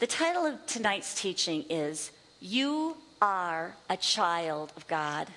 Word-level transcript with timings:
The 0.00 0.06
title 0.06 0.46
of 0.46 0.64
tonight's 0.64 1.12
teaching 1.20 1.66
is 1.68 2.10
You 2.40 2.96
Are 3.20 3.76
a 3.90 3.98
Child 3.98 4.72
of 4.74 4.86
God. 4.88 5.28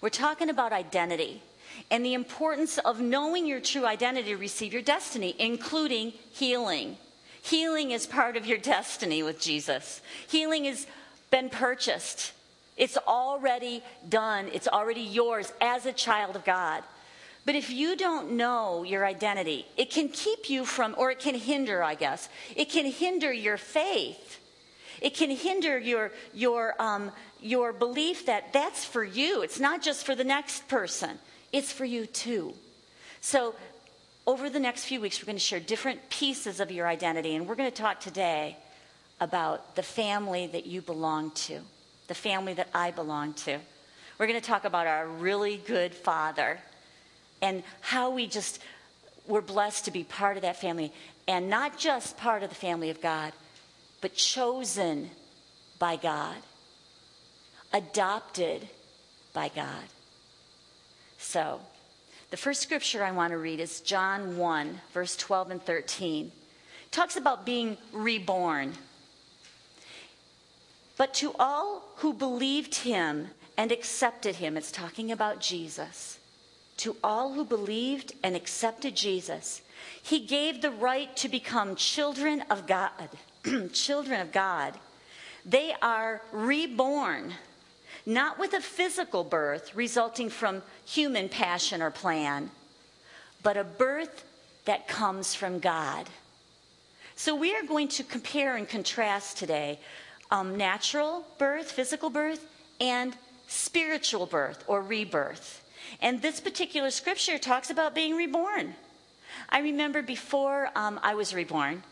We're 0.00 0.08
talking 0.08 0.48
about 0.48 0.72
identity 0.72 1.42
and 1.90 2.02
the 2.02 2.14
importance 2.14 2.78
of 2.78 3.02
knowing 3.02 3.46
your 3.46 3.60
true 3.60 3.84
identity 3.84 4.30
to 4.30 4.38
receive 4.38 4.72
your 4.72 4.80
destiny, 4.80 5.36
including 5.38 6.14
healing. 6.32 6.96
Healing 7.42 7.90
is 7.90 8.06
part 8.06 8.38
of 8.38 8.46
your 8.46 8.56
destiny 8.56 9.22
with 9.22 9.38
Jesus. 9.38 10.00
Healing 10.26 10.64
has 10.64 10.86
been 11.30 11.50
purchased. 11.50 12.32
It's 12.78 12.96
already 12.96 13.82
done. 14.08 14.48
It's 14.54 14.68
already 14.68 15.02
yours 15.02 15.52
as 15.60 15.84
a 15.84 15.92
child 15.92 16.34
of 16.34 16.46
God. 16.46 16.82
But 17.44 17.56
if 17.56 17.70
you 17.70 17.96
don't 17.96 18.32
know 18.32 18.84
your 18.84 19.04
identity, 19.04 19.66
it 19.76 19.90
can 19.90 20.08
keep 20.08 20.48
you 20.48 20.64
from, 20.64 20.94
or 20.96 21.10
it 21.10 21.18
can 21.18 21.34
hinder, 21.34 21.82
I 21.82 21.96
guess, 21.96 22.28
it 22.54 22.70
can 22.70 22.86
hinder 22.86 23.32
your 23.32 23.56
faith. 23.56 24.38
It 25.00 25.14
can 25.14 25.30
hinder 25.30 25.76
your, 25.78 26.12
your, 26.32 26.80
um, 26.80 27.10
your 27.40 27.72
belief 27.72 28.26
that 28.26 28.52
that's 28.52 28.84
for 28.84 29.02
you. 29.02 29.42
It's 29.42 29.58
not 29.58 29.82
just 29.82 30.06
for 30.06 30.14
the 30.14 30.22
next 30.22 30.68
person, 30.68 31.18
it's 31.52 31.72
for 31.72 31.84
you 31.84 32.06
too. 32.06 32.54
So, 33.20 33.54
over 34.24 34.48
the 34.48 34.60
next 34.60 34.84
few 34.84 35.00
weeks, 35.00 35.20
we're 35.20 35.26
going 35.26 35.36
to 35.36 35.42
share 35.42 35.58
different 35.58 36.08
pieces 36.08 36.60
of 36.60 36.70
your 36.70 36.86
identity, 36.86 37.34
and 37.34 37.48
we're 37.48 37.56
going 37.56 37.70
to 37.70 37.76
talk 37.76 37.98
today 37.98 38.56
about 39.20 39.74
the 39.74 39.82
family 39.82 40.46
that 40.46 40.64
you 40.64 40.80
belong 40.80 41.32
to, 41.32 41.58
the 42.06 42.14
family 42.14 42.54
that 42.54 42.68
I 42.72 42.92
belong 42.92 43.34
to. 43.34 43.58
We're 44.18 44.28
going 44.28 44.40
to 44.40 44.46
talk 44.46 44.64
about 44.64 44.86
our 44.86 45.08
really 45.08 45.56
good 45.56 45.92
father 45.92 46.60
and 47.42 47.64
how 47.80 48.08
we 48.10 48.26
just 48.26 48.60
were 49.26 49.42
blessed 49.42 49.84
to 49.84 49.90
be 49.90 50.04
part 50.04 50.36
of 50.36 50.42
that 50.42 50.56
family 50.56 50.92
and 51.28 51.50
not 51.50 51.76
just 51.76 52.16
part 52.16 52.42
of 52.42 52.48
the 52.48 52.54
family 52.54 52.88
of 52.88 53.02
God, 53.02 53.32
but 54.00 54.14
chosen 54.14 55.10
by 55.78 55.96
God, 55.96 56.36
adopted 57.72 58.68
by 59.32 59.48
God. 59.48 59.84
So, 61.18 61.60
the 62.30 62.36
first 62.36 62.62
scripture 62.62 63.04
I 63.04 63.10
want 63.10 63.32
to 63.32 63.38
read 63.38 63.60
is 63.60 63.80
John 63.80 64.36
1, 64.38 64.80
verse 64.94 65.16
12 65.16 65.50
and 65.50 65.62
13. 65.62 66.26
It 66.26 66.92
talks 66.92 67.16
about 67.16 67.44
being 67.44 67.76
reborn. 67.92 68.72
But 70.96 71.14
to 71.14 71.34
all 71.38 71.88
who 71.96 72.14
believed 72.14 72.74
him 72.76 73.28
and 73.56 73.70
accepted 73.70 74.36
him, 74.36 74.56
it's 74.56 74.72
talking 74.72 75.12
about 75.12 75.40
Jesus 75.40 76.18
to 76.78 76.96
all 77.02 77.32
who 77.32 77.44
believed 77.44 78.14
and 78.22 78.34
accepted 78.34 78.96
Jesus, 78.96 79.62
he 80.02 80.20
gave 80.20 80.62
the 80.62 80.70
right 80.70 81.14
to 81.16 81.28
become 81.28 81.76
children 81.76 82.42
of 82.50 82.66
God. 82.66 83.08
children 83.72 84.20
of 84.20 84.32
God. 84.32 84.74
They 85.44 85.74
are 85.82 86.22
reborn, 86.32 87.34
not 88.06 88.38
with 88.38 88.52
a 88.52 88.60
physical 88.60 89.24
birth 89.24 89.74
resulting 89.74 90.28
from 90.28 90.62
human 90.84 91.28
passion 91.28 91.82
or 91.82 91.90
plan, 91.90 92.50
but 93.42 93.56
a 93.56 93.64
birth 93.64 94.24
that 94.64 94.86
comes 94.86 95.34
from 95.34 95.58
God. 95.58 96.08
So 97.16 97.34
we 97.34 97.54
are 97.54 97.62
going 97.62 97.88
to 97.88 98.04
compare 98.04 98.56
and 98.56 98.68
contrast 98.68 99.36
today 99.36 99.78
um, 100.30 100.56
natural 100.56 101.26
birth, 101.38 101.70
physical 101.70 102.08
birth, 102.08 102.46
and 102.80 103.14
spiritual 103.48 104.26
birth 104.26 104.64
or 104.66 104.80
rebirth. 104.80 105.62
And 106.00 106.20
this 106.20 106.40
particular 106.40 106.90
scripture 106.90 107.38
talks 107.38 107.70
about 107.70 107.94
being 107.94 108.16
reborn. 108.16 108.74
I 109.48 109.60
remember 109.60 110.02
before 110.02 110.70
um, 110.74 111.00
I 111.02 111.14
was 111.14 111.34
reborn, 111.34 111.82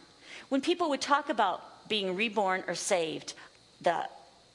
when 0.49 0.61
people 0.61 0.89
would 0.91 1.01
talk 1.01 1.29
about 1.29 1.89
being 1.89 2.17
reborn 2.17 2.65
or 2.67 2.75
saved, 2.75 3.35
the 3.81 4.09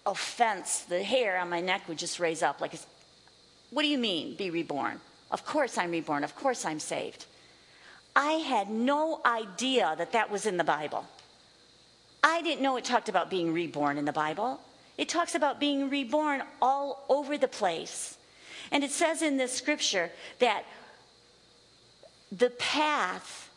offense, 0.05 0.81
the 0.81 1.03
hair 1.03 1.38
on 1.38 1.50
my 1.50 1.61
neck 1.61 1.88
would 1.88 1.97
just 1.97 2.19
raise 2.19 2.44
up 2.44 2.61
like, 2.61 2.73
what 3.72 3.81
do 3.81 3.88
you 3.88 3.97
mean, 3.97 4.36
be 4.36 4.50
reborn? 4.50 5.00
Of 5.32 5.45
course 5.45 5.77
I'm 5.77 5.92
reborn. 5.92 6.23
Of 6.23 6.36
course 6.36 6.65
I'm 6.65 6.80
saved. 6.80 7.26
I 8.15 8.33
had 8.33 8.70
no 8.70 9.21
idea 9.26 9.95
that 9.98 10.14
that 10.14 10.32
was 10.32 10.45
in 10.45 10.58
the 10.58 10.64
Bible. 10.64 11.05
I 12.23 12.42
didn't 12.42 12.61
know 12.61 12.77
it 12.77 12.86
talked 12.86 13.09
about 13.09 13.30
being 13.30 13.52
reborn 13.52 13.98
in 13.98 14.05
the 14.05 14.14
Bible. 14.14 14.59
It 14.98 15.09
talks 15.09 15.36
about 15.36 15.59
being 15.59 15.89
reborn 15.89 16.43
all 16.61 17.05
over 17.09 17.38
the 17.38 17.48
place. 17.48 18.17
And 18.71 18.83
it 18.83 18.92
says 18.92 19.21
in 19.21 19.37
this 19.37 19.53
scripture 19.53 20.11
that 20.39 20.64
the 22.31 22.49
path, 22.52 23.49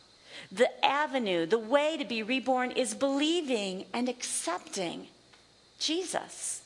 the 0.51 0.69
avenue, 0.85 1.45
the 1.45 1.59
way 1.59 1.97
to 1.97 2.05
be 2.05 2.23
reborn 2.23 2.71
is 2.71 2.93
believing 2.93 3.85
and 3.93 4.07
accepting 4.07 5.07
Jesus. 5.79 6.61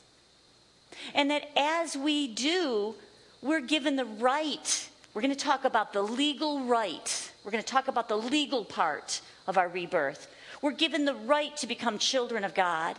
And 1.14 1.30
that 1.30 1.50
as 1.56 1.96
we 1.96 2.28
do, 2.28 2.94
we're 3.42 3.60
given 3.60 3.96
the 3.96 4.04
right. 4.04 4.88
We're 5.12 5.22
going 5.22 5.34
to 5.34 5.44
talk 5.44 5.64
about 5.64 5.92
the 5.92 6.02
legal 6.02 6.64
right. 6.64 7.32
We're 7.44 7.50
going 7.50 7.62
to 7.62 7.70
talk 7.70 7.88
about 7.88 8.08
the 8.08 8.16
legal 8.16 8.64
part 8.64 9.20
of 9.46 9.58
our 9.58 9.68
rebirth. 9.68 10.28
We're 10.62 10.72
given 10.72 11.04
the 11.04 11.14
right 11.14 11.56
to 11.58 11.66
become 11.66 11.98
children 11.98 12.44
of 12.44 12.54
God. 12.54 12.96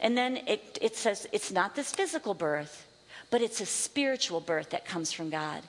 And 0.00 0.18
then 0.18 0.38
it, 0.48 0.78
it 0.82 0.96
says 0.96 1.26
it's 1.32 1.52
not 1.52 1.76
this 1.76 1.92
physical 1.92 2.34
birth, 2.34 2.86
but 3.30 3.42
it's 3.42 3.60
a 3.60 3.66
spiritual 3.66 4.40
birth 4.40 4.70
that 4.70 4.84
comes 4.84 5.12
from 5.12 5.30
God. 5.30 5.62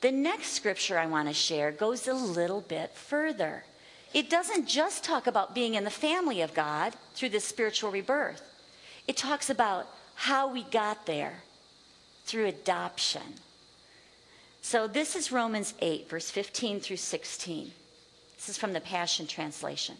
The 0.00 0.12
next 0.12 0.52
scripture 0.52 0.98
I 0.98 1.06
want 1.06 1.28
to 1.28 1.34
share 1.34 1.70
goes 1.70 2.08
a 2.08 2.14
little 2.14 2.62
bit 2.62 2.92
further. 2.94 3.64
It 4.14 4.30
doesn't 4.30 4.66
just 4.66 5.04
talk 5.04 5.26
about 5.26 5.54
being 5.54 5.74
in 5.74 5.84
the 5.84 5.90
family 5.90 6.40
of 6.40 6.54
God 6.54 6.94
through 7.14 7.28
this 7.28 7.44
spiritual 7.44 7.90
rebirth, 7.90 8.42
it 9.06 9.16
talks 9.16 9.50
about 9.50 9.86
how 10.14 10.52
we 10.52 10.62
got 10.64 11.06
there 11.06 11.42
through 12.24 12.46
adoption. 12.46 13.22
So 14.62 14.86
this 14.86 15.16
is 15.16 15.32
Romans 15.32 15.74
8, 15.80 16.08
verse 16.08 16.30
15 16.30 16.80
through 16.80 16.98
16. 16.98 17.72
This 18.36 18.48
is 18.48 18.58
from 18.58 18.72
the 18.72 18.80
Passion 18.80 19.26
Translation. 19.26 19.96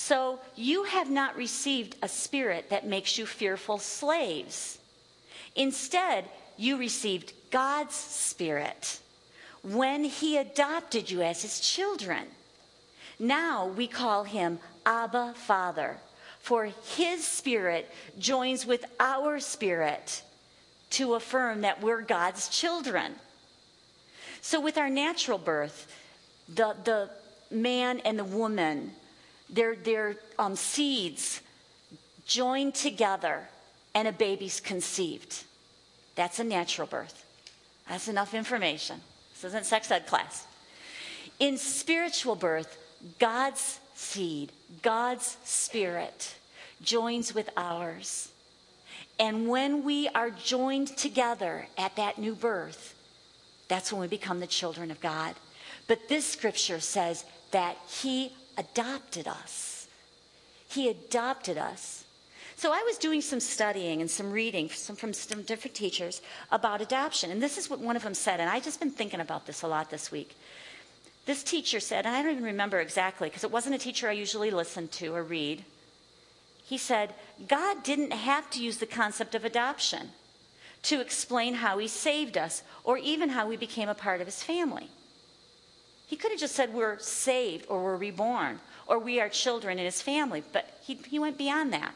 So 0.00 0.40
you 0.56 0.84
have 0.84 1.10
not 1.10 1.36
received 1.36 1.94
a 2.00 2.08
spirit 2.08 2.70
that 2.70 2.86
makes 2.86 3.18
you 3.18 3.26
fearful 3.26 3.76
slaves. 3.76 4.78
Instead, 5.54 6.24
you 6.56 6.78
received 6.78 7.34
God's 7.50 7.96
spirit 7.96 8.98
when 9.62 10.04
he 10.04 10.38
adopted 10.38 11.10
you 11.10 11.20
as 11.20 11.42
his 11.42 11.60
children. 11.60 12.28
Now 13.18 13.66
we 13.66 13.86
call 13.86 14.24
him 14.24 14.58
Abba 14.86 15.34
Father, 15.36 15.98
for 16.40 16.70
his 16.96 17.26
spirit 17.26 17.86
joins 18.18 18.64
with 18.64 18.86
our 18.98 19.38
spirit 19.38 20.22
to 20.92 21.12
affirm 21.12 21.60
that 21.60 21.82
we're 21.82 22.00
God's 22.00 22.48
children. 22.48 23.16
So, 24.40 24.62
with 24.62 24.78
our 24.78 24.88
natural 24.88 25.36
birth, 25.36 25.94
the, 26.48 26.74
the 26.84 27.10
man 27.50 28.00
and 28.00 28.18
the 28.18 28.24
woman 28.24 28.92
their, 29.52 29.76
their 29.76 30.16
um, 30.38 30.56
seeds 30.56 31.40
joined 32.26 32.74
together 32.74 33.48
and 33.94 34.06
a 34.06 34.12
baby's 34.12 34.60
conceived. 34.60 35.44
That's 36.14 36.38
a 36.38 36.44
natural 36.44 36.86
birth. 36.86 37.24
That's 37.88 38.08
enough 38.08 38.34
information. 38.34 39.00
This 39.34 39.44
isn't 39.44 39.66
sex 39.66 39.90
ed 39.90 40.06
class. 40.06 40.46
In 41.38 41.56
spiritual 41.56 42.36
birth, 42.36 42.78
God's 43.18 43.80
seed, 43.94 44.52
God's 44.82 45.36
spirit 45.44 46.34
joins 46.82 47.34
with 47.34 47.50
ours. 47.56 48.30
And 49.18 49.48
when 49.48 49.84
we 49.84 50.08
are 50.08 50.30
joined 50.30 50.96
together 50.96 51.66
at 51.76 51.96
that 51.96 52.18
new 52.18 52.34
birth, 52.34 52.94
that's 53.68 53.92
when 53.92 54.00
we 54.00 54.08
become 54.08 54.40
the 54.40 54.46
children 54.46 54.90
of 54.90 55.00
God. 55.00 55.34
But 55.86 56.08
this 56.08 56.26
scripture 56.26 56.80
says 56.80 57.24
that 57.50 57.76
He 57.88 58.32
adopted 58.60 59.26
us. 59.26 59.88
He 60.68 60.88
adopted 60.88 61.58
us. 61.58 62.04
So 62.56 62.72
I 62.72 62.82
was 62.86 62.98
doing 62.98 63.22
some 63.22 63.40
studying 63.40 64.02
and 64.02 64.10
some 64.10 64.30
reading 64.30 64.68
some, 64.68 64.94
from 64.94 65.14
some 65.14 65.42
different 65.42 65.74
teachers 65.74 66.20
about 66.52 66.82
adoption. 66.82 67.30
And 67.30 67.42
this 67.42 67.56
is 67.56 67.70
what 67.70 67.80
one 67.80 67.96
of 67.96 68.02
them 68.02 68.14
said. 68.14 68.38
And 68.38 68.50
I've 68.50 68.64
just 68.64 68.78
been 68.78 68.90
thinking 68.90 69.20
about 69.20 69.46
this 69.46 69.62
a 69.62 69.66
lot 69.66 69.90
this 69.90 70.12
week. 70.12 70.36
This 71.24 71.42
teacher 71.42 71.80
said, 71.80 72.04
and 72.06 72.14
I 72.14 72.22
don't 72.22 72.32
even 72.32 72.44
remember 72.44 72.80
exactly 72.80 73.28
because 73.28 73.44
it 73.44 73.50
wasn't 73.50 73.76
a 73.76 73.78
teacher 73.78 74.08
I 74.08 74.12
usually 74.12 74.50
listen 74.50 74.88
to 74.88 75.14
or 75.14 75.22
read. 75.22 75.64
He 76.62 76.76
said, 76.76 77.14
God 77.48 77.82
didn't 77.82 78.12
have 78.12 78.50
to 78.50 78.62
use 78.62 78.76
the 78.76 78.86
concept 78.86 79.34
of 79.34 79.44
adoption 79.44 80.10
to 80.82 81.00
explain 81.00 81.54
how 81.54 81.78
he 81.78 81.88
saved 81.88 82.36
us 82.36 82.62
or 82.84 82.98
even 82.98 83.30
how 83.30 83.46
we 83.46 83.56
became 83.56 83.88
a 83.88 83.94
part 83.94 84.20
of 84.20 84.26
his 84.26 84.42
family. 84.42 84.88
He 86.10 86.16
could 86.16 86.32
have 86.32 86.40
just 86.40 86.56
said 86.56 86.74
we're 86.74 86.98
saved 86.98 87.66
or 87.68 87.82
we're 87.82 87.96
reborn 87.96 88.58
or 88.86 88.98
we 88.98 89.20
are 89.20 89.28
children 89.28 89.78
in 89.78 89.84
his 89.84 90.02
family, 90.02 90.42
but 90.52 90.80
he, 90.82 90.94
he 91.08 91.18
went 91.18 91.38
beyond 91.38 91.72
that. 91.72 91.94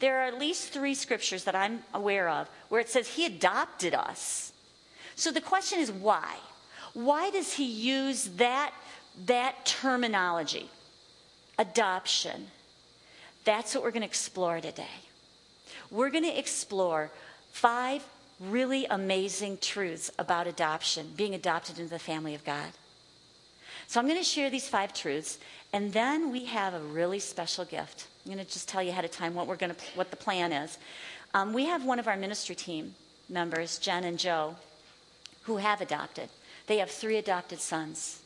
There 0.00 0.18
are 0.18 0.24
at 0.24 0.38
least 0.38 0.70
three 0.70 0.94
scriptures 0.94 1.44
that 1.44 1.54
I'm 1.54 1.84
aware 1.92 2.28
of 2.28 2.48
where 2.70 2.80
it 2.80 2.88
says 2.88 3.06
he 3.06 3.26
adopted 3.26 3.94
us. 3.94 4.52
So 5.14 5.30
the 5.30 5.40
question 5.40 5.78
is 5.78 5.92
why? 5.92 6.36
Why 6.94 7.30
does 7.30 7.52
he 7.52 7.64
use 7.64 8.24
that, 8.36 8.72
that 9.26 9.64
terminology? 9.64 10.68
adoption. 11.58 12.48
That's 13.44 13.74
what 13.74 13.82
we're 13.84 13.90
going 13.90 14.02
to 14.02 14.06
explore 14.06 14.60
today. 14.60 14.98
We're 15.90 16.10
going 16.10 16.24
to 16.24 16.38
explore 16.38 17.10
five 17.52 18.04
really 18.40 18.86
amazing 18.86 19.58
truths 19.60 20.10
about 20.18 20.46
adoption, 20.46 21.12
being 21.16 21.34
adopted 21.34 21.78
into 21.78 21.90
the 21.90 21.98
family 21.98 22.34
of 22.34 22.44
God. 22.44 22.72
So 23.92 24.00
I'm 24.00 24.06
going 24.06 24.16
to 24.16 24.24
share 24.24 24.48
these 24.48 24.70
five 24.70 24.94
truths, 24.94 25.38
and 25.74 25.92
then 25.92 26.32
we 26.32 26.46
have 26.46 26.72
a 26.72 26.78
really 26.78 27.18
special 27.18 27.66
gift. 27.66 28.06
I'm 28.24 28.32
going 28.32 28.42
to 28.42 28.50
just 28.50 28.66
tell 28.66 28.82
you 28.82 28.88
ahead 28.88 29.04
of 29.04 29.10
time 29.10 29.34
what 29.34 29.46
we're 29.46 29.56
going 29.56 29.74
to, 29.74 29.80
what 29.96 30.10
the 30.10 30.16
plan 30.16 30.50
is. 30.50 30.78
Um, 31.34 31.52
we 31.52 31.66
have 31.66 31.84
one 31.84 31.98
of 31.98 32.08
our 32.08 32.16
ministry 32.16 32.54
team 32.54 32.94
members, 33.28 33.76
Jen 33.76 34.04
and 34.04 34.18
Joe, 34.18 34.56
who 35.42 35.58
have 35.58 35.82
adopted. 35.82 36.30
They 36.68 36.78
have 36.78 36.90
three 36.90 37.18
adopted 37.18 37.60
sons. 37.60 38.22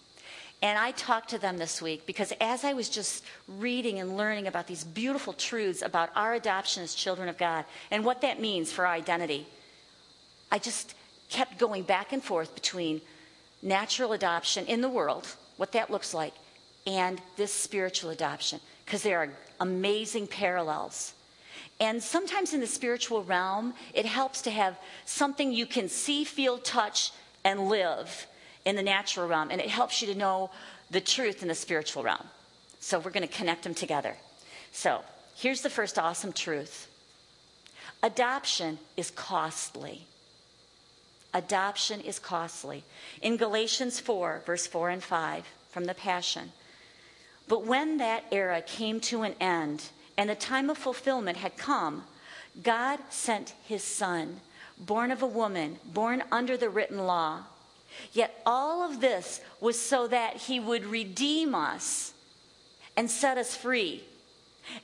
And 0.63 0.79
I 0.79 0.93
talked 0.93 1.31
to 1.31 1.39
them 1.39 1.59
this 1.59 1.83
week 1.83 2.07
because 2.07 2.33
as 2.41 2.63
I 2.63 2.73
was 2.73 2.89
just 2.89 3.25
reading 3.49 3.99
and 3.99 4.17
learning 4.17 4.47
about 4.47 4.69
these 4.69 4.85
beautiful 4.85 5.33
truths 5.33 5.83
about 5.83 6.11
our 6.15 6.35
adoption 6.35 6.85
as 6.85 6.95
children 6.95 7.29
of 7.29 7.39
God 7.39 7.65
and 7.91 8.05
what 8.05 8.21
that 8.21 8.41
means 8.41 8.71
for 8.71 8.87
our 8.87 8.93
identity, 8.93 9.49
I 10.49 10.61
just 10.61 10.95
kept 11.29 11.59
going 11.59 11.83
back 11.83 12.13
and 12.13 12.23
forth 12.23 12.55
between 12.55 13.01
natural 13.63 14.13
adoption 14.13 14.65
in 14.67 14.81
the 14.81 14.89
world, 14.89 15.27
what 15.57 15.73
that 15.73 15.91
looks 15.91 16.15
like, 16.15 16.35
and 16.87 17.21
this 17.37 17.53
spiritual 17.53 18.11
adoption 18.11 18.61
because 18.85 19.03
there 19.03 19.19
are 19.19 19.31
amazing 19.61 20.27
parallels. 20.27 21.13
And 21.81 22.03
sometimes 22.03 22.55
in 22.55 22.61
the 22.61 22.67
spiritual 22.67 23.23
realm, 23.25 23.75
it 23.93 24.07
helps 24.07 24.41
to 24.43 24.51
have 24.51 24.79
something 25.05 25.53
you 25.53 25.67
can 25.67 25.89
see, 25.89 26.25
feel, 26.25 26.59
touch, 26.59 27.11
and 27.45 27.69
live 27.69 28.27
in 28.65 28.77
the 28.77 28.83
natural 28.83 29.29
realm. 29.29 29.51
And 29.51 29.61
it 29.61 29.69
helps 29.69 30.01
you 30.01 30.09
to 30.13 30.19
know 30.19 30.51
the 30.91 31.01
truth 31.01 31.43
in 31.43 31.49
the 31.49 31.55
spiritual 31.55 32.03
realm. 32.03 32.27
So 32.81 32.99
we're 32.99 33.11
going 33.11 33.27
to 33.27 33.35
connect 33.35 33.65
them 33.65 33.75
together. 33.75 34.15
So 34.73 35.03
here's 35.35 35.63
the 35.63 35.71
first 35.71 35.99
awesome 35.99 36.33
truth 36.33 36.89
adoption 38.03 38.79
is 38.97 39.11
costly. 39.11 40.07
Adoption 41.35 42.01
is 42.01 42.19
costly. 42.19 42.85
In 43.21 43.37
Galatians 43.37 44.01
4, 44.01 44.43
verse 44.47 44.67
4 44.67 44.91
and 44.91 45.03
5, 45.03 45.45
from 45.71 45.85
the 45.85 45.95
Passion, 45.95 46.53
but 47.49 47.65
when 47.65 47.99
that 47.99 48.25
era 48.33 48.63
came 48.63 49.01
to 49.01 49.23
an 49.23 49.35
end 49.41 49.91
and 50.17 50.29
the 50.29 50.35
time 50.35 50.71
of 50.71 50.79
fulfillment 50.79 51.37
had 51.39 51.57
come, 51.57 52.05
God 52.63 52.99
sent 53.11 53.55
his 53.65 53.85
son, 53.85 54.41
born 54.79 55.11
of 55.11 55.23
a 55.23 55.27
woman, 55.27 55.79
born 55.85 56.25
under 56.33 56.57
the 56.57 56.71
written 56.71 57.07
law. 57.07 57.43
Yet 58.13 58.41
all 58.45 58.83
of 58.83 59.01
this 59.01 59.41
was 59.61 59.79
so 59.79 60.07
that 60.09 60.37
he 60.37 60.59
would 60.59 60.87
redeem 60.87 61.55
us 61.55 62.15
and 62.97 63.11
set 63.11 63.39
us 63.39 63.55
free, 63.55 64.05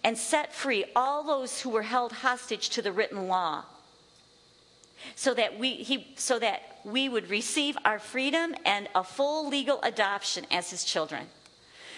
and 0.04 0.16
set 0.16 0.54
free 0.54 0.84
all 0.94 1.24
those 1.24 1.62
who 1.62 1.70
were 1.70 1.82
held 1.82 2.12
hostage 2.12 2.68
to 2.70 2.82
the 2.82 2.92
written 2.92 3.26
law. 3.26 3.64
So 5.14 5.34
that 5.34 5.58
we, 5.58 5.74
he, 5.74 6.14
so 6.16 6.38
that 6.38 6.62
we 6.84 7.08
would 7.08 7.30
receive 7.30 7.76
our 7.84 7.98
freedom 7.98 8.54
and 8.64 8.88
a 8.94 9.04
full 9.04 9.48
legal 9.48 9.80
adoption 9.82 10.46
as 10.50 10.70
his 10.70 10.84
children. 10.84 11.26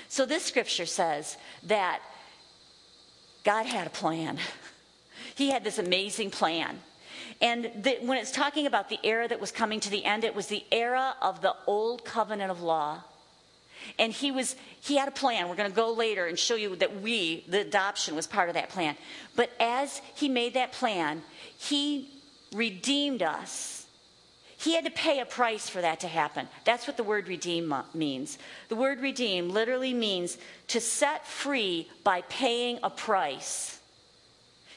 So, 0.09 0.27
this 0.27 0.45
scripture 0.45 0.87
says 0.87 1.37
that 1.65 2.01
God 3.45 3.67
had 3.67 3.87
a 3.87 3.91
plan. 3.91 4.39
He 5.37 5.51
had 5.51 5.65
this 5.65 5.79
amazing 5.79 6.31
plan. 6.31 6.79
And 7.41 7.71
the, 7.83 7.99
when 8.03 8.19
it's 8.19 8.31
talking 8.31 8.67
about 8.67 8.89
the 8.89 8.99
era 9.03 9.27
that 9.27 9.41
was 9.41 9.51
coming 9.51 9.81
to 9.81 9.91
the 9.91 10.05
end, 10.05 10.25
it 10.25 10.35
was 10.35 10.47
the 10.47 10.65
era 10.71 11.15
of 11.21 11.41
the 11.41 11.55
old 11.67 12.05
covenant 12.05 12.51
of 12.51 12.63
law. 12.63 13.03
And 13.99 14.13
he 14.13 14.31
was 14.31 14.57
he 14.81 14.97
had 14.97 15.09
a 15.09 15.13
plan. 15.13 15.49
We're 15.49 15.57
going 15.57 15.71
to 15.71 15.77
go 15.77 15.93
later 15.93 16.27
and 16.27 16.39
show 16.39 16.55
you 16.55 16.77
that 16.77 17.03
we, 17.03 17.45
the 17.49 17.61
adoption, 17.61 18.15
was 18.15 18.27
part 18.27 18.49
of 18.49 18.55
that 18.55 18.71
plan. 18.71 18.97
But 19.37 19.51
as 19.61 20.01
he 20.15 20.29
made 20.29 20.55
that 20.55 20.73
plan, 20.73 21.23
he 21.59 22.09
redeemed 22.55 23.23
us 23.23 23.85
he 24.65 24.75
had 24.75 24.87
to 24.87 24.91
pay 24.91 25.21
a 25.21 25.27
price 25.27 25.69
for 25.69 25.83
that 25.83 26.01
to 26.01 26.09
happen. 26.09 26.49
That's 26.65 26.87
what 26.87 26.97
the 26.97 27.05
word 27.05 27.29
redeem 27.29 27.75
means. 27.93 28.39
The 28.71 28.77
word 28.77 29.01
redeem 29.01 29.51
literally 29.51 29.93
means 29.93 30.39
to 30.69 30.81
set 30.81 31.27
free 31.27 31.87
by 32.03 32.23
paying 32.31 32.79
a 32.83 32.89
price. 32.89 33.79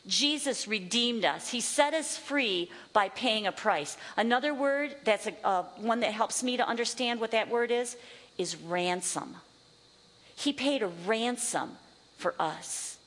Jesus 0.06 0.68
redeemed 0.68 1.24
us. 1.24 1.50
He 1.51 1.62
set 1.62 1.94
us 1.94 2.18
free 2.18 2.69
by 2.91 3.07
paying 3.07 3.47
a 3.47 3.53
price. 3.53 3.95
Another 4.18 4.53
word 4.53 4.94
that's 5.06 5.27
a, 5.27 5.33
uh, 5.45 5.63
one 5.77 6.01
that 6.01 6.12
helps 6.12 6.44
me 6.44 6.57
to 6.57 6.68
understand 6.68 7.21
what 7.21 7.31
that 7.31 7.50
word 7.50 7.71
is 7.71 7.95
is 8.38 8.57
ransom. 8.57 9.38
He 10.35 10.51
paid 10.51 10.81
a 10.81 10.91
ransom 11.06 11.77
for 12.18 12.35
us. 12.38 12.97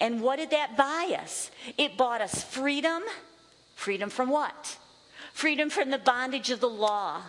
And 0.00 0.20
what 0.20 0.40
did 0.40 0.50
that 0.50 0.76
buy 0.76 1.16
us? 1.22 1.52
It 1.78 1.96
bought 1.96 2.20
us 2.20 2.42
freedom. 2.42 3.04
Freedom 3.74 4.10
from 4.10 4.30
what? 4.30 4.78
freedom 5.34 5.68
from 5.68 5.90
the 5.90 5.98
bondage 5.98 6.50
of 6.50 6.60
the 6.60 6.68
law, 6.68 7.20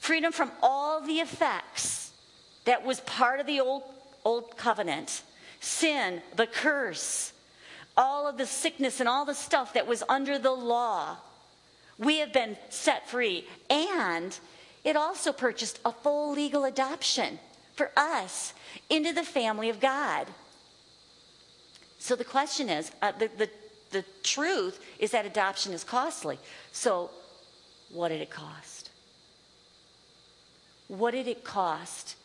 freedom 0.00 0.32
from 0.32 0.50
all 0.62 1.02
the 1.02 1.20
effects 1.20 2.10
that 2.64 2.84
was 2.84 3.00
part 3.00 3.38
of 3.38 3.46
the 3.46 3.60
old, 3.60 3.82
old 4.24 4.56
covenant 4.56 5.22
sin, 5.60 6.22
the 6.34 6.46
curse, 6.46 7.32
all 7.94 8.26
of 8.26 8.38
the 8.38 8.46
sickness 8.46 9.00
and 9.00 9.08
all 9.08 9.26
the 9.26 9.34
stuff 9.34 9.74
that 9.74 9.86
was 9.86 10.02
under 10.08 10.38
the 10.38 10.50
law. 10.50 11.18
We 11.98 12.18
have 12.18 12.32
been 12.32 12.56
set 12.70 13.06
free. 13.06 13.46
And 13.68 14.36
it 14.82 14.96
also 14.96 15.30
purchased 15.30 15.78
a 15.84 15.92
full 15.92 16.32
legal 16.32 16.64
adoption 16.64 17.38
for 17.74 17.90
us 17.96 18.54
into 18.88 19.12
the 19.12 19.22
family 19.22 19.68
of 19.68 19.78
God. 19.78 20.26
So 21.98 22.16
the 22.16 22.24
question 22.24 22.70
is 22.70 22.90
uh, 23.02 23.12
the, 23.12 23.28
the, 23.36 23.50
the 23.92 24.04
truth 24.22 24.84
is 24.98 25.10
that 25.12 25.26
adoption 25.26 25.72
is 25.72 25.84
costly. 25.84 26.38
So 26.72 27.10
what 27.90 28.08
did 28.08 28.20
it 28.20 28.30
cost? 28.30 28.90
What 30.88 31.12
did 31.12 31.28
it 31.28 31.44
cost? 31.44 32.16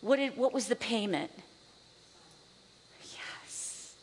What, 0.00 0.16
did, 0.16 0.36
what 0.36 0.52
was 0.52 0.66
the 0.66 0.76
payment? 0.76 1.30
Yes. 3.02 3.94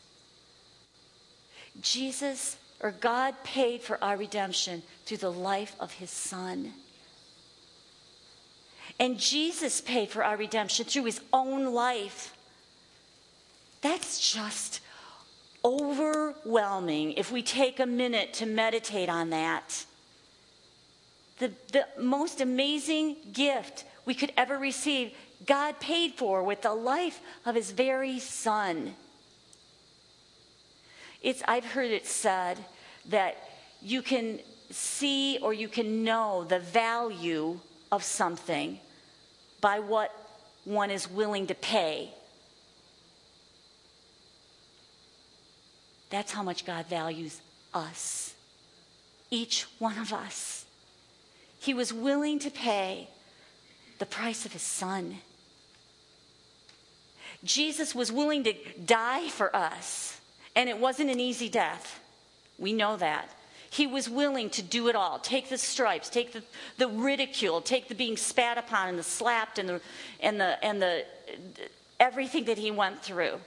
Jesus 1.80 2.56
or 2.80 2.92
God 2.92 3.34
paid 3.42 3.82
for 3.82 4.02
our 4.02 4.16
redemption 4.16 4.82
through 5.04 5.18
the 5.18 5.32
life 5.32 5.74
of 5.80 5.92
his 5.92 6.10
son. 6.10 6.72
And 9.00 9.18
Jesus 9.18 9.80
paid 9.80 10.08
for 10.08 10.24
our 10.24 10.36
redemption 10.36 10.84
through 10.84 11.04
his 11.04 11.20
own 11.32 11.72
life. 11.72 12.36
That's 13.80 14.32
just 14.32 14.80
overwhelming 15.64 17.12
if 17.12 17.32
we 17.32 17.42
take 17.42 17.80
a 17.80 17.86
minute 17.86 18.32
to 18.34 18.46
meditate 18.46 19.08
on 19.08 19.30
that 19.30 19.84
the, 21.38 21.52
the 21.72 21.86
most 21.98 22.40
amazing 22.40 23.16
gift 23.32 23.84
we 24.04 24.14
could 24.14 24.32
ever 24.36 24.58
receive, 24.58 25.12
God 25.46 25.78
paid 25.80 26.14
for 26.14 26.42
with 26.42 26.62
the 26.62 26.74
life 26.74 27.20
of 27.46 27.54
his 27.54 27.70
very 27.70 28.18
son. 28.18 28.94
It's, 31.22 31.42
I've 31.46 31.64
heard 31.64 31.90
it 31.90 32.06
said 32.06 32.58
that 33.08 33.36
you 33.82 34.02
can 34.02 34.40
see 34.70 35.38
or 35.40 35.52
you 35.52 35.68
can 35.68 36.04
know 36.04 36.44
the 36.44 36.58
value 36.58 37.58
of 37.90 38.02
something 38.02 38.78
by 39.60 39.78
what 39.80 40.12
one 40.64 40.90
is 40.90 41.10
willing 41.10 41.46
to 41.46 41.54
pay. 41.54 42.12
That's 46.10 46.32
how 46.32 46.42
much 46.42 46.64
God 46.64 46.86
values 46.86 47.40
us, 47.74 48.34
each 49.30 49.66
one 49.78 49.98
of 49.98 50.12
us. 50.12 50.64
He 51.60 51.74
was 51.74 51.92
willing 51.92 52.38
to 52.40 52.50
pay 52.50 53.08
the 53.98 54.06
price 54.06 54.46
of 54.46 54.52
his 54.52 54.62
son. 54.62 55.18
Jesus 57.44 57.94
was 57.94 58.10
willing 58.10 58.44
to 58.44 58.54
die 58.84 59.28
for 59.28 59.54
us, 59.54 60.20
and 60.56 60.68
it 60.68 60.78
wasn't 60.78 61.10
an 61.10 61.20
easy 61.20 61.48
death. 61.48 62.00
We 62.58 62.72
know 62.72 62.96
that. 62.96 63.30
He 63.70 63.86
was 63.86 64.08
willing 64.08 64.50
to 64.50 64.62
do 64.62 64.88
it 64.88 64.96
all 64.96 65.18
take 65.18 65.50
the 65.50 65.58
stripes, 65.58 66.08
take 66.08 66.32
the, 66.32 66.42
the 66.78 66.88
ridicule, 66.88 67.60
take 67.60 67.88
the 67.88 67.94
being 67.94 68.16
spat 68.16 68.56
upon 68.56 68.88
and 68.88 68.98
the 68.98 69.02
slapped 69.02 69.58
and 69.58 69.68
the, 69.68 69.80
and 70.20 70.40
the, 70.40 70.64
and 70.64 70.80
the 70.80 71.04
everything 72.00 72.44
that 72.44 72.58
he 72.58 72.70
went 72.70 73.02
through. 73.02 73.38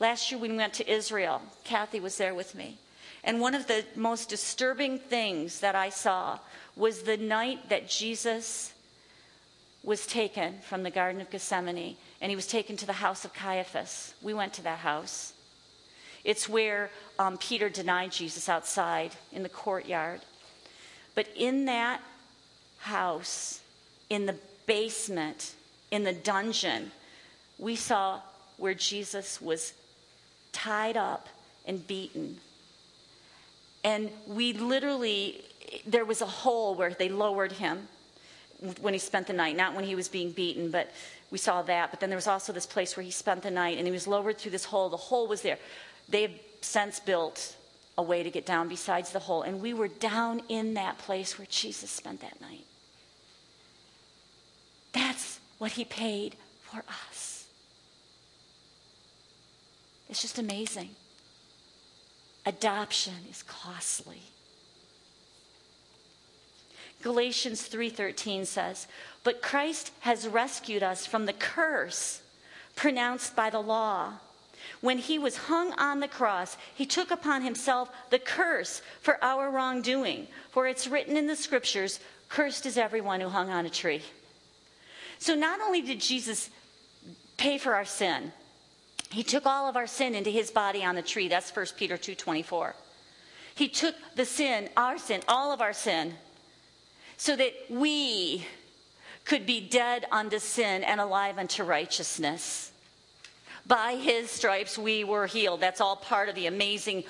Last 0.00 0.30
year, 0.30 0.40
when 0.40 0.52
we 0.52 0.56
went 0.56 0.74
to 0.74 0.90
Israel, 0.90 1.40
Kathy 1.62 2.00
was 2.00 2.16
there 2.16 2.34
with 2.34 2.54
me. 2.54 2.78
And 3.22 3.40
one 3.40 3.54
of 3.54 3.66
the 3.66 3.84
most 3.96 4.28
disturbing 4.28 4.98
things 4.98 5.60
that 5.60 5.74
I 5.74 5.88
saw 5.88 6.38
was 6.76 7.02
the 7.02 7.16
night 7.16 7.68
that 7.70 7.88
Jesus 7.88 8.72
was 9.82 10.06
taken 10.06 10.58
from 10.60 10.82
the 10.82 10.90
Garden 10.90 11.20
of 11.20 11.30
Gethsemane 11.30 11.96
and 12.20 12.30
he 12.30 12.36
was 12.36 12.46
taken 12.46 12.76
to 12.78 12.86
the 12.86 12.94
house 12.94 13.24
of 13.24 13.34
Caiaphas. 13.34 14.14
We 14.22 14.34
went 14.34 14.54
to 14.54 14.62
that 14.62 14.78
house. 14.78 15.34
It's 16.24 16.48
where 16.48 16.90
um, 17.18 17.36
Peter 17.36 17.68
denied 17.68 18.12
Jesus 18.12 18.48
outside 18.48 19.12
in 19.30 19.42
the 19.42 19.48
courtyard. 19.48 20.20
But 21.14 21.28
in 21.36 21.66
that 21.66 22.00
house, 22.78 23.60
in 24.08 24.26
the 24.26 24.36
basement, 24.66 25.54
in 25.90 26.02
the 26.04 26.14
dungeon, 26.14 26.90
we 27.58 27.76
saw 27.76 28.20
where 28.56 28.74
Jesus 28.74 29.40
was 29.40 29.74
tied 30.54 30.96
up 30.96 31.28
and 31.66 31.86
beaten. 31.86 32.38
And 33.84 34.10
we 34.26 34.54
literally, 34.54 35.42
there 35.86 36.06
was 36.06 36.22
a 36.22 36.26
hole 36.26 36.74
where 36.74 36.90
they 36.90 37.10
lowered 37.10 37.52
him 37.52 37.88
when 38.80 38.94
he 38.94 38.98
spent 38.98 39.26
the 39.26 39.32
night, 39.34 39.56
not 39.56 39.74
when 39.74 39.84
he 39.84 39.94
was 39.94 40.08
being 40.08 40.30
beaten, 40.30 40.70
but 40.70 40.90
we 41.30 41.36
saw 41.36 41.60
that. 41.62 41.90
But 41.90 42.00
then 42.00 42.08
there 42.08 42.16
was 42.16 42.26
also 42.26 42.52
this 42.52 42.64
place 42.64 42.96
where 42.96 43.04
he 43.04 43.10
spent 43.10 43.42
the 43.42 43.50
night 43.50 43.76
and 43.76 43.86
he 43.86 43.92
was 43.92 44.06
lowered 44.06 44.38
through 44.38 44.52
this 44.52 44.64
hole. 44.64 44.88
The 44.88 44.96
hole 44.96 45.26
was 45.26 45.42
there. 45.42 45.58
They 46.08 46.22
have 46.22 46.32
since 46.62 46.98
built 47.00 47.56
a 47.98 48.02
way 48.02 48.22
to 48.22 48.30
get 48.30 48.46
down 48.46 48.68
besides 48.68 49.10
the 49.10 49.18
hole. 49.18 49.42
And 49.42 49.60
we 49.60 49.74
were 49.74 49.88
down 49.88 50.42
in 50.48 50.74
that 50.74 50.98
place 50.98 51.38
where 51.38 51.46
Jesus 51.50 51.90
spent 51.90 52.20
that 52.22 52.40
night. 52.40 52.64
That's 54.92 55.40
what 55.58 55.72
he 55.72 55.84
paid 55.84 56.36
for 56.62 56.78
us. 56.88 57.13
It's 60.08 60.22
just 60.22 60.38
amazing. 60.38 60.96
Adoption 62.46 63.26
is 63.30 63.42
costly. 63.42 64.22
Galatians 67.02 67.62
3:13 67.62 68.46
says, 68.46 68.86
"But 69.22 69.42
Christ 69.42 69.90
has 70.00 70.26
rescued 70.26 70.82
us 70.82 71.06
from 71.06 71.26
the 71.26 71.32
curse 71.32 72.20
pronounced 72.74 73.36
by 73.36 73.50
the 73.50 73.62
law. 73.62 74.20
When 74.80 74.98
he 74.98 75.18
was 75.18 75.36
hung 75.48 75.72
on 75.74 76.00
the 76.00 76.08
cross, 76.08 76.56
he 76.74 76.86
took 76.86 77.10
upon 77.10 77.42
himself 77.42 77.90
the 78.10 78.18
curse 78.18 78.80
for 79.00 79.22
our 79.22 79.50
wrongdoing. 79.50 80.28
For 80.50 80.66
it's 80.66 80.86
written 80.86 81.16
in 81.16 81.26
the 81.26 81.36
scriptures, 81.36 82.00
cursed 82.28 82.64
is 82.64 82.78
everyone 82.78 83.20
who 83.20 83.28
hung 83.28 83.50
on 83.50 83.66
a 83.66 83.70
tree." 83.70 84.02
So 85.18 85.34
not 85.34 85.60
only 85.60 85.82
did 85.82 86.00
Jesus 86.00 86.50
pay 87.36 87.58
for 87.58 87.74
our 87.74 87.84
sin, 87.84 88.32
he 89.14 89.22
took 89.22 89.46
all 89.46 89.68
of 89.68 89.76
our 89.76 89.86
sin 89.86 90.14
into 90.14 90.30
his 90.30 90.50
body 90.50 90.84
on 90.84 90.96
the 90.96 91.02
tree. 91.02 91.28
That's 91.28 91.50
1 91.50 91.76
Peter 91.76 91.96
2:24. 91.96 92.74
He 93.54 93.68
took 93.68 93.94
the 94.16 94.26
sin, 94.26 94.68
our 94.76 94.98
sin, 94.98 95.22
all 95.28 95.52
of 95.52 95.60
our 95.60 95.72
sin, 95.72 96.18
so 97.16 97.36
that 97.36 97.54
we 97.70 98.46
could 99.24 99.46
be 99.46 99.60
dead 99.60 100.06
unto 100.10 100.40
sin 100.40 100.82
and 100.82 101.00
alive 101.00 101.38
unto 101.38 101.62
righteousness. 101.62 102.72
By 103.64 103.94
his 103.94 104.30
stripes 104.30 104.76
we 104.76 105.04
were 105.04 105.26
healed. 105.26 105.60
That's 105.60 105.80
all 105.80 105.96
part 105.96 106.28
of 106.28 106.34
the 106.34 106.48
amazing, 106.48 107.04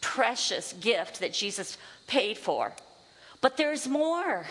precious 0.00 0.72
gift 0.74 1.18
that 1.18 1.32
Jesus 1.32 1.76
paid 2.06 2.38
for. 2.38 2.72
But 3.40 3.56
there's 3.56 3.88
more. 3.88 4.46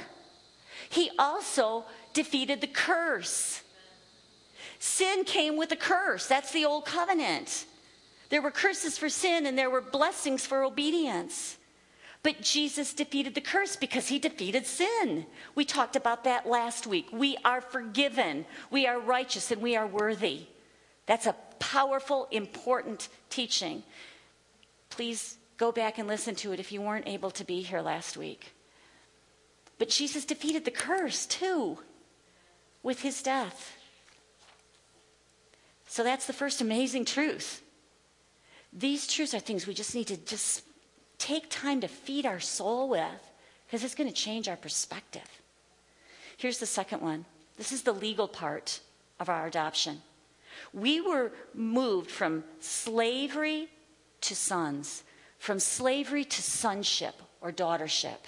He 0.90 1.10
also 1.18 1.86
defeated 2.14 2.60
the 2.60 2.68
curse. 2.68 3.62
Sin 4.80 5.24
came 5.24 5.58
with 5.58 5.72
a 5.72 5.76
curse. 5.76 6.28
That's 6.28 6.52
the 6.52 6.66
old 6.66 6.86
covenant. 6.86 7.66
There 8.30 8.42
were 8.42 8.52
curses 8.52 8.98
for 8.98 9.10
sin 9.10 9.46
and 9.46 9.58
there 9.58 9.70
were 9.70 9.82
blessings 9.82 10.46
for 10.46 10.64
obedience. 10.64 11.58
But 12.24 12.42
Jesus 12.42 12.94
defeated 12.94 13.36
the 13.36 13.42
curse 13.42 13.76
because 13.76 14.08
he 14.08 14.20
defeated 14.20 14.66
sin. 14.66 15.26
We 15.56 15.66
talked 15.66 15.96
about 15.96 16.26
that 16.26 16.48
last 16.48 16.86
week. 16.86 17.08
We 17.12 17.38
are 17.46 17.62
forgiven, 17.62 18.46
we 18.70 18.86
are 18.86 19.00
righteous, 19.00 19.52
and 19.52 19.62
we 19.62 19.76
are 19.76 19.88
worthy. 19.88 20.48
That's 21.06 21.26
a 21.26 21.36
powerful, 21.60 22.28
important 22.32 23.08
teaching. 23.30 23.84
Please 24.90 25.38
go 25.58 25.72
back 25.72 25.98
and 25.98 26.08
listen 26.08 26.36
to 26.36 26.52
it 26.52 26.60
if 26.60 26.72
you 26.72 26.82
weren't 26.82 27.08
able 27.08 27.32
to 27.32 27.46
be 27.46 27.62
here 27.62 27.82
last 27.82 28.18
week. 28.18 28.52
But 29.78 29.90
Jesus 29.90 30.26
defeated 30.26 30.66
the 30.66 30.72
curse 30.72 31.26
too 31.26 31.80
with 32.84 33.02
his 33.02 33.22
death. 33.22 33.77
So 35.88 36.04
that's 36.04 36.28
the 36.28 36.34
first 36.34 36.62
amazing 36.62 37.06
truth. 37.06 37.64
These 38.74 39.08
truths 39.08 39.34
are 39.34 39.40
things 39.40 39.66
we 39.66 39.74
just 39.74 39.96
need 39.96 40.08
to 40.08 40.18
just 40.18 40.64
take 41.18 41.50
time 41.50 41.82
to 41.82 41.88
feed 41.88 42.26
our 42.26 42.40
soul 42.40 42.90
with 42.90 43.32
because 43.66 43.84
it's 43.84 43.96
going 43.96 44.10
to 44.10 44.16
change 44.16 44.48
our 44.48 44.58
perspective. 44.58 45.28
Here's 46.38 46.60
the 46.60 46.66
second 46.66 47.02
one. 47.02 47.26
This 47.58 47.72
is 47.72 47.82
the 47.82 47.94
legal 47.94 48.28
part 48.28 48.80
of 49.20 49.30
our 49.30 49.48
adoption. 49.48 50.02
We 50.74 51.02
were 51.02 51.32
moved 51.54 52.12
from 52.12 52.44
slavery 52.60 53.70
to 54.22 54.36
sons, 54.36 55.04
from 55.40 55.60
slavery 55.60 56.26
to 56.26 56.42
sonship 56.42 57.16
or 57.42 57.52
daughtership. 57.52 58.20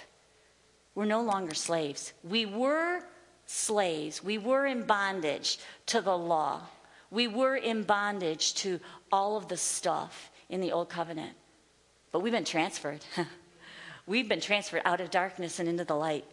We're 0.94 1.04
no 1.04 1.22
longer 1.22 1.54
slaves. 1.54 2.12
We 2.24 2.46
were 2.46 3.02
slaves. 3.46 4.24
We 4.24 4.38
were 4.38 4.66
in 4.66 4.84
bondage 4.84 5.58
to 5.86 6.00
the 6.00 6.16
law. 6.16 6.62
We 7.10 7.26
were 7.26 7.56
in 7.56 7.82
bondage 7.82 8.54
to 8.54 8.80
all 9.10 9.36
of 9.36 9.48
the 9.48 9.56
stuff 9.56 10.30
in 10.48 10.60
the 10.60 10.72
old 10.72 10.88
covenant. 10.88 11.32
But 12.12 12.20
we've 12.20 12.32
been 12.32 12.44
transferred. 12.44 13.04
we've 14.06 14.28
been 14.28 14.40
transferred 14.40 14.82
out 14.84 15.00
of 15.00 15.10
darkness 15.10 15.58
and 15.58 15.68
into 15.68 15.84
the 15.84 15.96
light. 15.96 16.24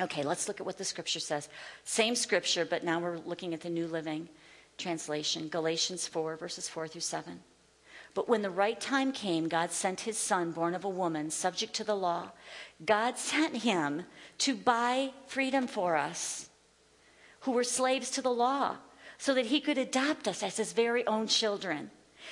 Okay, 0.00 0.22
let's 0.22 0.48
look 0.48 0.60
at 0.60 0.66
what 0.66 0.78
the 0.78 0.84
scripture 0.84 1.20
says. 1.20 1.48
Same 1.84 2.14
scripture, 2.14 2.64
but 2.64 2.84
now 2.84 3.00
we're 3.00 3.18
looking 3.18 3.52
at 3.52 3.60
the 3.60 3.70
New 3.70 3.86
Living 3.86 4.28
Translation, 4.76 5.48
Galatians 5.48 6.06
4, 6.06 6.36
verses 6.36 6.68
4 6.68 6.86
through 6.88 7.00
7. 7.00 7.40
But 8.14 8.28
when 8.28 8.42
the 8.42 8.50
right 8.50 8.80
time 8.80 9.12
came, 9.12 9.48
God 9.48 9.70
sent 9.72 10.00
his 10.00 10.16
son, 10.16 10.52
born 10.52 10.74
of 10.74 10.84
a 10.84 10.88
woman, 10.88 11.30
subject 11.30 11.74
to 11.74 11.84
the 11.84 11.96
law. 11.96 12.30
God 12.84 13.18
sent 13.18 13.58
him 13.58 14.04
to 14.38 14.54
buy 14.54 15.12
freedom 15.26 15.66
for 15.66 15.96
us 15.96 16.48
who 17.40 17.52
were 17.52 17.64
slaves 17.64 18.10
to 18.12 18.22
the 18.22 18.30
law 18.30 18.76
so 19.18 19.34
that 19.34 19.46
he 19.46 19.60
could 19.60 19.78
adopt 19.78 20.28
us 20.28 20.42
as 20.42 20.56
his 20.56 20.72
very 20.72 21.06
own 21.06 21.26
children. 21.26 21.90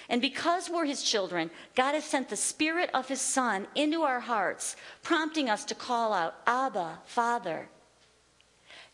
And 0.08 0.20
because 0.20 0.70
we're 0.70 0.84
his 0.84 1.02
children, 1.02 1.50
God 1.74 1.94
has 1.94 2.04
sent 2.04 2.28
the 2.28 2.36
spirit 2.36 2.90
of 2.94 3.08
his 3.08 3.20
son 3.20 3.66
into 3.74 4.02
our 4.02 4.20
hearts, 4.20 4.76
prompting 5.02 5.50
us 5.50 5.64
to 5.66 5.74
call 5.74 6.12
out, 6.12 6.36
Abba, 6.46 7.00
Father. 7.04 7.68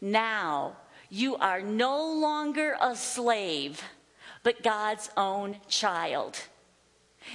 Now 0.01 0.77
you 1.11 1.37
are 1.37 1.61
no 1.61 2.13
longer 2.13 2.77
a 2.81 2.97
slave, 2.97 3.83
but 4.43 4.63
God's 4.63 5.11
own 5.17 5.57
child. 5.69 6.39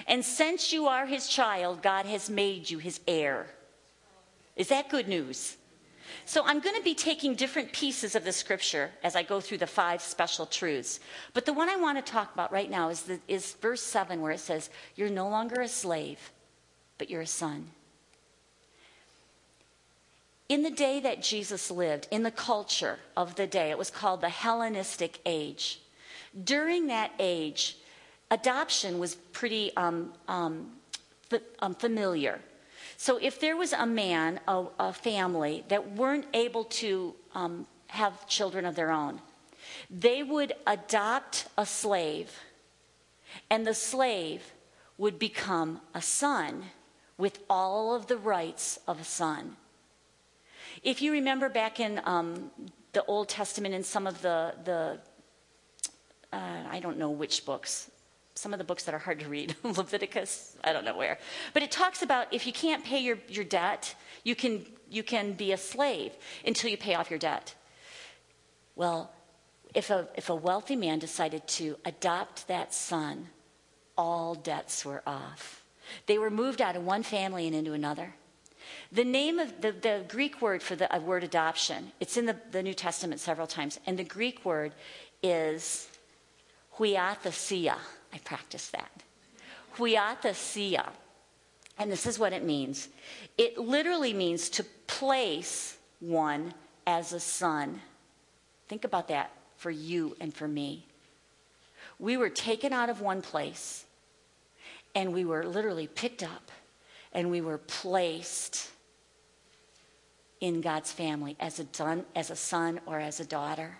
And 0.08 0.26
since 0.26 0.74
you 0.74 0.88
are 0.88 1.06
his 1.06 1.28
child, 1.28 1.82
God 1.82 2.06
has 2.06 2.30
made 2.30 2.70
you 2.70 2.80
his 2.80 3.00
heir. 3.08 3.48
Is 4.56 4.70
that 4.70 4.90
good 4.90 5.08
news? 5.08 5.58
So 6.26 6.44
I'm 6.46 6.60
going 6.60 6.76
to 6.76 6.84
be 6.84 6.96
taking 6.96 7.36
different 7.36 7.72
pieces 7.72 8.16
of 8.16 8.24
the 8.24 8.32
scripture 8.32 8.92
as 9.04 9.16
I 9.16 9.24
go 9.24 9.40
through 9.40 9.60
the 9.60 9.68
five 9.68 10.02
special 10.02 10.46
truths. 10.46 11.00
But 11.34 11.46
the 11.46 11.54
one 11.54 11.70
I 11.70 11.76
want 11.76 11.98
to 12.04 12.12
talk 12.12 12.34
about 12.34 12.52
right 12.52 12.70
now 12.70 12.90
is, 12.90 13.04
the, 13.04 13.20
is 13.28 13.54
verse 13.54 13.82
7, 13.82 14.22
where 14.22 14.32
it 14.32 14.40
says, 14.40 14.70
You're 14.96 15.10
no 15.10 15.28
longer 15.30 15.62
a 15.62 15.68
slave, 15.68 16.32
but 16.98 17.10
you're 17.10 17.22
a 17.22 17.28
son. 17.28 17.68
In 20.50 20.64
the 20.64 20.72
day 20.72 21.00
that 21.02 21.22
Jesus 21.22 21.70
lived, 21.70 22.08
in 22.10 22.24
the 22.24 22.32
culture 22.32 23.00
of 23.18 23.36
the 23.36 23.48
day, 23.48 23.70
it 23.70 23.78
was 23.78 23.92
called 23.92 24.22
the 24.22 24.30
Hellenistic 24.30 25.20
age. 25.26 25.82
During 26.44 26.88
that 26.88 27.12
age, 27.20 27.78
adoption 28.32 29.00
was 29.00 29.16
pretty 29.16 29.76
um, 29.76 30.14
um, 30.28 30.72
um, 31.60 31.76
familiar. 31.76 32.40
So 32.98 33.18
if 33.22 33.40
there 33.40 33.56
was 33.56 33.74
a 33.74 33.86
man, 33.86 34.40
a, 34.48 34.66
a 34.80 34.92
family 34.92 35.64
that 35.70 35.96
weren't 35.96 36.26
able 36.34 36.64
to 36.66 37.14
um, 37.36 37.68
have 37.88 38.28
children 38.28 38.66
of 38.66 38.76
their 38.76 38.92
own, 38.92 39.22
they 39.90 40.24
would 40.24 40.54
adopt 40.66 41.48
a 41.58 41.66
slave, 41.66 42.32
and 43.52 43.68
the 43.68 43.76
slave 43.76 44.52
would 44.98 45.20
become 45.20 45.80
a 45.94 46.02
son 46.02 46.64
with 47.20 47.40
all 47.50 47.96
of 47.96 48.08
the 48.08 48.18
rights 48.18 48.80
of 48.88 49.00
a 49.00 49.04
son. 49.04 49.58
If 50.82 51.02
you 51.02 51.12
remember 51.12 51.50
back 51.50 51.80
in 51.80 52.02
um, 52.04 52.50
the 52.94 53.06
Old 53.06 53.30
Testament, 53.30 53.76
in 53.76 53.84
some 53.84 54.08
of 54.08 54.22
the, 54.24 54.56
the 54.64 55.00
uh, 56.34 56.64
I 56.70 56.80
don't 56.80 56.98
know 56.98 57.12
which 57.12 57.46
books, 57.46 57.92
some 58.38 58.54
of 58.54 58.60
the 58.60 58.66
books 58.66 58.84
that 58.84 58.94
are 58.94 59.00
hard 59.00 59.20
to 59.20 59.28
read, 59.28 59.56
Leviticus, 59.64 60.56
I 60.64 60.74
don't 60.74 60.86
know 60.86 60.96
where. 60.96 61.18
But 61.54 61.64
it 61.64 61.72
talks 61.72 62.02
about 62.02 62.34
if 62.34 62.46
you 62.46 62.54
can't 62.54 62.84
pay 62.84 63.00
your, 63.00 63.18
your 63.28 63.44
debt, 63.44 63.96
you 64.24 64.36
can, 64.36 64.66
you 64.90 65.04
can 65.04 65.34
be 65.34 65.52
a 65.52 65.58
slave 65.58 66.12
until 66.46 66.70
you 66.70 66.78
pay 66.78 66.96
off 66.96 67.10
your 67.10 67.20
debt. 67.20 67.56
Well, 68.76 69.12
if 69.74 69.90
a, 69.90 70.08
if 70.16 70.30
a 70.30 70.36
wealthy 70.36 70.76
man 70.76 71.00
decided 71.00 71.48
to 71.50 71.78
adopt 71.84 72.48
that 72.48 72.74
son, 72.74 73.30
all 73.98 74.36
debts 74.36 74.86
were 74.86 75.02
off. 75.06 75.64
They 76.06 76.18
were 76.18 76.30
moved 76.30 76.62
out 76.62 76.76
of 76.76 76.86
one 76.86 77.04
family 77.04 77.48
and 77.48 77.56
into 77.56 77.74
another. 77.74 78.16
The 78.92 79.04
name 79.04 79.40
of 79.40 79.62
the, 79.62 79.72
the 79.72 80.06
Greek 80.08 80.42
word 80.42 80.62
for 80.62 80.76
the 80.76 80.88
word 81.04 81.24
adoption, 81.24 81.92
it's 82.00 82.18
in 82.18 82.26
the, 82.26 82.38
the 82.52 82.62
New 82.62 82.74
Testament 82.74 83.22
several 83.22 83.48
times, 83.48 83.80
and 83.86 83.98
the 83.98 84.04
Greek 84.04 84.46
word 84.46 84.74
is 85.24 85.88
huiothesia. 86.78 87.78
I 88.14 88.18
practice 88.20 88.70
that. 88.70 88.92
Huiothesia. 89.78 90.88
And 91.80 91.92
this 91.92 92.06
is 92.06 92.18
what 92.18 92.34
it 92.34 92.44
means 92.44 92.90
it 93.38 93.58
literally 93.58 94.14
means 94.14 94.50
to 94.50 94.64
place 94.88 95.78
one 96.00 96.54
as 96.86 97.14
a 97.14 97.20
son. 97.20 97.82
Think 98.68 98.84
about 98.84 99.08
that 99.10 99.32
for 99.58 99.72
you 99.72 100.16
and 100.20 100.34
for 100.34 100.48
me. 100.48 100.86
We 102.00 102.18
were 102.18 102.30
taken 102.30 102.74
out 102.74 102.90
of 102.90 103.02
one 103.02 103.22
place 103.22 103.86
and 104.96 105.14
we 105.14 105.26
were 105.26 105.46
literally 105.46 105.88
picked 105.88 106.24
up 106.24 106.52
and 107.14 107.30
we 107.30 107.42
were 107.42 107.58
placed 107.58 108.70
in 110.40 110.62
God's 110.62 110.92
family 110.92 111.36
as 111.40 111.60
a 111.60 112.06
as 112.16 112.30
a 112.30 112.36
son 112.36 112.80
or 112.86 113.00
as 113.00 113.20
a 113.20 113.26
daughter. 113.26 113.80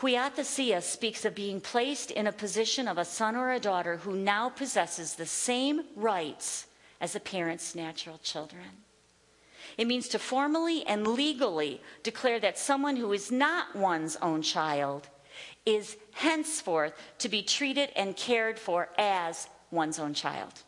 Huiothesia 0.00 0.82
speaks 0.82 1.24
of 1.24 1.34
being 1.34 1.60
placed 1.60 2.10
in 2.10 2.26
a 2.26 2.32
position 2.32 2.86
of 2.86 2.98
a 2.98 3.04
son 3.04 3.34
or 3.34 3.52
a 3.52 3.60
daughter 3.60 3.96
who 3.96 4.14
now 4.14 4.50
possesses 4.50 5.14
the 5.14 5.24
same 5.24 5.84
rights 5.94 6.66
as 7.00 7.16
a 7.16 7.20
parent's 7.20 7.74
natural 7.74 8.18
children. 8.18 8.84
It 9.78 9.86
means 9.86 10.08
to 10.08 10.18
formally 10.18 10.86
and 10.86 11.06
legally 11.06 11.80
declare 12.02 12.38
that 12.40 12.58
someone 12.58 12.96
who 12.96 13.12
is 13.12 13.32
not 13.32 13.74
one's 13.74 14.16
own 14.16 14.42
child 14.42 15.08
is 15.64 15.96
henceforth 16.12 16.92
to 17.18 17.28
be 17.28 17.42
treated 17.42 17.90
and 17.96 18.16
cared 18.16 18.58
for 18.58 18.90
as 18.98 19.48
one's 19.70 19.98
own 19.98 20.14
child, 20.14 20.62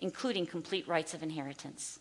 including 0.00 0.46
complete 0.46 0.88
rights 0.88 1.14
of 1.14 1.22
inheritance. 1.22 2.00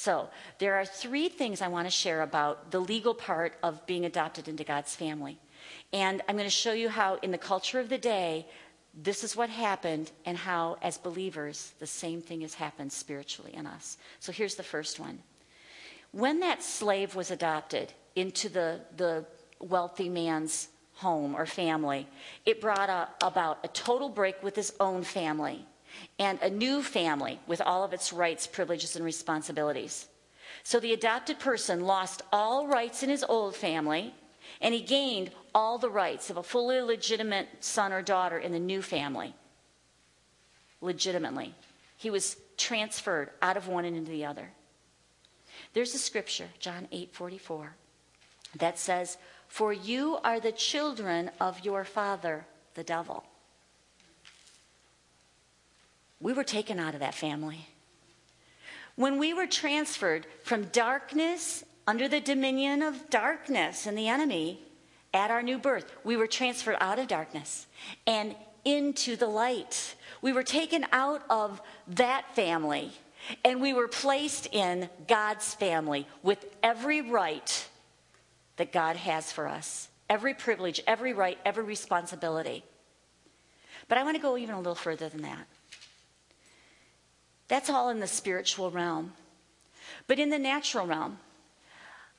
So, 0.00 0.30
there 0.56 0.76
are 0.76 0.86
three 0.86 1.28
things 1.28 1.60
I 1.60 1.68
want 1.68 1.86
to 1.86 1.90
share 1.90 2.22
about 2.22 2.70
the 2.70 2.80
legal 2.80 3.12
part 3.12 3.52
of 3.62 3.84
being 3.84 4.06
adopted 4.06 4.48
into 4.48 4.64
God's 4.64 4.96
family. 4.96 5.38
And 5.92 6.22
I'm 6.26 6.36
going 6.36 6.48
to 6.48 6.50
show 6.50 6.72
you 6.72 6.88
how, 6.88 7.16
in 7.16 7.32
the 7.32 7.36
culture 7.36 7.78
of 7.78 7.90
the 7.90 7.98
day, 7.98 8.46
this 8.94 9.22
is 9.22 9.36
what 9.36 9.50
happened, 9.50 10.10
and 10.24 10.38
how, 10.38 10.78
as 10.80 10.96
believers, 10.96 11.74
the 11.80 11.86
same 11.86 12.22
thing 12.22 12.40
has 12.40 12.54
happened 12.54 12.90
spiritually 12.90 13.52
in 13.52 13.66
us. 13.66 13.98
So, 14.20 14.32
here's 14.32 14.54
the 14.54 14.62
first 14.62 14.98
one. 14.98 15.18
When 16.12 16.40
that 16.40 16.62
slave 16.62 17.14
was 17.14 17.30
adopted 17.30 17.92
into 18.16 18.48
the, 18.48 18.80
the 18.96 19.26
wealthy 19.58 20.08
man's 20.08 20.68
home 20.94 21.34
or 21.34 21.44
family, 21.44 22.08
it 22.46 22.62
brought 22.62 22.88
about 23.20 23.58
a 23.64 23.68
total 23.68 24.08
break 24.08 24.42
with 24.42 24.56
his 24.56 24.72
own 24.80 25.02
family 25.02 25.66
and 26.18 26.38
a 26.42 26.50
new 26.50 26.82
family 26.82 27.40
with 27.46 27.60
all 27.60 27.84
of 27.84 27.92
its 27.92 28.12
rights, 28.12 28.46
privileges, 28.46 28.96
and 28.96 29.04
responsibilities. 29.04 30.08
So 30.62 30.80
the 30.80 30.92
adopted 30.92 31.38
person 31.38 31.82
lost 31.82 32.22
all 32.32 32.66
rights 32.66 33.02
in 33.02 33.10
his 33.10 33.24
old 33.24 33.56
family, 33.56 34.14
and 34.60 34.74
he 34.74 34.80
gained 34.80 35.30
all 35.54 35.78
the 35.78 35.90
rights 35.90 36.30
of 36.30 36.36
a 36.36 36.42
fully 36.42 36.80
legitimate 36.80 37.48
son 37.60 37.92
or 37.92 38.02
daughter 38.02 38.38
in 38.38 38.52
the 38.52 38.58
new 38.58 38.82
family. 38.82 39.34
Legitimately. 40.80 41.54
He 41.96 42.10
was 42.10 42.36
transferred 42.56 43.30
out 43.42 43.56
of 43.56 43.68
one 43.68 43.84
and 43.84 43.96
into 43.96 44.10
the 44.10 44.24
other. 44.24 44.50
There's 45.72 45.94
a 45.94 45.98
scripture, 45.98 46.48
John 46.58 46.88
8 46.90 47.14
44, 47.14 47.74
that 48.56 48.78
says, 48.78 49.18
For 49.48 49.72
you 49.72 50.18
are 50.24 50.40
the 50.40 50.52
children 50.52 51.30
of 51.40 51.64
your 51.64 51.84
father, 51.84 52.46
the 52.74 52.84
devil. 52.84 53.24
We 56.20 56.32
were 56.32 56.44
taken 56.44 56.78
out 56.78 56.94
of 56.94 57.00
that 57.00 57.14
family. 57.14 57.66
When 58.96 59.18
we 59.18 59.32
were 59.32 59.46
transferred 59.46 60.26
from 60.42 60.64
darkness 60.66 61.64
under 61.86 62.08
the 62.08 62.20
dominion 62.20 62.82
of 62.82 63.08
darkness 63.08 63.86
and 63.86 63.96
the 63.96 64.08
enemy 64.08 64.60
at 65.14 65.30
our 65.30 65.42
new 65.42 65.58
birth, 65.58 65.90
we 66.04 66.16
were 66.16 66.26
transferred 66.26 66.76
out 66.80 66.98
of 66.98 67.08
darkness 67.08 67.66
and 68.06 68.34
into 68.64 69.16
the 69.16 69.26
light. 69.26 69.94
We 70.20 70.32
were 70.32 70.42
taken 70.42 70.84
out 70.92 71.22
of 71.30 71.62
that 71.88 72.34
family 72.34 72.92
and 73.44 73.60
we 73.60 73.72
were 73.72 73.88
placed 73.88 74.48
in 74.52 74.88
God's 75.08 75.54
family 75.54 76.06
with 76.22 76.44
every 76.62 77.00
right 77.00 77.68
that 78.56 78.72
God 78.72 78.96
has 78.96 79.32
for 79.32 79.48
us 79.48 79.88
every 80.10 80.34
privilege, 80.34 80.82
every 80.88 81.12
right, 81.12 81.38
every 81.44 81.62
responsibility. 81.62 82.64
But 83.88 83.96
I 83.96 84.02
want 84.02 84.16
to 84.16 84.20
go 84.20 84.36
even 84.36 84.56
a 84.56 84.58
little 84.58 84.74
further 84.74 85.08
than 85.08 85.22
that. 85.22 85.46
That's 87.50 87.68
all 87.68 87.88
in 87.88 87.98
the 87.98 88.06
spiritual 88.06 88.70
realm. 88.70 89.14
But 90.06 90.20
in 90.20 90.30
the 90.30 90.38
natural 90.38 90.86
realm, 90.86 91.18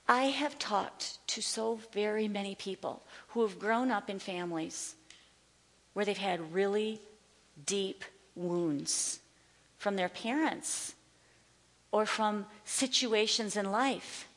I 0.06 0.24
have 0.24 0.60
talked 0.60 1.26
to 1.28 1.42
so 1.42 1.80
very 1.94 2.28
many 2.28 2.54
people 2.54 3.02
who 3.30 3.42
have 3.44 3.58
grown 3.58 3.92
up 3.92 4.10
in 4.10 4.20
families 4.20 4.96
where 5.94 6.04
they've 6.04 6.18
had 6.18 6.54
really 6.54 7.00
deep 7.66 8.04
wounds 8.36 9.22
from 9.78 9.96
their 9.96 10.10
parents 10.10 10.96
or 11.94 12.06
from 12.06 12.46
situations 12.66 13.56
in 13.56 13.72
life 13.72 14.28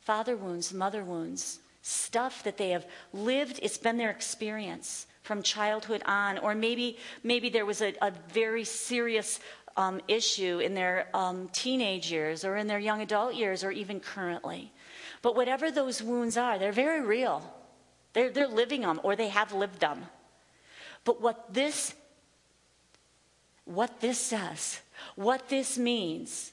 father 0.00 0.36
wounds, 0.36 0.72
mother 0.72 1.02
wounds, 1.02 1.58
stuff 1.82 2.44
that 2.44 2.56
they 2.56 2.70
have 2.70 2.86
lived, 3.12 3.58
it's 3.60 3.78
been 3.78 3.96
their 3.96 4.10
experience 4.10 5.08
from 5.24 5.42
childhood 5.42 6.00
on 6.06 6.38
or 6.38 6.54
maybe 6.54 6.96
maybe 7.24 7.48
there 7.48 7.66
was 7.66 7.82
a, 7.82 7.92
a 8.00 8.12
very 8.32 8.62
serious 8.62 9.40
um, 9.76 10.00
issue 10.08 10.58
in 10.58 10.74
their 10.74 11.08
um, 11.14 11.48
teenage 11.52 12.10
years 12.10 12.44
or 12.44 12.56
in 12.56 12.66
their 12.66 12.78
young 12.78 13.02
adult 13.02 13.34
years 13.34 13.62
or 13.62 13.70
even 13.70 14.00
currently. 14.00 14.72
But 15.22 15.36
whatever 15.36 15.70
those 15.70 16.02
wounds 16.02 16.36
are, 16.36 16.58
they're 16.58 16.72
very 16.72 17.00
real. 17.00 17.42
They're, 18.12 18.30
they're 18.30 18.48
living 18.48 18.82
them 18.82 19.00
or 19.02 19.16
they 19.16 19.28
have 19.28 19.52
lived 19.52 19.80
them. 19.80 20.06
But 21.04 21.20
what 21.20 21.52
this 21.52 21.94
what 23.66 24.00
this 24.00 24.18
says, 24.18 24.80
what 25.16 25.48
this 25.48 25.76
means 25.76 26.52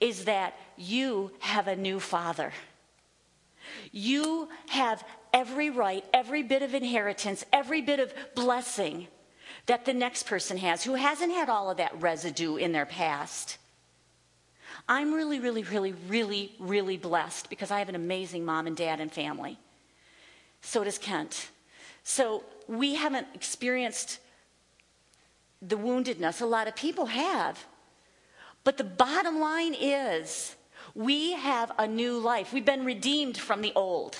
is 0.00 0.24
that 0.24 0.54
you 0.76 1.30
have 1.38 1.68
a 1.68 1.76
new 1.76 2.00
father. 2.00 2.52
You 3.92 4.48
have 4.68 5.04
every 5.32 5.70
right, 5.70 6.04
every 6.12 6.42
bit 6.42 6.62
of 6.62 6.74
inheritance, 6.74 7.44
every 7.52 7.80
bit 7.80 8.00
of 8.00 8.12
blessing 8.34 9.06
that 9.66 9.84
the 9.84 9.94
next 9.94 10.26
person 10.26 10.56
has 10.58 10.84
who 10.84 10.94
hasn't 10.94 11.32
had 11.32 11.48
all 11.48 11.70
of 11.70 11.76
that 11.76 12.00
residue 12.00 12.56
in 12.56 12.72
their 12.72 12.86
past. 12.86 13.58
I'm 14.88 15.12
really, 15.12 15.38
really, 15.38 15.62
really, 15.62 15.94
really, 16.08 16.52
really 16.58 16.96
blessed 16.96 17.48
because 17.48 17.70
I 17.70 17.78
have 17.78 17.88
an 17.88 17.94
amazing 17.94 18.44
mom 18.44 18.66
and 18.66 18.76
dad 18.76 19.00
and 19.00 19.12
family. 19.12 19.58
So 20.60 20.82
does 20.84 20.98
Kent. 20.98 21.50
So 22.02 22.44
we 22.66 22.94
haven't 22.94 23.28
experienced 23.34 24.18
the 25.60 25.76
woundedness. 25.76 26.40
A 26.40 26.46
lot 26.46 26.66
of 26.66 26.74
people 26.74 27.06
have. 27.06 27.64
But 28.64 28.76
the 28.76 28.84
bottom 28.84 29.40
line 29.40 29.74
is 29.78 30.56
we 30.94 31.32
have 31.32 31.72
a 31.78 31.86
new 31.86 32.18
life. 32.18 32.52
We've 32.52 32.64
been 32.64 32.84
redeemed 32.84 33.36
from 33.36 33.62
the 33.62 33.72
old. 33.74 34.16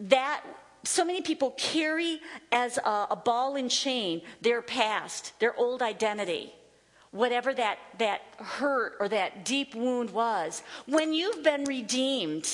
That 0.00 0.42
so 0.84 1.04
many 1.04 1.22
people 1.22 1.52
carry 1.52 2.20
as 2.52 2.78
a, 2.78 3.06
a, 3.10 3.16
ball 3.16 3.56
and 3.56 3.70
chain 3.70 4.22
their 4.40 4.62
past, 4.62 5.32
their 5.38 5.56
old 5.56 5.82
identity, 5.82 6.52
whatever 7.10 7.54
that, 7.54 7.78
that 7.98 8.22
hurt 8.38 8.94
or 9.00 9.08
that 9.08 9.44
deep 9.44 9.74
wound 9.74 10.10
was. 10.10 10.62
When 10.86 11.12
you've 11.12 11.42
been 11.42 11.64
redeemed 11.64 12.48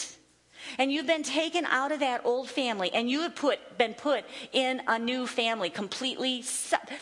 and 0.78 0.92
you've 0.92 1.06
been 1.06 1.22
taken 1.22 1.64
out 1.66 1.92
of 1.92 2.00
that 2.00 2.24
old 2.24 2.48
family 2.48 2.90
and 2.92 3.10
you 3.10 3.22
have 3.22 3.34
put, 3.34 3.78
been 3.78 3.94
put 3.94 4.24
in 4.52 4.82
a 4.86 4.98
new 4.98 5.26
family, 5.26 5.70
completely, 5.70 6.44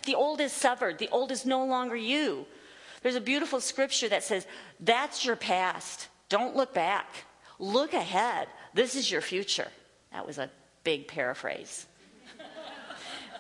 the 0.07 0.15
old 0.15 0.41
is 0.41 0.53
severed, 0.53 0.99
the 0.99 1.09
old 1.09 1.33
is 1.33 1.45
no 1.45 1.65
longer 1.65 1.97
you. 1.97 2.47
There's 3.03 3.17
a 3.17 3.21
beautiful 3.21 3.61
scripture 3.61 4.09
that 4.09 4.25
says, 4.25 4.47
That's 4.81 5.25
your 5.25 5.37
past. 5.37 6.09
Don't 6.29 6.57
look 6.57 6.75
back. 6.75 7.25
Look 7.59 7.93
ahead. 7.93 8.49
This 8.75 8.95
is 8.95 9.11
your 9.11 9.21
future. 9.21 9.69
That 10.13 10.27
was 10.27 10.39
a 10.39 10.51
big 10.89 11.07
paraphrase. 11.07 11.85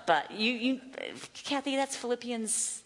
but 0.06 0.30
you, 0.30 0.52
you, 0.52 0.80
Kathy, 1.32 1.76
that's 1.76 1.96
Philippians 1.96 2.82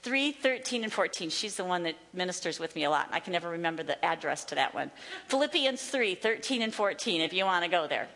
3, 0.00 0.32
13, 0.32 0.84
and 0.84 0.90
14. 0.90 1.28
She's 1.28 1.54
the 1.54 1.64
one 1.64 1.82
that 1.82 1.96
ministers 2.14 2.58
with 2.58 2.74
me 2.74 2.84
a 2.84 2.90
lot. 2.90 3.10
I 3.12 3.20
can 3.20 3.34
never 3.34 3.50
remember 3.50 3.82
the 3.82 4.02
address 4.02 4.46
to 4.46 4.54
that 4.54 4.74
one. 4.74 4.90
Philippians 5.28 5.82
3, 5.82 6.14
13, 6.14 6.62
and 6.62 6.72
14, 6.72 7.20
if 7.20 7.34
you 7.34 7.44
want 7.44 7.62
to 7.62 7.70
go 7.70 7.86
there. 7.86 8.08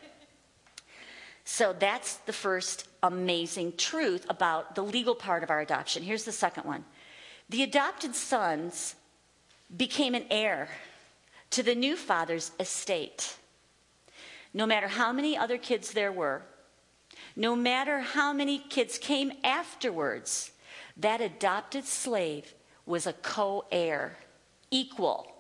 So 1.45 1.75
that's 1.79 2.17
the 2.25 2.33
first 2.33 2.89
amazing 3.03 3.75
truth 3.77 4.25
about 4.31 4.75
the 4.75 4.83
legal 4.83 5.15
part 5.15 5.43
of 5.43 5.51
our 5.51 5.61
adoption. 5.61 6.03
Here's 6.03 6.25
the 6.25 6.33
second 6.33 6.65
one 6.65 6.83
the 7.51 7.63
adopted 7.63 8.15
sons 8.15 8.95
became 9.77 10.15
an 10.15 10.25
heir 10.31 10.71
to 11.51 11.63
the 11.63 11.75
new 11.75 11.95
father's 11.95 12.53
estate. 12.59 13.37
No 14.53 14.67
matter 14.67 14.89
how 14.89 15.13
many 15.13 15.37
other 15.37 15.59
kids 15.59 15.93
there 15.93 16.13
were, 16.13 16.43
no 17.37 17.55
matter 17.55 18.01
how 18.01 18.33
many 18.33 18.59
kids 18.59 18.99
came 18.99 19.33
afterwards, 19.45 20.53
that 20.97 21.21
adopted 21.21 21.85
slave 21.85 22.55
was 22.87 23.07
a 23.07 23.13
co 23.13 23.65
heir, 23.71 24.17
equal, 24.71 25.33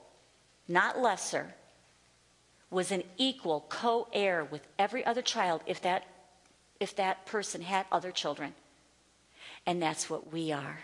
not 0.68 1.00
lesser, 1.00 1.54
was 2.70 2.92
an 2.92 3.02
equal 3.16 3.66
co 3.68 4.06
heir 4.12 4.44
with 4.44 4.66
every 4.78 5.04
other 5.04 5.22
child 5.22 5.62
if 5.66 5.80
that, 5.82 6.04
if 6.78 6.94
that 6.96 7.26
person 7.26 7.62
had 7.62 7.86
other 7.90 8.12
children. 8.12 8.54
And 9.66 9.82
that's 9.82 10.08
what 10.08 10.32
we 10.32 10.52
are. 10.52 10.78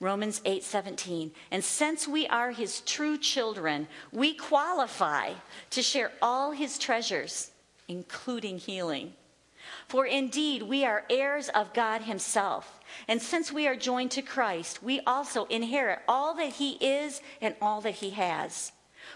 Romans 0.00 0.40
8:17. 0.44 1.32
And 1.50 1.64
since 1.64 2.06
we 2.06 2.26
are 2.26 2.50
his 2.50 2.80
true 2.80 3.16
children, 3.16 3.88
we 4.12 4.34
qualify 4.34 5.34
to 5.70 5.82
share 5.82 6.12
all 6.20 6.52
his 6.52 6.78
treasures, 6.78 7.50
including 7.88 8.58
healing. 8.58 9.14
For 9.88 10.06
indeed, 10.06 10.62
we 10.62 10.84
are 10.84 11.04
heirs 11.10 11.48
of 11.48 11.72
God 11.72 12.02
Himself. 12.02 12.80
And 13.08 13.20
since 13.20 13.52
we 13.52 13.66
are 13.66 13.76
joined 13.76 14.10
to 14.12 14.22
Christ, 14.22 14.82
we 14.82 15.00
also 15.00 15.44
inherit 15.46 16.00
all 16.08 16.34
that 16.34 16.54
He 16.54 16.72
is 16.74 17.20
and 17.40 17.54
all 17.60 17.80
that 17.80 17.96
He 17.96 18.10
has. 18.10 18.72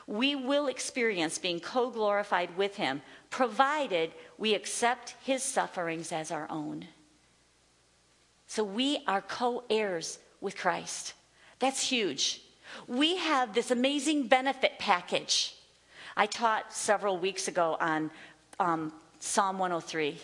We 0.07 0.35
will 0.35 0.69
experience 0.69 1.39
being 1.39 1.61
co 1.61 1.91
glorified 1.91 2.57
with 2.57 2.77
Him, 2.77 3.03
provided 3.31 4.13
we 4.39 4.55
accept 4.55 5.15
His 5.23 5.43
sufferings 5.43 6.13
as 6.13 6.31
our 6.31 6.51
own. 6.51 6.89
So 8.47 8.65
we 8.65 9.05
are 9.07 9.23
co 9.23 9.65
heirs 9.71 10.19
with 10.41 10.57
Christ. 10.57 11.15
That's 11.59 11.81
huge. 11.81 12.43
We 12.87 13.17
have 13.17 13.55
this 13.55 13.71
amazing 13.71 14.29
benefit 14.29 14.79
package. 14.79 15.55
I 16.17 16.27
taught 16.27 16.73
several 16.73 17.19
weeks 17.19 17.49
ago 17.49 17.77
on 17.81 18.11
um, 18.59 18.93
Psalm 19.19 19.59
103 19.59 20.19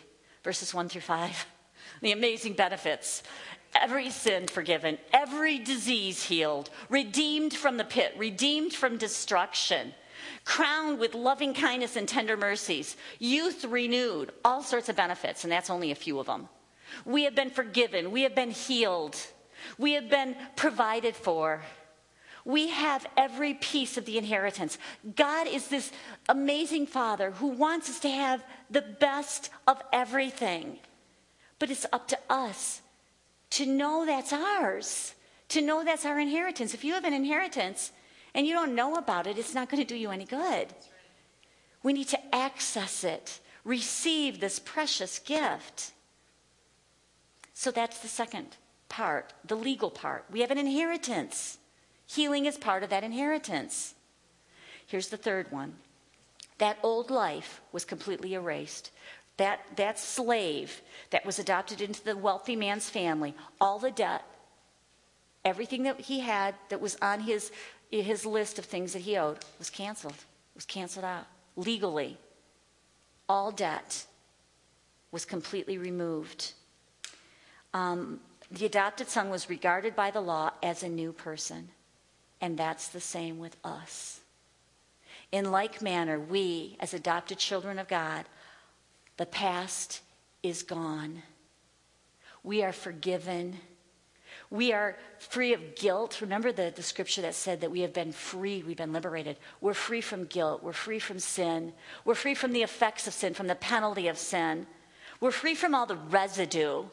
verses 0.47 0.73
1 0.73 0.89
through 0.89 1.03
5. 1.03 1.47
The 2.03 2.13
amazing 2.13 2.55
benefits. 2.55 3.23
Every 3.75 4.11
sin 4.11 4.49
forgiven, 4.49 4.99
every 5.15 5.59
disease 5.59 6.25
healed, 6.25 6.69
redeemed 6.91 7.55
from 7.55 7.79
the 7.79 7.85
pit, 7.85 8.13
redeemed 8.19 8.75
from 8.75 8.99
destruction, 8.99 9.95
crowned 10.45 10.99
with 10.99 11.15
loving 11.15 11.55
kindness 11.55 11.97
and 11.97 12.07
tender 12.07 12.37
mercies, 12.37 12.97
youth 13.19 13.65
renewed, 13.65 14.33
all 14.45 14.63
sorts 14.63 14.91
of 14.91 14.97
benefits, 14.97 15.45
and 15.45 15.53
that's 15.53 15.71
only 15.71 15.91
a 15.91 15.95
few 15.95 16.19
of 16.19 16.27
them. 16.27 16.49
We 17.07 17.25
have 17.25 17.35
been 17.35 17.51
forgiven, 17.51 18.11
we 18.11 18.23
have 18.23 18.35
been 18.35 18.51
healed, 18.51 19.17
we 19.79 19.93
have 19.93 20.09
been 20.09 20.37
provided 20.57 21.15
for. 21.17 21.63
We 22.45 22.69
have 22.69 23.07
every 23.17 23.55
piece 23.55 23.97
of 23.97 24.05
the 24.05 24.19
inheritance. 24.19 24.79
God 25.17 25.49
is 25.49 25.67
this 25.67 25.91
amazing 26.29 26.87
Father 26.87 27.33
who 27.33 27.49
wants 27.49 27.91
us 27.91 27.99
to 28.01 28.09
have 28.09 28.45
the 28.71 28.83
best 28.83 29.51
of 29.67 29.83
everything. 29.93 30.79
But 31.59 31.71
it's 31.71 31.87
up 31.93 32.07
to 32.09 32.19
us 32.31 32.83
to 33.51 33.67
know 33.67 34.07
that's 34.07 34.33
ours, 34.33 35.15
to 35.49 35.61
know 35.61 35.85
that's 35.85 36.07
our 36.07 36.21
inheritance. 36.21 36.73
If 36.73 36.85
you 36.85 36.95
have 36.95 37.05
an 37.05 37.15
inheritance 37.15 37.91
and 38.33 38.47
you 38.47 38.53
don't 38.53 38.75
know 38.75 38.95
about 38.95 39.27
it, 39.27 39.39
it's 39.39 39.55
not 39.55 39.69
going 39.69 39.83
to 39.83 39.89
do 39.89 39.99
you 39.99 40.11
any 40.11 40.25
good. 40.25 40.69
We 41.83 41.93
need 41.93 42.09
to 42.09 42.35
access 42.35 43.03
it, 43.03 43.41
receive 43.65 44.39
this 44.39 44.59
precious 44.59 45.19
gift. 45.19 45.93
So 47.55 47.71
that's 47.71 47.99
the 47.99 48.09
second 48.09 48.57
part, 48.89 49.33
the 49.45 49.57
legal 49.57 49.91
part. 49.91 50.25
We 50.31 50.41
have 50.41 50.51
an 50.51 50.59
inheritance. 50.59 51.59
Healing 52.07 52.47
is 52.47 52.57
part 52.57 52.83
of 52.83 52.91
that 52.91 53.05
inheritance. 53.05 53.95
Here's 54.87 55.09
the 55.09 55.17
third 55.17 55.51
one 55.51 55.75
that 56.59 56.79
old 56.83 57.11
life 57.11 57.61
was 57.73 57.85
completely 57.85 58.35
erased. 58.35 58.91
That, 59.37 59.61
that 59.77 59.99
slave 59.99 60.81
that 61.11 61.27
was 61.27 61.39
adopted 61.39 61.83
into 61.83 62.03
the 62.03 62.17
wealthy 62.17 62.57
man's 62.57 62.89
family, 62.89 63.35
all 63.61 63.79
the 63.79 63.91
debt, 63.91 64.25
everything 65.45 65.83
that 65.83 66.01
he 66.01 66.21
had 66.21 66.55
that 66.71 66.81
was 66.81 66.97
on 67.03 67.21
his, 67.21 67.53
his 67.91 68.25
list 68.25 68.59
of 68.59 68.65
things 68.65 68.95
that 68.95 69.03
he 69.03 69.19
owed 69.19 69.39
was 69.59 69.69
canceled, 69.69 70.15
was 70.55 70.65
canceled 70.65 71.05
out 71.05 71.27
legally. 71.57 72.17
All 73.29 73.51
debt 73.51 74.07
was 75.13 75.27
completely 75.27 75.77
removed. 75.77 76.53
Um, 77.75 78.21
the 78.51 78.67
adopted 78.67 79.09
son 79.09 79.31
was 79.31 79.51
regarded 79.51 79.97
by 79.97 80.11
the 80.11 80.21
law 80.21 80.51
as 80.63 80.83
a 80.83 80.89
new 80.89 81.13
person. 81.13 81.69
And 82.41 82.59
that's 82.59 82.89
the 82.89 83.01
same 83.01 83.39
with 83.39 83.57
us. 83.65 84.21
In 85.33 85.51
like 85.51 85.83
manner, 85.83 86.21
we, 86.21 86.77
as 86.81 86.95
adopted 86.95 87.39
children 87.39 87.79
of 87.79 87.89
God, 87.89 88.27
the 89.17 89.27
past 89.27 90.03
is 90.43 90.63
gone. 90.63 91.23
We 92.43 92.63
are 92.63 92.73
forgiven. 92.73 93.57
We 94.51 94.73
are 94.73 94.97
free 95.19 95.53
of 95.53 95.75
guilt. 95.75 96.21
Remember 96.21 96.53
the, 96.53 96.73
the 96.75 96.83
scripture 96.83 97.23
that 97.23 97.35
said 97.35 97.61
that 97.63 97.71
we 97.71 97.81
have 97.81 97.93
been 97.93 98.13
free, 98.13 98.63
we've 98.65 98.77
been 98.77 98.93
liberated. 98.93 99.37
We're 99.61 99.75
free 99.75 100.01
from 100.01 100.27
guilt. 100.27 100.63
We're 100.63 100.73
free 100.73 101.01
from 101.01 101.19
sin. 101.19 101.73
We're 102.05 102.15
free 102.15 102.35
from 102.35 102.53
the 102.53 102.63
effects 102.63 103.09
of 103.09 103.15
sin, 103.15 103.35
from 103.35 103.49
the 103.49 103.57
penalty 103.57 104.07
of 104.07 104.19
sin. 104.19 104.67
We're 105.21 105.33
free 105.33 105.55
from 105.55 105.75
all 105.75 105.87
the 105.87 105.97
residue. 105.97 106.85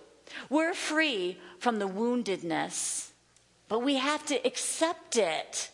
We're 0.49 0.73
free 0.73 1.37
from 1.59 1.79
the 1.79 1.87
woundedness. 1.87 3.09
But 3.67 3.79
we 3.79 3.95
have 3.95 4.25
to 4.27 4.45
accept 4.45 5.17
it. 5.17 5.71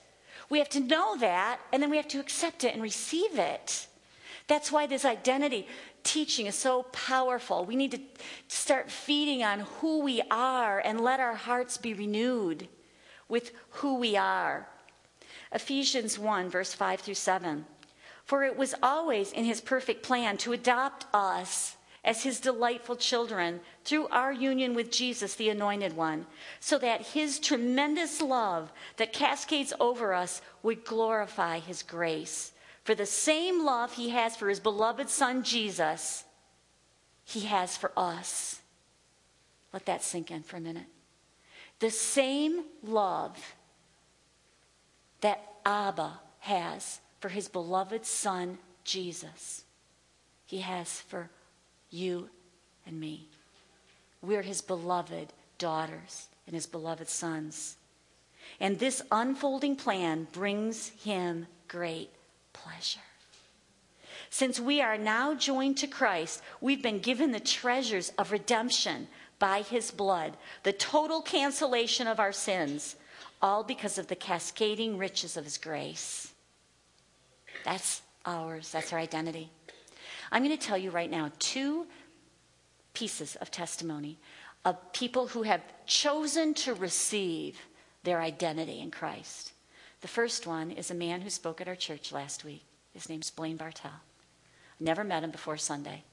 We 0.50 0.60
have 0.60 0.70
to 0.70 0.80
know 0.80 1.18
that, 1.18 1.60
and 1.72 1.82
then 1.84 1.90
we 1.90 1.98
have 1.98 2.08
to 2.10 2.20
accept 2.20 2.64
it 2.64 2.74
and 2.74 2.82
receive 2.82 3.38
it. 3.38 3.88
That's 4.48 4.72
why 4.72 4.88
this 4.88 5.06
identity 5.06 5.68
teaching 6.04 6.48
is 6.48 6.56
so 6.56 6.84
powerful. 6.92 7.66
We 7.66 7.76
need 7.76 7.92
to 7.92 8.00
start 8.48 8.90
feeding 8.90 9.44
on 9.44 9.60
who 9.60 10.00
we 10.00 10.22
are 10.32 10.80
and 10.80 11.02
let 11.02 11.20
our 11.20 11.36
hearts 11.36 11.78
be 11.78 11.94
renewed 11.94 12.68
with 13.28 13.52
who 13.70 13.96
we 13.96 14.18
are. 14.18 14.68
Ephesians 15.52 16.18
1, 16.18 16.50
verse 16.50 16.74
5 16.74 17.00
through 17.02 17.14
7. 17.14 17.66
For 18.24 18.44
it 18.44 18.58
was 18.58 18.76
always 18.82 19.32
in 19.32 19.46
his 19.46 19.62
perfect 19.62 20.04
plan 20.04 20.38
to 20.38 20.54
adopt 20.54 21.06
us 21.14 21.76
as 22.10 22.24
his 22.24 22.40
delightful 22.40 22.96
children 22.96 23.60
through 23.86 24.08
our 24.08 24.34
union 24.34 24.74
with 24.74 24.90
Jesus, 24.90 25.36
the 25.36 25.50
Anointed 25.50 25.96
One, 25.96 26.26
so 26.60 26.80
that 26.80 27.06
his 27.06 27.38
tremendous 27.38 28.20
love 28.20 28.74
that 28.98 29.14
cascades 29.14 29.74
over 29.80 30.16
us 30.16 30.42
would 30.64 30.84
glorify 30.84 31.60
his 31.60 31.84
grace. 31.84 32.52
For 32.84 32.96
the 32.96 33.06
same 33.06 33.64
love 33.64 33.94
he 33.94 34.10
has 34.10 34.36
for 34.36 34.50
his 34.50 34.60
beloved 34.60 35.08
Son, 35.08 35.44
Jesus, 35.44 36.24
he 37.26 37.42
has 37.42 37.78
for 37.78 37.92
us. 37.96 38.60
Let 39.72 39.86
that 39.86 40.02
sink 40.02 40.32
in 40.32 40.42
for 40.42 40.58
a 40.58 40.62
minute. 40.62 40.88
The 41.78 41.92
same 41.92 42.64
love 42.82 43.38
that 45.22 45.44
Abba 45.64 46.22
has 46.40 47.02
for 47.20 47.30
his 47.30 47.48
beloved 47.48 48.04
Son, 48.04 48.58
Jesus, 48.84 49.64
he 50.48 50.62
has 50.62 51.02
for 51.02 51.30
you 51.90 52.30
and 52.86 53.00
me. 53.00 53.28
We're 54.22 54.42
his 54.42 54.62
beloved 54.62 55.34
daughters 55.58 56.28
and 56.46 56.54
his 56.54 56.66
beloved 56.66 57.08
sons. 57.08 57.78
And 58.60 58.80
this 58.80 59.02
unfolding 59.12 59.76
plan 59.76 60.28
brings 60.32 60.90
him 60.90 61.48
great 61.68 62.10
pleasure. 62.54 63.00
Since 64.30 64.60
we 64.60 64.82
are 64.82 64.98
now 64.98 65.34
joined 65.34 65.78
to 65.78 65.88
Christ, 65.88 66.42
we've 66.62 66.84
been 66.84 67.00
given 67.00 67.32
the 67.32 67.40
treasures 67.40 68.12
of 68.18 68.32
redemption 68.32 69.08
by 69.40 69.62
his 69.62 69.92
blood, 69.92 70.38
the 70.64 70.74
total 70.74 71.22
cancellation 71.22 72.06
of 72.08 72.20
our 72.20 72.32
sins, 72.32 72.96
all 73.42 73.64
because 73.64 73.98
of 73.98 74.08
the 74.08 74.16
cascading 74.16 74.98
riches 74.98 75.38
of 75.38 75.46
his 75.46 75.58
grace. 75.58 76.34
That's 77.64 78.02
ours, 78.26 78.72
that's 78.72 78.94
our 78.94 79.00
identity. 79.00 79.50
I'm 80.32 80.44
going 80.44 80.58
to 80.58 80.68
tell 80.68 80.78
you 80.78 80.92
right 80.92 81.10
now 81.10 81.32
two 81.40 81.88
pieces 82.94 83.36
of 83.38 83.52
testimony 83.52 84.18
of 84.66 84.94
people 84.94 85.28
who 85.28 85.44
have 85.44 85.62
chosen 85.86 86.54
to 86.54 86.74
receive 86.74 87.60
their 88.04 88.22
identity 88.22 88.80
in 88.80 88.92
Christ. 88.92 89.54
The 90.02 90.08
first 90.08 90.48
one 90.48 90.72
is 90.72 90.92
a 90.92 90.96
man 90.96 91.22
who 91.22 91.30
spoke 91.30 91.62
at 91.62 91.68
our 91.68 91.76
church 91.76 92.12
last 92.12 92.44
week. 92.44 92.64
His 92.94 93.10
name's 93.10 93.30
Blaine 93.30 93.58
Bartel. 93.58 93.92
Never 94.80 95.04
met 95.04 95.24
him 95.24 95.32
before 95.32 95.58
Sunday. 95.58 96.04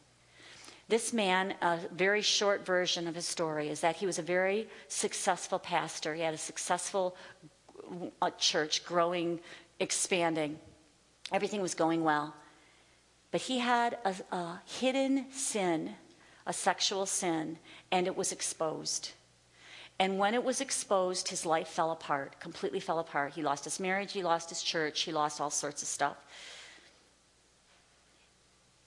This 0.88 1.12
man, 1.12 1.54
a 1.62 1.78
very 1.92 2.22
short 2.22 2.64
version 2.64 3.08
of 3.08 3.14
his 3.14 3.26
story 3.26 3.68
is 3.68 3.80
that 3.80 3.96
he 3.96 4.06
was 4.06 4.18
a 4.18 4.22
very 4.22 4.68
successful 4.88 5.58
pastor. 5.58 6.14
He 6.14 6.22
had 6.22 6.34
a 6.34 6.38
successful 6.38 7.16
uh, 8.22 8.30
church, 8.38 8.84
growing, 8.84 9.40
expanding. 9.80 10.58
Everything 11.32 11.60
was 11.60 11.74
going 11.74 12.04
well. 12.04 12.34
But 13.36 13.42
he 13.42 13.58
had 13.58 13.98
a, 14.02 14.14
a 14.34 14.62
hidden 14.64 15.26
sin, 15.30 15.96
a 16.46 16.54
sexual 16.54 17.04
sin, 17.04 17.58
and 17.92 18.06
it 18.06 18.16
was 18.16 18.32
exposed. 18.32 19.10
And 19.98 20.18
when 20.18 20.32
it 20.32 20.42
was 20.42 20.62
exposed, 20.62 21.28
his 21.28 21.44
life 21.44 21.68
fell 21.68 21.90
apart, 21.90 22.40
completely 22.40 22.80
fell 22.80 22.98
apart. 22.98 23.34
He 23.34 23.42
lost 23.42 23.64
his 23.64 23.78
marriage, 23.78 24.14
he 24.14 24.22
lost 24.22 24.48
his 24.48 24.62
church, 24.62 25.02
he 25.02 25.12
lost 25.12 25.38
all 25.38 25.50
sorts 25.50 25.82
of 25.82 25.88
stuff. 25.88 26.16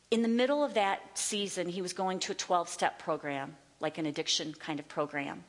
In 0.10 0.24
the 0.24 0.28
middle 0.28 0.64
of 0.64 0.74
that 0.74 1.16
season, 1.16 1.70
he 1.70 1.84
was 1.84 1.94
going 1.94 2.18
to 2.22 2.32
a 2.32 2.36
12 2.36 2.70
step 2.70 2.98
program, 2.98 3.56
like 3.80 4.00
an 4.00 4.08
addiction 4.08 4.56
kind 4.56 4.80
of 4.80 4.88
program. 4.88 5.44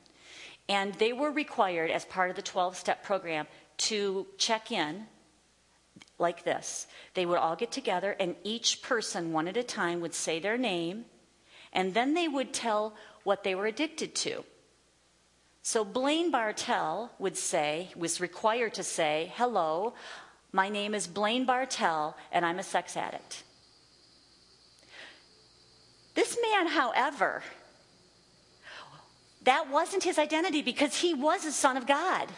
And 0.69 0.93
they 0.97 1.15
were 1.15 1.31
required, 1.31 1.91
as 1.91 2.05
part 2.05 2.29
of 2.29 2.37
the 2.37 2.43
12 2.43 2.77
step 2.77 3.03
program, 3.03 3.47
to 3.79 4.27
check 4.37 4.71
in 4.71 5.07
like 6.21 6.45
this. 6.45 6.87
They 7.15 7.27
would 7.27 7.39
all 7.39 7.57
get 7.57 7.73
together, 7.73 8.17
and 8.21 8.37
each 8.45 8.83
person, 8.83 9.33
one 9.33 9.49
at 9.49 9.57
a 9.57 9.63
time, 9.63 10.01
would 10.01 10.15
say 10.15 10.39
their 10.39 10.59
name, 10.59 11.07
and 11.73 11.95
then 11.95 12.15
they 12.15 12.29
would 12.29 12.53
tell 12.53 12.95
what 13.25 13.45
they 13.45 13.55
were 13.55 13.67
addicted 13.67 14.15
to. 14.17 14.45
So 15.63 15.85
Blaine 15.85 16.31
Bartel 16.31 17.11
would 17.19 17.37
say, 17.37 17.91
was 17.97 18.21
required 18.21 18.75
to 18.75 18.83
say, 18.83 19.33
Hello, 19.37 19.95
my 20.53 20.69
name 20.69 20.95
is 20.95 21.07
Blaine 21.07 21.45
Bartel, 21.45 22.17
and 22.33 22.45
I'm 22.45 22.59
a 22.59 22.63
sex 22.63 22.97
addict. 22.97 23.45
This 26.15 26.37
man, 26.43 26.67
however, 26.67 27.43
that 29.43 29.71
wasn't 29.71 30.05
his 30.05 30.19
identity 30.19 30.63
because 30.63 30.97
he 30.97 31.15
was 31.15 31.45
a 31.45 31.53
son 31.53 31.77
of 31.77 31.87
God. 31.87 32.29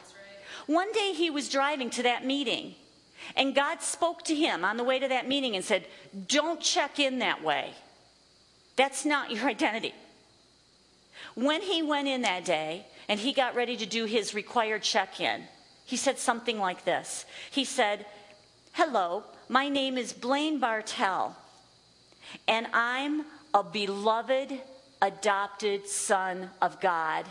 One 0.66 0.92
day 0.92 1.12
he 1.12 1.30
was 1.30 1.48
driving 1.48 1.90
to 1.90 2.02
that 2.04 2.24
meeting, 2.24 2.74
and 3.36 3.54
God 3.54 3.82
spoke 3.82 4.22
to 4.24 4.34
him 4.34 4.64
on 4.64 4.76
the 4.76 4.84
way 4.84 4.98
to 4.98 5.08
that 5.08 5.28
meeting 5.28 5.56
and 5.56 5.64
said, 5.64 5.86
Don't 6.28 6.60
check 6.60 6.98
in 6.98 7.20
that 7.20 7.42
way. 7.42 7.72
That's 8.76 9.04
not 9.04 9.30
your 9.30 9.46
identity. 9.48 9.94
When 11.34 11.62
he 11.62 11.82
went 11.82 12.08
in 12.08 12.22
that 12.22 12.44
day 12.44 12.86
and 13.08 13.18
he 13.18 13.32
got 13.32 13.54
ready 13.54 13.76
to 13.76 13.86
do 13.86 14.04
his 14.04 14.34
required 14.34 14.82
check 14.82 15.20
in, 15.20 15.42
he 15.84 15.96
said 15.96 16.18
something 16.18 16.58
like 16.58 16.84
this 16.84 17.24
He 17.50 17.64
said, 17.64 18.06
Hello, 18.72 19.24
my 19.48 19.68
name 19.68 19.98
is 19.98 20.12
Blaine 20.12 20.58
Bartel, 20.58 21.36
and 22.48 22.66
I'm 22.72 23.24
a 23.52 23.62
beloved 23.62 24.58
adopted 25.02 25.86
son 25.86 26.48
of 26.62 26.80
God. 26.80 27.26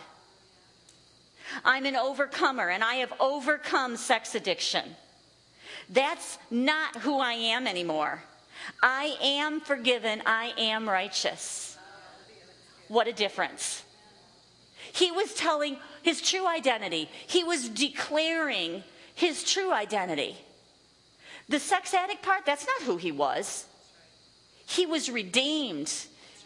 I'm 1.65 1.86
an 1.86 1.95
overcomer 1.95 2.69
and 2.69 2.84
I 2.84 2.95
have 2.95 3.13
overcome 3.19 3.97
sex 3.97 4.36
addiction. 4.36 4.95
That's 5.91 6.38
not 6.49 6.97
who 6.97 7.19
I 7.19 7.34
am 7.34 7.67
anymore. 7.67 8.23
I 8.82 9.17
am 9.21 9.60
forgiven. 9.60 10.21
I 10.25 10.54
am 10.58 10.88
righteous. 10.88 11.77
What 12.88 13.08
a 13.08 13.13
difference. 13.13 13.84
He 14.93 15.12
was 15.12 15.34
telling 15.34 15.77
his 16.01 16.21
true 16.21 16.47
identity, 16.47 17.10
he 17.27 17.43
was 17.43 17.69
declaring 17.69 18.84
his 19.15 19.43
true 19.43 19.71
identity. 19.71 20.38
The 21.47 21.60
sex 21.60 21.93
addict 21.93 22.23
part, 22.23 22.45
that's 22.45 22.65
not 22.65 22.82
who 22.84 22.97
he 22.97 23.12
was. 23.12 23.65
He 24.65 24.86
was 24.86 25.10
redeemed. 25.10 25.93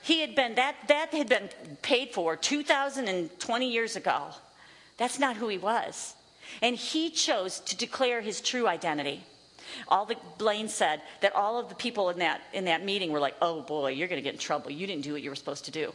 He 0.02 0.22
had 0.22 0.36
been 0.36 0.56
that 0.56 0.76
that 0.88 1.14
had 1.14 1.30
been 1.30 1.50
paid 1.82 2.12
for 2.12 2.36
2020 2.36 3.72
years 3.72 3.96
ago. 3.96 4.28
That's 4.98 5.20
not 5.20 5.38
who 5.38 5.48
he 5.48 5.58
was. 5.58 6.16
And 6.62 6.76
he 6.76 7.10
chose 7.10 7.60
to 7.62 7.76
declare 7.76 8.22
his 8.22 8.42
true 8.42 8.68
identity. 8.68 9.24
All 9.88 10.06
the 10.06 10.18
Blaine 10.38 10.68
said 10.68 11.02
that 11.22 11.36
all 11.36 11.60
of 11.60 11.70
the 11.70 11.76
people 11.76 12.10
in 12.10 12.20
that 12.20 12.42
in 12.54 12.66
that 12.66 12.84
meeting 12.84 13.12
were 13.12 13.20
like, 13.20 13.36
"Oh 13.42 13.62
boy, 13.62 13.92
you're 13.92 14.08
going 14.08 14.22
to 14.22 14.24
get 14.24 14.34
in 14.34 14.40
trouble. 14.40 14.72
You 14.72 14.88
didn't 14.88 15.04
do 15.04 15.14
what 15.14 15.22
you 15.22 15.30
were 15.30 15.36
supposed 15.36 15.66
to 15.66 15.72
do." 15.72 15.94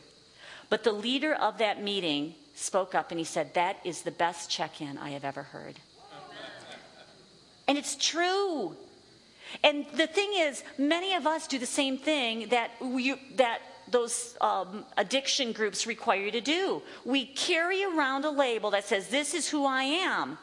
But 0.68 0.84
the 0.84 0.92
leader 0.92 1.34
of 1.34 1.58
that 1.58 1.82
meeting 1.82 2.34
spoke 2.54 2.94
up 2.94 3.10
and 3.10 3.18
he 3.18 3.24
said, 3.24 3.54
"That 3.54 3.78
is 3.84 4.02
the 4.02 4.10
best 4.10 4.50
check-in 4.50 4.98
I 4.98 5.10
have 5.10 5.24
ever 5.24 5.42
heard." 5.42 5.76
And 7.68 7.78
it's 7.78 7.94
true. 7.96 8.76
And 9.62 9.86
the 9.94 10.06
thing 10.06 10.30
is, 10.34 10.64
many 10.78 11.14
of 11.14 11.26
us 11.26 11.46
do 11.46 11.58
the 11.58 11.66
same 11.66 11.98
thing 11.98 12.48
that 12.48 12.70
we, 12.80 13.14
that 13.36 13.60
those 13.88 14.36
um, 14.40 14.84
addiction 14.96 15.52
groups 15.52 15.86
require 15.86 16.20
you 16.20 16.30
to 16.30 16.40
do. 16.40 16.82
We 17.04 17.26
carry 17.26 17.84
around 17.84 18.24
a 18.24 18.30
label 18.30 18.70
that 18.70 18.84
says, 18.84 19.08
This 19.08 19.34
is 19.34 19.48
who 19.48 19.64
I 19.64 19.82
am. 19.84 20.38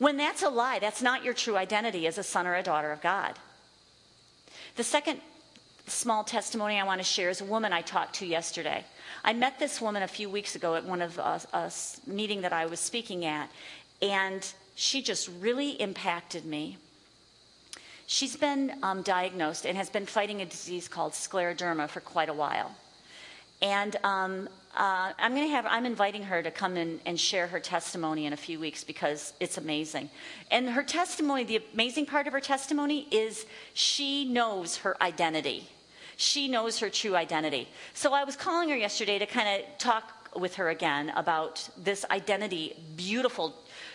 When 0.00 0.16
that's 0.16 0.42
a 0.42 0.48
lie, 0.48 0.78
that's 0.78 1.02
not 1.02 1.24
your 1.24 1.34
true 1.34 1.58
identity 1.58 2.06
as 2.06 2.16
a 2.16 2.22
son 2.22 2.46
or 2.46 2.54
a 2.54 2.62
daughter 2.62 2.90
of 2.90 3.02
God. 3.02 3.38
The 4.76 4.82
second 4.82 5.20
small 5.86 6.24
testimony 6.24 6.80
I 6.80 6.84
want 6.84 7.00
to 7.00 7.04
share 7.04 7.28
is 7.28 7.42
a 7.42 7.44
woman 7.44 7.74
I 7.74 7.82
talked 7.82 8.14
to 8.14 8.26
yesterday. 8.26 8.86
I 9.22 9.34
met 9.34 9.58
this 9.58 9.78
woman 9.78 10.02
a 10.02 10.08
few 10.08 10.30
weeks 10.30 10.56
ago 10.56 10.74
at 10.74 10.86
one 10.86 11.02
of 11.02 11.18
a, 11.18 11.42
a 11.52 11.70
meeting 12.06 12.40
that 12.40 12.54
I 12.54 12.64
was 12.64 12.80
speaking 12.80 13.26
at, 13.26 13.50
and 14.00 14.50
she 14.74 15.02
just 15.02 15.28
really 15.38 15.72
impacted 15.72 16.46
me. 16.46 16.78
She's 18.06 18.36
been 18.36 18.78
um, 18.82 19.02
diagnosed 19.02 19.66
and 19.66 19.76
has 19.76 19.90
been 19.90 20.06
fighting 20.06 20.40
a 20.40 20.46
disease 20.46 20.88
called 20.88 21.12
scleroderma 21.12 21.90
for 21.90 22.00
quite 22.00 22.30
a 22.30 22.34
while. 22.34 22.74
And 23.60 23.96
um, 24.02 24.48
uh, 24.76 25.12
I'm 25.18 25.34
going 25.34 25.48
to 25.48 25.52
have, 25.52 25.66
I'm 25.66 25.84
inviting 25.84 26.22
her 26.22 26.42
to 26.42 26.50
come 26.50 26.76
in 26.76 27.00
and 27.04 27.18
share 27.18 27.48
her 27.48 27.58
testimony 27.58 28.26
in 28.26 28.32
a 28.32 28.36
few 28.36 28.60
weeks 28.60 28.84
because 28.84 29.32
it's 29.40 29.58
amazing. 29.58 30.10
And 30.50 30.70
her 30.70 30.84
testimony, 30.84 31.42
the 31.44 31.62
amazing 31.74 32.06
part 32.06 32.28
of 32.28 32.32
her 32.32 32.40
testimony 32.40 33.08
is 33.10 33.46
she 33.74 34.24
knows 34.24 34.78
her 34.78 35.00
identity. 35.02 35.68
She 36.16 36.46
knows 36.46 36.78
her 36.78 36.88
true 36.88 37.16
identity. 37.16 37.68
So 37.94 38.12
I 38.12 38.22
was 38.24 38.36
calling 38.36 38.68
her 38.68 38.76
yesterday 38.76 39.18
to 39.18 39.26
kind 39.26 39.60
of 39.60 39.78
talk 39.78 40.38
with 40.38 40.54
her 40.54 40.68
again 40.68 41.10
about 41.16 41.68
this 41.76 42.04
identity, 42.10 42.76
beautiful 42.94 43.54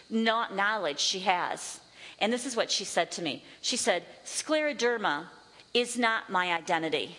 knowledge 0.10 1.00
she 1.00 1.20
has. 1.20 1.80
And 2.20 2.34
this 2.34 2.46
is 2.46 2.56
what 2.56 2.70
she 2.70 2.84
said 2.84 3.12
to 3.12 3.22
me. 3.22 3.44
She 3.62 3.78
said, 3.78 4.04
Scleroderma 4.26 5.28
is 5.74 5.98
not 5.98 6.30
my 6.30 6.54
identity. 6.54 7.18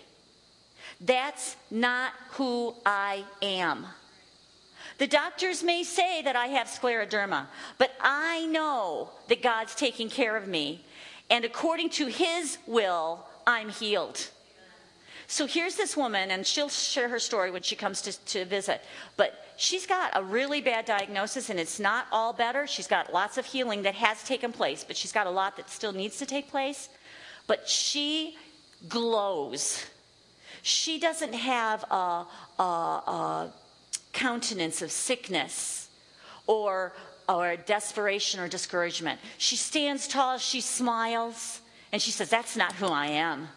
That's 1.01 1.57
not 1.71 2.13
who 2.33 2.75
I 2.85 3.25
am. 3.43 3.87
The 4.99 5.07
doctors 5.07 5.63
may 5.63 5.83
say 5.83 6.23
that 6.23 6.37
I 6.37 6.47
have 6.47 6.69
scleroderma, 6.69 7.47
but 7.77 7.93
I 8.01 8.47
know 8.47 9.11
that 9.29 9.43
God's 9.43 9.75
taking 9.75 10.09
care 10.09 10.37
of 10.37 10.49
me. 10.49 10.85
And 11.29 11.45
according 11.45 11.91
to 11.91 12.07
His 12.07 12.57
will, 12.67 13.27
I'm 13.47 13.69
healed. 13.69 14.31
So 15.27 15.47
here's 15.47 15.77
this 15.77 15.97
woman, 15.97 16.31
and 16.31 16.47
she'll 16.47 16.69
share 16.69 17.09
her 17.09 17.19
story 17.19 17.51
when 17.51 17.63
she 17.63 17.75
comes 17.75 18.01
to, 18.03 18.13
to 18.27 18.45
visit. 18.45 18.81
But 19.17 19.35
she's 19.57 19.87
got 19.87 20.13
a 20.15 20.23
really 20.23 20.61
bad 20.61 20.85
diagnosis 20.85 21.51
and 21.51 21.59
it's 21.59 21.81
not 21.81 22.07
all 22.13 22.33
better. 22.33 22.67
She's 22.67 22.87
got 22.87 23.13
lots 23.13 23.37
of 23.37 23.45
healing 23.45 23.83
that 23.83 23.95
has 23.97 24.23
taken 24.23 24.53
place, 24.53 24.85
but 24.85 24.97
she's 24.97 25.13
got 25.13 25.27
a 25.27 25.31
lot 25.31 25.57
that 25.57 25.69
still 25.69 25.93
needs 25.93 26.19
to 26.19 26.27
take 26.27 26.49
place. 26.49 26.89
But 27.47 27.69
she 27.69 28.37
glows. 28.89 29.85
She 30.67 30.99
doesn't 30.99 31.35
have 31.35 31.85
a, 31.91 32.27
a, 32.59 32.63
a 32.63 33.53
countenance 34.13 34.83
of 34.83 34.91
sickness 34.91 35.89
or, 36.47 36.93
or 37.29 37.57
desperation 37.57 38.41
or 38.41 38.49
discouragement. 38.49 39.21
She 39.39 39.57
stands 39.57 40.09
tall, 40.09 40.39
she 40.39 40.61
smiles, 40.61 41.61
and 41.93 42.03
she 42.03 42.11
says, 42.11 42.31
That's 42.31 42.57
not 42.57 42.73
who 42.75 42.87
I 42.87 43.07
am. 43.07 43.49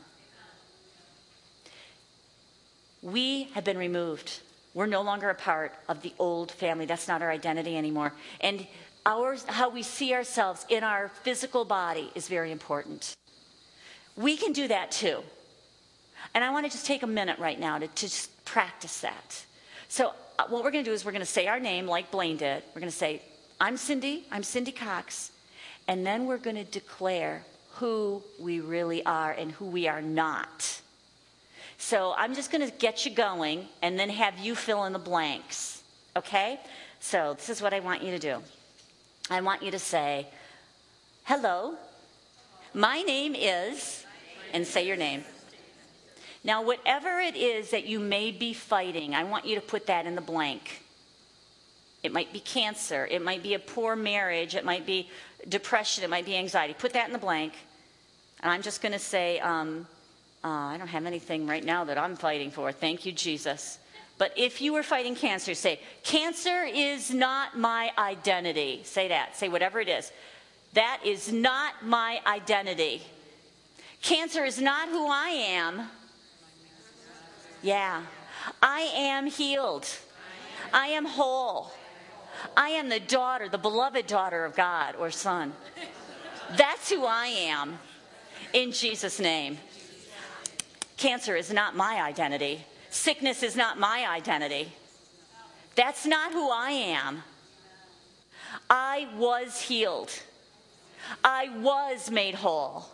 We 3.01 3.45
have 3.53 3.63
been 3.63 3.77
removed 3.77 4.41
we're 4.73 4.85
no 4.85 5.01
longer 5.01 5.29
a 5.29 5.35
part 5.35 5.73
of 5.87 6.01
the 6.03 6.13
old 6.19 6.51
family. 6.51 6.85
That's 6.85 7.07
not 7.07 7.21
our 7.21 7.31
identity 7.31 7.75
anymore. 7.75 8.13
And 8.39 8.67
ours, 9.05 9.43
how 9.47 9.69
we 9.69 9.83
see 9.83 10.13
ourselves 10.13 10.65
in 10.69 10.83
our 10.83 11.09
physical 11.09 11.65
body 11.65 12.11
is 12.15 12.27
very 12.27 12.51
important. 12.51 13.15
We 14.15 14.37
can 14.37 14.53
do 14.53 14.67
that 14.67 14.91
too. 14.91 15.23
And 16.33 16.43
I 16.43 16.51
want 16.51 16.65
to 16.65 16.71
just 16.71 16.85
take 16.85 17.03
a 17.03 17.07
minute 17.07 17.39
right 17.39 17.59
now 17.59 17.79
to, 17.79 17.87
to 17.87 17.95
just 17.95 18.45
practice 18.45 19.01
that. 19.01 19.45
So, 19.87 20.13
uh, 20.37 20.45
what 20.47 20.63
we're 20.63 20.71
going 20.71 20.83
to 20.83 20.89
do 20.89 20.93
is 20.93 21.03
we're 21.03 21.11
going 21.11 21.21
to 21.21 21.25
say 21.25 21.47
our 21.47 21.59
name 21.59 21.85
like 21.85 22.11
Blaine 22.11 22.37
did. 22.37 22.63
We're 22.73 22.79
going 22.81 22.91
to 22.91 22.97
say, 22.97 23.21
I'm 23.59 23.75
Cindy, 23.75 24.25
I'm 24.31 24.43
Cindy 24.43 24.71
Cox. 24.71 25.31
And 25.87 26.05
then 26.05 26.27
we're 26.27 26.37
going 26.37 26.55
to 26.55 26.63
declare 26.63 27.43
who 27.73 28.23
we 28.39 28.59
really 28.59 29.05
are 29.05 29.31
and 29.31 29.51
who 29.51 29.65
we 29.65 29.87
are 29.87 30.01
not. 30.01 30.81
So 31.77 32.13
I'm 32.17 32.35
just 32.35 32.51
going 32.51 32.69
to 32.69 32.75
get 32.77 33.05
you 33.05 33.11
going 33.11 33.67
and 33.81 33.97
then 33.97 34.09
have 34.09 34.37
you 34.37 34.53
fill 34.53 34.85
in 34.85 34.93
the 34.93 34.99
blanks. 34.99 35.81
Okay? 36.15 36.59
So 36.99 37.33
this 37.33 37.49
is 37.49 37.61
what 37.61 37.73
I 37.73 37.79
want 37.79 38.03
you 38.03 38.11
to 38.11 38.19
do. 38.19 38.41
I 39.29 39.41
want 39.41 39.63
you 39.63 39.71
to 39.71 39.79
say, 39.79 40.27
Hello, 41.23 41.75
my 42.73 43.01
name 43.01 43.35
is, 43.35 44.05
and 44.53 44.65
say 44.65 44.85
your 44.85 44.97
name. 44.97 45.23
Now, 46.43 46.61
whatever 46.61 47.19
it 47.19 47.35
is 47.35 47.71
that 47.71 47.85
you 47.85 47.99
may 47.99 48.31
be 48.31 48.53
fighting, 48.53 49.13
I 49.13 49.23
want 49.23 49.45
you 49.45 49.55
to 49.55 49.61
put 49.61 49.87
that 49.87 50.05
in 50.05 50.15
the 50.15 50.21
blank. 50.21 50.83
It 52.01 52.13
might 52.13 52.31
be 52.31 52.39
cancer, 52.39 53.07
it 53.11 53.21
might 53.21 53.43
be 53.43 53.55
a 53.55 53.59
poor 53.59 53.95
marriage, 53.95 54.55
it 54.55 54.63
might 54.63 54.85
be 54.85 55.09
depression, 55.49 56.03
it 56.03 56.09
might 56.09 56.25
be 56.25 56.35
anxiety. 56.37 56.73
Put 56.73 56.93
that 56.93 57.07
in 57.07 57.13
the 57.13 57.19
blank. 57.19 57.53
And 58.41 58.51
I'm 58.51 58.61
just 58.61 58.81
going 58.81 58.93
to 58.93 58.99
say, 58.99 59.39
um, 59.39 59.85
uh, 60.43 60.47
I 60.47 60.77
don't 60.77 60.87
have 60.87 61.05
anything 61.05 61.45
right 61.45 61.63
now 61.63 61.83
that 61.83 61.97
I'm 61.97 62.15
fighting 62.15 62.51
for. 62.51 62.71
Thank 62.71 63.05
you, 63.05 63.11
Jesus. 63.11 63.79
But 64.17 64.33
if 64.37 64.61
you 64.61 64.71
were 64.73 64.83
fighting 64.83 65.15
cancer, 65.15 65.53
say, 65.53 65.79
Cancer 66.03 66.63
is 66.63 67.11
not 67.11 67.57
my 67.57 67.91
identity. 67.97 68.81
Say 68.83 69.09
that. 69.09 69.35
Say 69.35 69.49
whatever 69.49 69.79
it 69.79 69.89
is. 69.89 70.11
That 70.73 71.01
is 71.03 71.31
not 71.31 71.85
my 71.85 72.21
identity. 72.25 73.01
Cancer 74.01 74.45
is 74.45 74.61
not 74.61 74.87
who 74.89 75.07
I 75.07 75.29
am. 75.29 75.89
Yeah. 77.61 78.03
I 78.61 78.81
am 78.95 79.27
healed. 79.27 79.87
I 80.73 80.87
am 80.87 81.05
whole. 81.05 81.71
I 82.55 82.69
am 82.69 82.89
the 82.89 82.99
daughter, 82.99 83.49
the 83.49 83.57
beloved 83.57 84.07
daughter 84.07 84.45
of 84.45 84.55
God 84.55 84.95
or 84.97 85.11
son. 85.11 85.53
That's 86.57 86.89
who 86.89 87.05
I 87.05 87.27
am 87.27 87.79
in 88.53 88.71
Jesus' 88.71 89.19
name. 89.19 89.57
Cancer 90.97 91.35
is 91.35 91.51
not 91.51 91.75
my 91.75 92.01
identity. 92.01 92.65
Sickness 92.89 93.43
is 93.43 93.55
not 93.55 93.79
my 93.79 94.05
identity. 94.09 94.73
That's 95.75 96.05
not 96.05 96.31
who 96.31 96.49
I 96.49 96.71
am. 96.71 97.23
I 98.69 99.07
was 99.15 99.61
healed. 99.61 100.11
I 101.23 101.49
was 101.59 102.09
made 102.09 102.35
whole. 102.35 102.85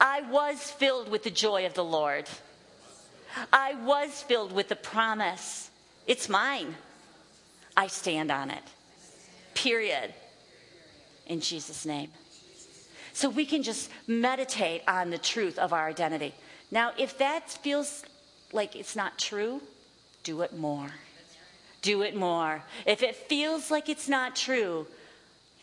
I 0.00 0.22
was 0.22 0.70
filled 0.70 1.10
with 1.10 1.22
the 1.22 1.30
joy 1.30 1.66
of 1.66 1.74
the 1.74 1.84
Lord. 1.84 2.28
I 3.52 3.74
was 3.74 4.22
filled 4.22 4.52
with 4.52 4.68
the 4.68 4.76
promise. 4.76 5.70
It's 6.06 6.28
mine. 6.28 6.74
I 7.76 7.86
stand 7.88 8.30
on 8.30 8.50
it. 8.50 8.62
Period. 9.54 10.12
In 11.26 11.40
Jesus' 11.40 11.86
name. 11.86 12.10
So 13.12 13.28
we 13.28 13.46
can 13.46 13.62
just 13.62 13.90
meditate 14.06 14.82
on 14.88 15.10
the 15.10 15.18
truth 15.18 15.58
of 15.58 15.72
our 15.72 15.88
identity. 15.88 16.34
Now, 16.70 16.92
if 16.98 17.18
that 17.18 17.48
feels 17.48 18.04
like 18.52 18.74
it's 18.76 18.96
not 18.96 19.18
true, 19.18 19.62
do 20.24 20.42
it 20.42 20.56
more. 20.56 20.90
Do 21.82 22.02
it 22.02 22.16
more. 22.16 22.62
If 22.86 23.02
it 23.02 23.14
feels 23.14 23.70
like 23.70 23.88
it's 23.88 24.08
not 24.08 24.34
true, 24.34 24.86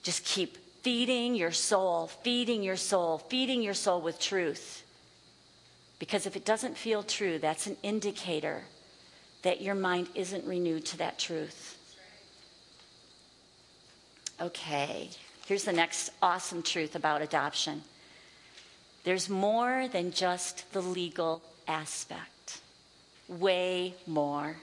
just 0.03 0.23
keep 0.23 0.57
feeding 0.81 1.35
your 1.35 1.51
soul, 1.51 2.07
feeding 2.07 2.63
your 2.63 2.77
soul, 2.77 3.17
feeding 3.17 3.61
your 3.61 3.73
soul 3.73 4.01
with 4.01 4.19
truth. 4.19 4.83
Because 6.01 6.25
if 6.25 6.35
it 6.35 6.45
doesn't 6.45 6.79
feel 6.79 7.03
true, 7.03 7.37
that's 7.37 7.67
an 7.67 7.77
indicator 7.83 8.63
that 9.43 9.61
your 9.61 9.75
mind 9.75 10.09
isn't 10.15 10.43
renewed 10.47 10.83
to 10.87 10.97
that 10.97 11.19
truth. 11.19 11.77
Okay, 14.41 15.11
here's 15.45 15.63
the 15.63 15.71
next 15.71 16.09
awesome 16.19 16.63
truth 16.63 16.95
about 16.95 17.21
adoption 17.21 17.83
there's 19.03 19.29
more 19.29 19.87
than 19.89 20.11
just 20.11 20.73
the 20.73 20.81
legal 20.81 21.43
aspect, 21.67 22.61
way 23.27 23.93
more. 24.07 24.55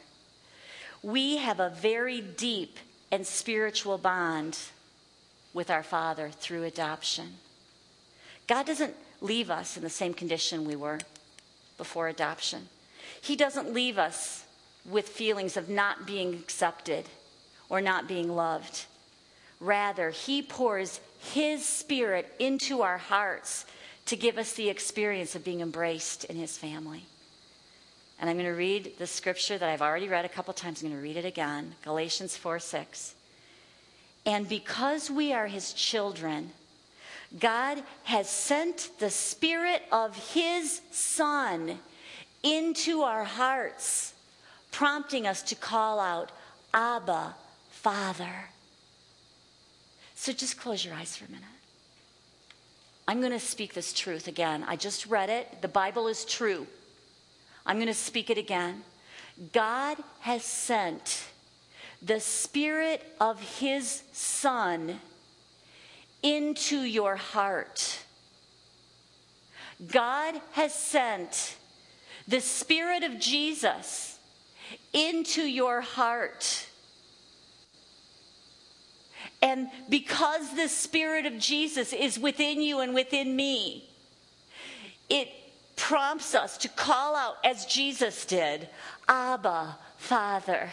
We 1.05 1.37
have 1.37 1.61
a 1.61 1.71
very 1.71 2.21
deep 2.21 2.79
and 3.13 3.25
spiritual 3.25 3.97
bond 3.97 4.59
with 5.55 5.71
our 5.71 5.85
Father 5.85 6.31
through 6.31 6.65
adoption. 6.65 7.35
God 8.49 8.67
doesn't 8.67 8.97
leave 9.21 9.51
us 9.51 9.77
in 9.77 9.85
the 9.85 9.89
same 9.89 10.15
condition 10.15 10.65
we 10.65 10.75
were 10.75 10.99
before 11.79 12.09
adoption. 12.09 12.69
He 13.21 13.37
doesn't 13.37 13.73
leave 13.73 13.97
us 13.97 14.45
with 14.85 15.09
feelings 15.09 15.57
of 15.57 15.69
not 15.69 16.07
being 16.07 16.35
accepted 16.35 17.07
or 17.69 17.81
not 17.81 18.09
being 18.09 18.35
loved. 18.35 18.85
Rather, 19.61 20.11
He 20.11 20.43
pours 20.43 21.01
His 21.19 21.65
Spirit 21.65 22.33
into 22.39 22.83
our 22.83 22.99
hearts 22.99 23.65
to 24.07 24.17
give 24.17 24.39
us 24.39 24.53
the 24.53 24.69
experience 24.69 25.35
of 25.35 25.45
being 25.45 25.61
embraced 25.61 26.25
in 26.25 26.37
His 26.37 26.57
family. 26.57 27.05
And 28.21 28.29
I'm 28.29 28.37
going 28.37 28.47
to 28.47 28.53
read 28.53 28.95
the 28.99 29.07
scripture 29.07 29.59
that 29.59 29.69
I've 29.69 29.83
already 29.83 30.09
read 30.09 30.25
a 30.25 30.29
couple 30.29 30.53
times. 30.55 30.83
I'm 30.83 30.89
going 30.89 31.01
to 31.01 31.03
read 31.03 31.17
it 31.17 31.25
again 31.25 31.75
Galatians 31.85 32.37
4 32.37 32.59
6. 32.59 33.15
And 34.27 34.49
because 34.49 35.11
we 35.11 35.33
are 35.33 35.47
His 35.47 35.73
children, 35.73 36.51
God 37.37 37.83
has 38.05 38.29
sent 38.29 38.91
the 38.99 39.11
Spirit 39.11 39.83
of 39.93 40.33
His 40.33 40.81
Son 40.91 41.79
into 42.43 43.03
our 43.03 43.25
hearts, 43.25 44.15
prompting 44.71 45.27
us 45.27 45.43
to 45.43 45.55
call 45.55 46.01
out, 46.01 46.33
Abba, 46.73 47.35
Father. 47.71 48.49
So 50.15 50.33
just 50.33 50.59
close 50.59 50.85
your 50.85 50.95
eyes 50.95 51.17
for 51.17 51.27
a 51.27 51.31
minute. 51.31 51.45
I'm 53.07 53.21
going 53.21 53.33
to 53.33 53.41
speak 53.41 53.75
this 53.75 53.93
truth 53.93 54.29
again. 54.29 54.65
I 54.67 54.77
just 54.77 55.07
read 55.07 55.31
it. 55.31 55.63
The 55.63 55.69
Bible 55.69 56.09
is 56.09 56.25
true. 56.25 56.67
I'm 57.65 57.77
going 57.77 57.89
to 57.89 57.95
speak 57.95 58.31
it 58.31 58.39
again. 58.39 58.83
God 59.53 59.99
has 60.21 60.45
sent 60.45 61.25
the 62.03 62.21
Spirit 62.21 63.05
of 63.21 63.41
His 63.61 64.03
Son 64.13 65.01
into 66.23 66.83
your 66.83 67.17
heart. 67.17 68.01
God 69.87 70.41
has 70.53 70.75
sent 70.75 71.57
the 72.27 72.41
Spirit 72.41 73.05
of 73.05 73.21
Jesus 73.21 74.19
into 74.93 75.43
your 75.43 75.81
heart. 75.81 76.67
And 79.41 79.69
because 79.89 80.55
the 80.57 80.69
Spirit 80.69 81.27
of 81.27 81.39
Jesus 81.39 81.93
is 81.93 82.19
within 82.19 82.61
you 82.61 82.81
and 82.81 82.93
within 82.95 83.37
me, 83.37 83.89
it 85.09 85.29
prompts 85.77 86.35
us 86.35 86.59
to 86.59 86.69
call 86.69 87.15
out, 87.15 87.37
as 87.45 87.65
Jesus 87.65 88.27
did, 88.27 88.69
Abba, 89.09 89.79
Father. 89.97 90.71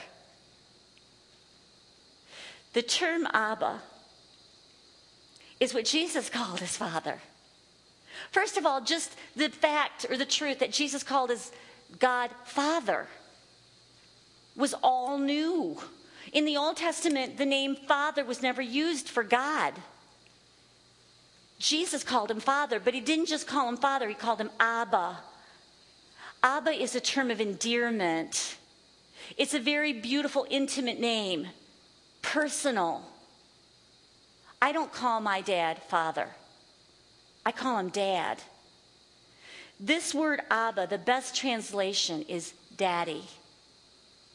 The 2.74 2.82
term 2.82 3.28
Abba 3.32 3.82
is 5.60 5.74
what 5.74 5.86
Jesus 5.86 6.30
called 6.30 6.60
his 6.60 6.78
Father. 6.78 7.20
First 8.32 8.58
of 8.58 8.66
all, 8.66 8.82
just 8.82 9.16
the 9.36 9.50
fact 9.50 10.06
or 10.10 10.18
the 10.18 10.26
truth 10.26 10.60
that 10.60 10.72
Jesus 10.72 11.04
called 11.04 11.30
his 11.30 11.52
God 12.00 12.32
Father 12.46 13.08
was 14.56 14.74
all 14.84 15.18
new. 15.18 15.78
In 16.34 16.46
the 16.46 16.58
Old 16.58 16.78
Testament, 16.78 17.38
the 17.38 17.46
name 17.46 17.76
Father 17.76 18.24
was 18.24 18.42
never 18.42 18.62
used 18.62 19.08
for 19.10 19.24
God. 19.24 19.74
Jesus 21.60 22.04
called 22.04 22.32
him 22.32 22.40
Father, 22.40 22.80
but 22.80 22.94
he 22.94 23.00
didn't 23.00 23.28
just 23.28 23.48
call 23.48 23.70
him 23.70 23.78
Father, 23.78 24.08
he 24.08 24.14
called 24.14 24.42
him 24.42 24.50
Abba. 24.60 25.20
Abba 26.44 26.72
is 26.72 26.96
a 26.96 27.00
term 27.00 27.32
of 27.32 27.40
endearment. 27.40 28.58
It's 29.38 29.54
a 29.54 29.60
very 29.60 29.94
beautiful, 29.94 30.46
intimate 30.50 31.00
name, 31.00 31.48
personal. 32.22 33.04
I 34.66 34.72
don't 34.72 34.92
call 34.92 35.22
my 35.22 35.42
dad 35.42 35.78
Father, 35.78 36.28
I 37.46 37.52
call 37.52 37.78
him 37.78 37.90
Dad. 37.90 38.42
This 39.80 40.12
word 40.12 40.42
Abba, 40.50 40.88
the 40.88 40.98
best 40.98 41.36
translation 41.36 42.24
is 42.24 42.52
daddy 42.76 43.26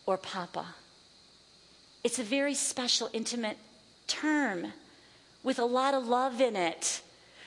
or 0.07 0.17
papa. 0.17 0.67
It's 2.05 2.21
a 2.21 2.23
very 2.23 2.55
special, 2.55 3.11
intimate 3.13 3.59
term 4.07 4.73
with 5.43 5.59
a 5.59 5.65
lot 5.65 5.95
of 5.95 6.07
love 6.07 6.41
in 6.41 6.55
it 6.55 7.01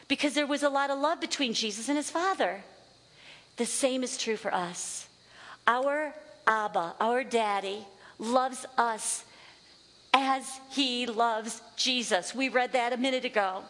because 0.10 0.34
there 0.34 0.46
was 0.46 0.62
a 0.62 0.69
lot 0.69 0.89
of 0.89 1.00
love 1.00 1.22
between 1.22 1.54
Jesus 1.54 1.88
and 1.88 1.96
his 1.96 2.12
Father. 2.12 2.65
The 3.56 3.65
same 3.65 4.04
is 4.04 4.17
true 4.17 4.36
for 4.36 4.54
us. 4.54 5.08
Our 5.65 6.13
Abba, 6.46 6.96
our 7.00 7.24
daddy, 7.24 7.86
loves 8.19 8.65
us 8.78 9.24
as 10.13 10.60
he 10.69 11.06
loves 11.06 11.62
Jesus. 11.76 12.34
We 12.36 12.49
read 12.49 12.73
that 12.73 12.93
a 12.93 12.97
minute 12.97 13.26
ago. 13.26 13.63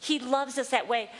He 0.00 0.18
loves 0.18 0.58
us 0.58 0.70
that 0.70 0.88
way. 0.88 1.10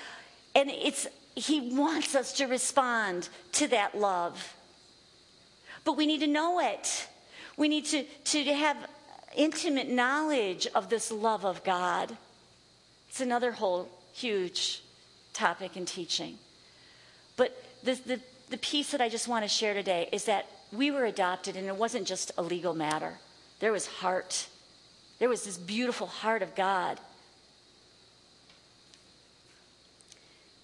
And 0.54 0.70
it's 0.70 1.06
he 1.36 1.74
wants 1.74 2.14
us 2.14 2.32
to 2.34 2.46
respond 2.46 3.28
to 3.52 3.66
that 3.68 3.98
love. 3.98 4.54
But 5.84 5.96
we 5.96 6.06
need 6.06 6.20
to 6.20 6.26
know 6.26 6.60
it. 6.60 7.08
We 7.56 7.68
need 7.68 7.84
to, 7.86 8.04
to 8.04 8.44
have 8.54 8.76
intimate 9.36 9.88
knowledge 9.88 10.66
of 10.74 10.88
this 10.88 11.10
love 11.10 11.44
of 11.44 11.64
God. 11.64 12.16
It's 13.08 13.20
another 13.20 13.52
whole 13.52 13.88
huge 14.12 14.82
topic 15.32 15.76
in 15.76 15.84
teaching. 15.84 16.38
But 17.36 17.60
the, 17.82 17.94
the, 17.94 18.20
the 18.50 18.58
piece 18.58 18.92
that 18.92 19.00
I 19.00 19.08
just 19.08 19.26
want 19.26 19.44
to 19.44 19.48
share 19.48 19.74
today 19.74 20.08
is 20.12 20.24
that 20.24 20.46
we 20.72 20.90
were 20.90 21.04
adopted, 21.04 21.56
and 21.56 21.66
it 21.66 21.76
wasn't 21.76 22.06
just 22.06 22.32
a 22.38 22.42
legal 22.42 22.74
matter. 22.74 23.18
There 23.60 23.72
was 23.72 23.86
heart. 23.86 24.46
There 25.18 25.28
was 25.28 25.44
this 25.44 25.56
beautiful 25.56 26.06
heart 26.06 26.42
of 26.42 26.54
God. 26.54 26.98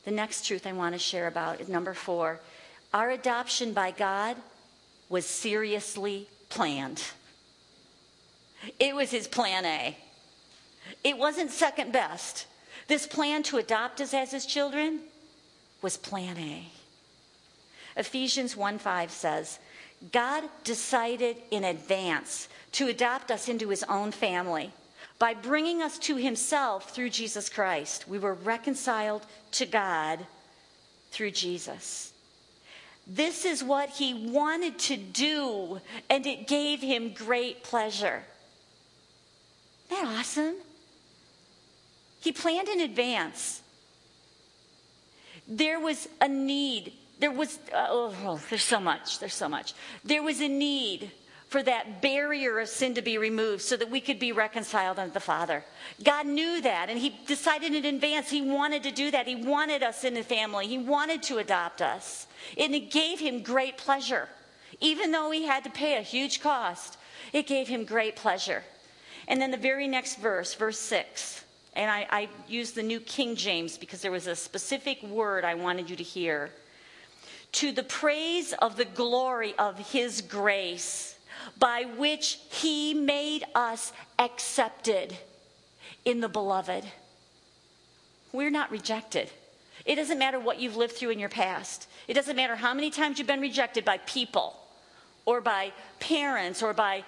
The 0.05 0.11
next 0.11 0.47
truth 0.47 0.67
I 0.67 0.73
want 0.73 0.95
to 0.95 0.99
share 0.99 1.27
about 1.27 1.61
is 1.61 1.69
number 1.69 1.95
four 1.95 2.41
our 2.93 3.11
adoption 3.11 3.73
by 3.73 3.93
God 3.93 4.37
was 5.09 5.25
seriously 5.25 6.27
planned. 6.49 7.03
It 8.79 8.95
was 8.95 9.11
his 9.11 9.29
plan 9.29 9.65
A. 9.65 9.97
It 11.05 11.17
wasn't 11.17 11.51
second 11.51 11.93
best. 11.93 12.47
This 12.89 13.07
plan 13.07 13.43
to 13.45 13.59
adopt 13.59 14.01
us 14.01 14.13
as 14.13 14.33
his 14.33 14.45
children 14.45 15.01
was 15.83 15.97
plan 15.97 16.37
A. 16.37 16.67
Ephesians 17.97 18.57
1 18.57 18.79
5 18.79 19.11
says, 19.11 19.59
God 20.13 20.45
decided 20.65 21.37
in 21.51 21.65
advance 21.65 22.49
to 22.73 22.89
adopt 22.89 23.31
us 23.31 23.49
into 23.49 23.69
his 23.69 23.83
own 23.85 24.13
family. 24.13 24.73
By 25.19 25.35
bringing 25.35 25.83
us 25.83 25.99
to 26.01 26.17
himself 26.17 26.95
through 26.95 27.11
Jesus 27.11 27.49
Christ, 27.49 28.09
we 28.09 28.19
were 28.19 28.35
reconciled 28.35 29.27
to 29.53 29.67
God 29.67 30.27
through 31.11 31.33
Jesus. 31.33 32.13
This 33.07 33.45
is 33.45 33.63
what 33.63 33.91
he 33.91 34.15
wanted 34.15 34.79
to 34.81 34.97
do, 34.97 35.81
and 36.09 36.25
it 36.27 36.47
gave 36.47 36.81
him 36.81 37.13
great 37.13 37.65
pleasure. 37.65 38.23
Isn't 39.91 40.05
that 40.05 40.19
awesome? 40.19 40.55
He 42.21 42.33
planned 42.33 42.69
in 42.69 42.81
advance. 42.81 43.63
There 45.49 45.81
was 45.81 46.09
a 46.21 46.29
need. 46.29 46.93
There 47.19 47.33
was, 47.33 47.59
uh, 47.75 47.87
oh, 47.89 48.15
oh, 48.25 48.41
there's 48.49 48.63
so 48.63 48.79
much. 48.79 49.19
There's 49.19 49.35
so 49.35 49.49
much. 49.49 49.75
There 50.05 50.23
was 50.23 50.41
a 50.41 50.49
need 50.49 51.11
for 51.51 51.63
that 51.63 52.01
barrier 52.01 52.59
of 52.59 52.69
sin 52.69 52.95
to 52.95 53.03
be 53.03 53.19
removed 53.19 53.61
so 53.61 53.77
that 53.77 53.91
we 53.91 54.01
could 54.01 54.19
be 54.19 54.33
reconciled 54.33 54.99
unto 54.99 55.13
the 55.13 55.21
Father. 55.21 55.63
God 56.03 56.27
knew 56.27 56.63
that, 56.63 56.89
and 56.89 56.99
He 56.99 57.21
decided 57.27 57.75
in 57.75 57.85
advance 57.85 58.31
He 58.31 58.41
wanted 58.41 58.83
to 58.85 58.91
do 58.91 59.11
that. 59.11 59.29
He 59.29 59.37
wanted 59.37 59.83
us 59.83 60.05
in 60.05 60.15
the 60.15 60.23
family, 60.23 60.67
He 60.67 60.79
wanted 60.79 61.23
to 61.25 61.39
adopt 61.39 61.83
us. 61.83 62.27
And 62.57 62.75
it 62.75 62.91
gave 62.91 63.21
Him 63.21 63.43
great 63.43 63.77
pleasure. 63.77 64.29
Even 64.81 65.11
though 65.11 65.31
he 65.31 65.45
had 65.45 65.65
to 65.65 65.71
pay 65.71 65.97
a 65.97 66.03
huge 66.03 66.41
cost, 66.41 66.97
it 67.33 67.47
gave 67.47 67.69
him 67.69 67.85
great 67.85 68.17
pleasure. 68.17 68.65
And 69.29 69.41
then 69.41 69.51
the 69.51 69.57
very 69.57 69.87
next 69.87 70.17
verse, 70.17 70.55
verse 70.55 70.79
6, 70.79 71.45
and 71.75 71.91
I, 71.91 72.07
I 72.11 72.29
used 72.49 72.75
the 72.75 72.83
New 72.83 73.01
King 73.01 73.37
James 73.37 73.79
because 73.79 74.01
there 74.01 74.11
was 74.11 74.27
a 74.27 74.35
specific 74.35 75.03
word 75.03 75.45
I 75.45 75.55
wanted 75.55 75.89
you 75.89 75.97
to 75.97 76.03
hear. 76.03 76.51
To 77.53 77.73
the 77.73 77.83
praise 77.83 78.55
of 78.55 78.77
the 78.77 78.85
glory 78.85 79.55
of 79.59 79.79
his 79.93 80.21
grace, 80.21 81.17
by 81.59 81.85
which 81.97 82.39
he 82.51 82.95
made 82.95 83.45
us 83.55 83.93
accepted 84.19 85.17
in 86.05 86.21
the 86.21 86.29
beloved. 86.29 86.85
We're 88.33 88.51
not 88.51 88.71
rejected. 88.71 89.31
It 89.85 89.97
doesn't 89.97 90.19
matter 90.19 90.39
what 90.39 90.61
you've 90.61 90.77
lived 90.77 90.95
through 90.95 91.11
in 91.11 91.19
your 91.19 91.29
past. 91.29 91.89
It 92.07 92.15
doesn't 92.15 92.37
matter 92.37 92.57
how 92.57 92.75
many 92.75 92.91
times 92.91 93.19
you've 93.19 93.27
been 93.27 93.41
rejected 93.41 93.85
by 93.85 93.99
people 93.99 94.57
or 95.25 95.41
by 95.41 95.73
parents 95.99 96.63
or 96.63 96.73
by 96.73 97.05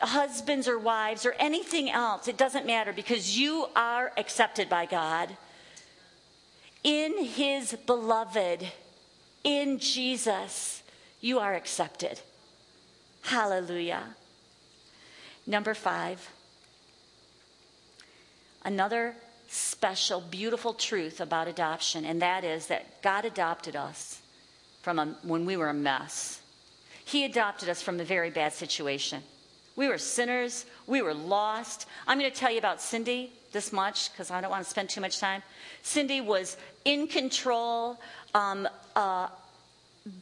husbands 0.00 0.66
or 0.66 0.78
wives 0.78 1.24
or 1.24 1.32
anything 1.38 1.90
else. 1.90 2.28
It 2.28 2.36
doesn't 2.36 2.66
matter 2.66 2.92
because 2.92 3.38
you 3.38 3.66
are 3.76 4.12
accepted 4.16 4.68
by 4.68 4.86
God. 4.86 5.36
In 6.82 7.24
His 7.24 7.76
beloved, 7.86 8.66
in 9.44 9.78
Jesus, 9.78 10.82
you 11.20 11.38
are 11.38 11.54
accepted. 11.54 12.20
Hallelujah. 13.22 14.04
Number 15.46 15.74
five, 15.74 16.30
another 18.64 19.14
special, 19.48 20.20
beautiful 20.20 20.74
truth 20.74 21.20
about 21.20 21.48
adoption, 21.48 22.04
and 22.04 22.22
that 22.22 22.44
is 22.44 22.66
that 22.68 23.02
God 23.02 23.24
adopted 23.24 23.74
us 23.74 24.20
from 24.82 24.98
a, 24.98 25.06
when 25.22 25.44
we 25.44 25.56
were 25.56 25.68
a 25.68 25.74
mess. 25.74 26.40
He 27.04 27.24
adopted 27.24 27.68
us 27.68 27.82
from 27.82 27.98
a 27.98 28.04
very 28.04 28.30
bad 28.30 28.52
situation. 28.52 29.22
We 29.76 29.88
were 29.88 29.98
sinners. 29.98 30.66
We 30.86 31.02
were 31.02 31.14
lost. 31.14 31.86
I'm 32.06 32.18
going 32.18 32.30
to 32.30 32.36
tell 32.36 32.50
you 32.50 32.58
about 32.58 32.80
Cindy 32.80 33.32
this 33.52 33.72
much 33.72 34.12
because 34.12 34.30
I 34.30 34.40
don't 34.40 34.50
want 34.50 34.64
to 34.64 34.70
spend 34.70 34.88
too 34.88 35.00
much 35.00 35.18
time. 35.18 35.42
Cindy 35.82 36.20
was 36.20 36.56
in 36.84 37.06
control, 37.06 37.98
um, 38.34 38.68
uh, 38.94 39.28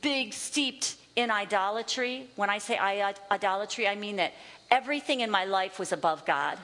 big, 0.01 0.32
steeped 0.32 0.96
in 1.19 1.33
idolatry. 1.33 2.31
When 2.37 2.49
I 2.49 2.59
say 2.59 2.79
idolatry, 2.79 3.89
I 3.89 3.97
mean 3.97 4.16
that 4.16 4.35
everything 4.71 5.19
in 5.19 5.31
my 5.33 5.47
life 5.47 5.81
was 5.81 5.91
above 5.91 6.25
God, 6.25 6.57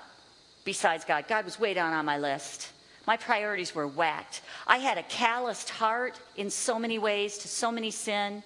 besides 0.65 1.05
God. 1.05 1.27
God 1.27 1.45
was 1.45 1.59
way 1.59 1.75
down 1.75 1.93
on 1.93 2.05
my 2.05 2.19
list. 2.19 2.71
My 3.05 3.17
priorities 3.17 3.75
were 3.75 3.89
whacked. 3.89 4.43
I 4.69 4.77
had 4.77 4.97
a 4.97 5.03
calloused 5.03 5.71
heart 5.71 6.21
in 6.37 6.51
so 6.51 6.79
many 6.79 7.01
ways 7.01 7.37
to 7.39 7.49
so 7.49 7.73
many 7.73 7.91
sin, 7.91 8.45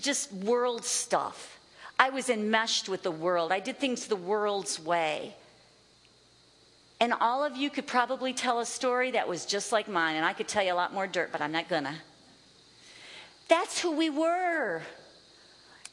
just 0.00 0.32
world 0.32 0.84
stuff. 0.84 1.58
I 1.98 2.10
was 2.10 2.30
enmeshed 2.30 2.88
with 2.88 3.02
the 3.02 3.10
world. 3.10 3.50
I 3.50 3.58
did 3.58 3.78
things 3.78 4.06
the 4.06 4.14
world's 4.14 4.78
way. 4.78 5.34
And 7.00 7.12
all 7.14 7.42
of 7.42 7.56
you 7.56 7.68
could 7.68 7.88
probably 7.88 8.32
tell 8.32 8.60
a 8.60 8.66
story 8.66 9.10
that 9.10 9.26
was 9.26 9.44
just 9.44 9.72
like 9.72 9.88
mine, 9.88 10.14
and 10.14 10.24
I 10.24 10.34
could 10.34 10.46
tell 10.46 10.62
you 10.62 10.72
a 10.72 10.78
lot 10.82 10.94
more 10.94 11.08
dirt, 11.08 11.32
but 11.32 11.40
I'm 11.40 11.52
not 11.52 11.68
gonna. 11.68 11.96
That's 13.48 13.80
who 13.80 13.92
we 13.92 14.10
were. 14.10 14.82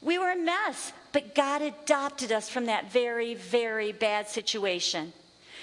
We 0.02 0.18
were 0.18 0.32
a 0.32 0.36
mess, 0.36 0.92
but 1.12 1.34
God 1.34 1.62
adopted 1.62 2.30
us 2.30 2.48
from 2.48 2.66
that 2.66 2.92
very, 2.92 3.34
very 3.34 3.92
bad 3.92 4.28
situation. 4.28 5.12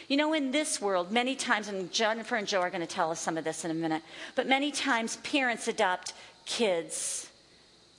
You 0.08 0.18
know, 0.18 0.34
in 0.34 0.52
this 0.52 0.82
world, 0.82 1.12
many 1.12 1.36
times, 1.36 1.68
and 1.68 1.92
Jennifer 1.92 2.36
and 2.36 2.48
Joe 2.48 2.62
are 2.62 2.70
going 2.70 2.82
to 2.82 2.88
tell 2.88 3.12
us 3.12 3.20
some 3.20 3.38
of 3.38 3.44
this 3.44 3.64
in 3.64 3.72
a 3.72 3.76
minute, 3.76 4.02
but 4.36 4.48
many 4.48 4.72
times 4.72 5.18
parents 5.18 5.68
adopt 5.68 6.14
kids 6.46 7.30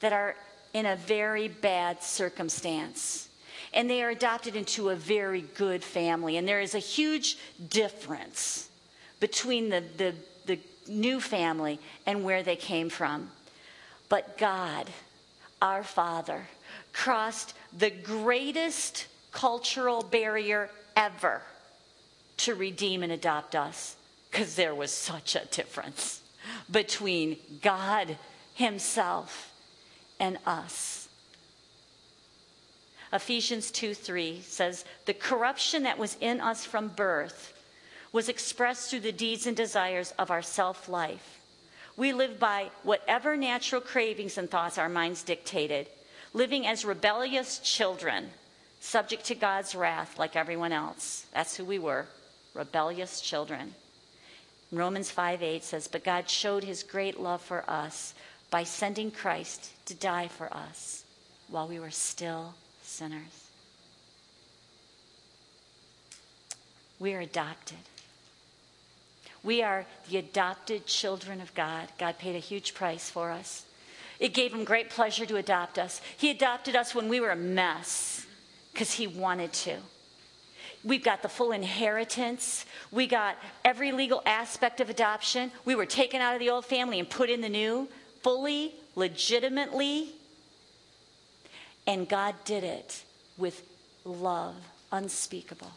that 0.00 0.12
are 0.12 0.34
in 0.74 0.86
a 0.86 0.96
very 0.96 1.48
bad 1.48 2.02
circumstance. 2.02 3.28
And 3.72 3.88
they 3.88 4.02
are 4.02 4.10
adopted 4.10 4.56
into 4.56 4.90
a 4.90 4.96
very 4.96 5.42
good 5.54 5.82
family. 5.82 6.36
And 6.36 6.46
there 6.46 6.60
is 6.60 6.74
a 6.74 6.78
huge 6.78 7.38
difference 7.70 8.68
between 9.20 9.70
the, 9.70 9.82
the, 9.96 10.14
the 10.46 10.58
new 10.88 11.20
family 11.20 11.78
and 12.04 12.24
where 12.24 12.42
they 12.42 12.56
came 12.56 12.90
from. 12.90 13.30
But 14.12 14.36
God, 14.36 14.90
our 15.62 15.82
Father, 15.82 16.46
crossed 16.92 17.54
the 17.74 17.88
greatest 17.88 19.06
cultural 19.30 20.02
barrier 20.02 20.68
ever 20.94 21.40
to 22.36 22.54
redeem 22.54 23.02
and 23.02 23.10
adopt 23.10 23.54
us 23.56 23.96
because 24.30 24.54
there 24.54 24.74
was 24.74 24.92
such 24.92 25.34
a 25.34 25.46
difference 25.46 26.20
between 26.70 27.38
God 27.62 28.18
Himself 28.52 29.50
and 30.20 30.36
us. 30.44 31.08
Ephesians 33.14 33.70
2 33.70 33.94
3 33.94 34.42
says, 34.42 34.84
The 35.06 35.14
corruption 35.14 35.84
that 35.84 35.96
was 35.96 36.18
in 36.20 36.38
us 36.42 36.66
from 36.66 36.88
birth 36.88 37.58
was 38.12 38.28
expressed 38.28 38.90
through 38.90 39.00
the 39.00 39.10
deeds 39.10 39.46
and 39.46 39.56
desires 39.56 40.12
of 40.18 40.30
our 40.30 40.42
self 40.42 40.86
life. 40.86 41.41
We 41.96 42.12
live 42.12 42.38
by 42.38 42.70
whatever 42.82 43.36
natural 43.36 43.80
cravings 43.80 44.38
and 44.38 44.50
thoughts 44.50 44.78
our 44.78 44.88
minds 44.88 45.22
dictated, 45.22 45.88
living 46.32 46.66
as 46.66 46.84
rebellious 46.84 47.58
children, 47.58 48.30
subject 48.80 49.26
to 49.26 49.34
God's 49.34 49.74
wrath 49.74 50.18
like 50.18 50.34
everyone 50.34 50.72
else. 50.72 51.26
That's 51.34 51.56
who 51.56 51.64
we 51.64 51.78
were 51.78 52.06
rebellious 52.54 53.20
children. 53.20 53.74
Romans 54.70 55.10
5 55.10 55.42
8 55.42 55.62
says, 55.62 55.86
But 55.86 56.04
God 56.04 56.28
showed 56.30 56.64
his 56.64 56.82
great 56.82 57.20
love 57.20 57.42
for 57.42 57.68
us 57.68 58.14
by 58.50 58.64
sending 58.64 59.10
Christ 59.10 59.70
to 59.86 59.94
die 59.94 60.28
for 60.28 60.52
us 60.52 61.04
while 61.48 61.68
we 61.68 61.78
were 61.78 61.90
still 61.90 62.54
sinners. 62.82 63.48
We 66.98 67.14
are 67.14 67.20
adopted. 67.20 67.78
We 69.42 69.62
are 69.62 69.86
the 70.08 70.18
adopted 70.18 70.86
children 70.86 71.40
of 71.40 71.52
God. 71.54 71.88
God 71.98 72.18
paid 72.18 72.36
a 72.36 72.40
huge 72.40 72.74
price 72.74 73.10
for 73.10 73.30
us. 73.30 73.64
It 74.20 74.34
gave 74.34 74.54
him 74.54 74.64
great 74.64 74.90
pleasure 74.90 75.26
to 75.26 75.36
adopt 75.36 75.78
us. 75.78 76.00
He 76.16 76.30
adopted 76.30 76.76
us 76.76 76.94
when 76.94 77.08
we 77.08 77.20
were 77.20 77.30
a 77.30 77.36
mess 77.36 78.26
because 78.72 78.92
he 78.92 79.06
wanted 79.06 79.52
to. 79.52 79.78
We've 80.84 81.02
got 81.02 81.22
the 81.22 81.28
full 81.28 81.52
inheritance. 81.52 82.66
We 82.90 83.06
got 83.06 83.36
every 83.64 83.92
legal 83.92 84.22
aspect 84.26 84.80
of 84.80 84.90
adoption. 84.90 85.52
We 85.64 85.74
were 85.74 85.86
taken 85.86 86.20
out 86.20 86.34
of 86.34 86.40
the 86.40 86.50
old 86.50 86.64
family 86.64 86.98
and 86.98 87.08
put 87.08 87.30
in 87.30 87.40
the 87.40 87.48
new 87.48 87.88
fully, 88.22 88.74
legitimately. 88.94 90.10
And 91.86 92.08
God 92.08 92.34
did 92.44 92.64
it 92.64 93.04
with 93.36 93.62
love 94.04 94.56
unspeakable. 94.90 95.72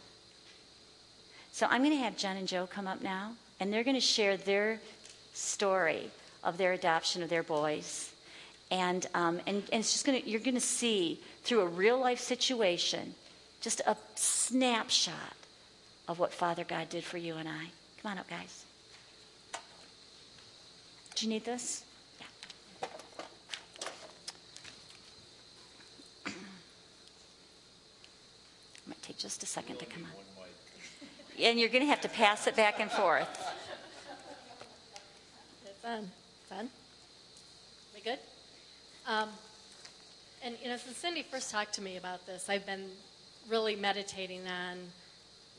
So 1.52 1.66
I'm 1.70 1.82
going 1.82 1.96
to 1.96 2.02
have 2.02 2.16
Jen 2.16 2.36
and 2.36 2.46
Joe 2.46 2.66
come 2.66 2.86
up 2.86 3.00
now, 3.00 3.32
and 3.60 3.72
they're 3.72 3.84
going 3.84 3.96
to 3.96 4.00
share 4.00 4.36
their 4.36 4.80
story 5.32 6.10
of 6.42 6.58
their 6.58 6.72
adoption 6.72 7.22
of 7.22 7.28
their 7.28 7.42
boys. 7.42 8.12
And, 8.70 9.06
um, 9.14 9.40
and, 9.46 9.62
and 9.72 9.80
it's 9.80 9.92
just 9.92 10.04
going 10.04 10.20
to, 10.20 10.28
you're 10.28 10.40
going 10.40 10.54
to 10.54 10.60
see 10.60 11.20
through 11.42 11.60
a 11.60 11.66
real 11.66 11.98
life 11.98 12.20
situation 12.20 13.14
just 13.60 13.80
a 13.86 13.96
snapshot 14.14 15.34
of 16.08 16.18
what 16.18 16.32
Father 16.32 16.64
God 16.64 16.88
did 16.88 17.04
for 17.04 17.18
you 17.18 17.34
and 17.36 17.48
I. 17.48 17.66
Come 18.02 18.12
on 18.12 18.18
up, 18.18 18.28
guys. 18.28 18.64
Do 21.14 21.26
you 21.26 21.32
need 21.32 21.44
this? 21.44 21.84
Yeah. 22.20 22.26
I 26.26 26.30
might 28.86 29.02
take 29.02 29.18
just 29.18 29.42
a 29.42 29.46
second 29.46 29.78
to 29.78 29.86
come 29.86 30.04
on. 30.04 30.10
And 31.42 31.58
you're 31.58 31.68
going 31.68 31.82
to 31.82 31.88
have 31.88 32.02
to 32.02 32.08
pass 32.08 32.46
it 32.46 32.56
back 32.56 32.80
and 32.80 32.90
forth. 32.90 33.45
Fun. 35.86 36.10
Fun? 36.48 36.68
We 37.94 38.00
good? 38.00 38.18
Um, 39.06 39.28
and, 40.44 40.56
you 40.60 40.68
know, 40.68 40.76
since 40.78 40.96
Cindy 40.96 41.22
first 41.22 41.52
talked 41.52 41.74
to 41.74 41.80
me 41.80 41.96
about 41.96 42.26
this, 42.26 42.48
I've 42.48 42.66
been 42.66 42.86
really 43.48 43.76
meditating 43.76 44.40
on 44.48 44.78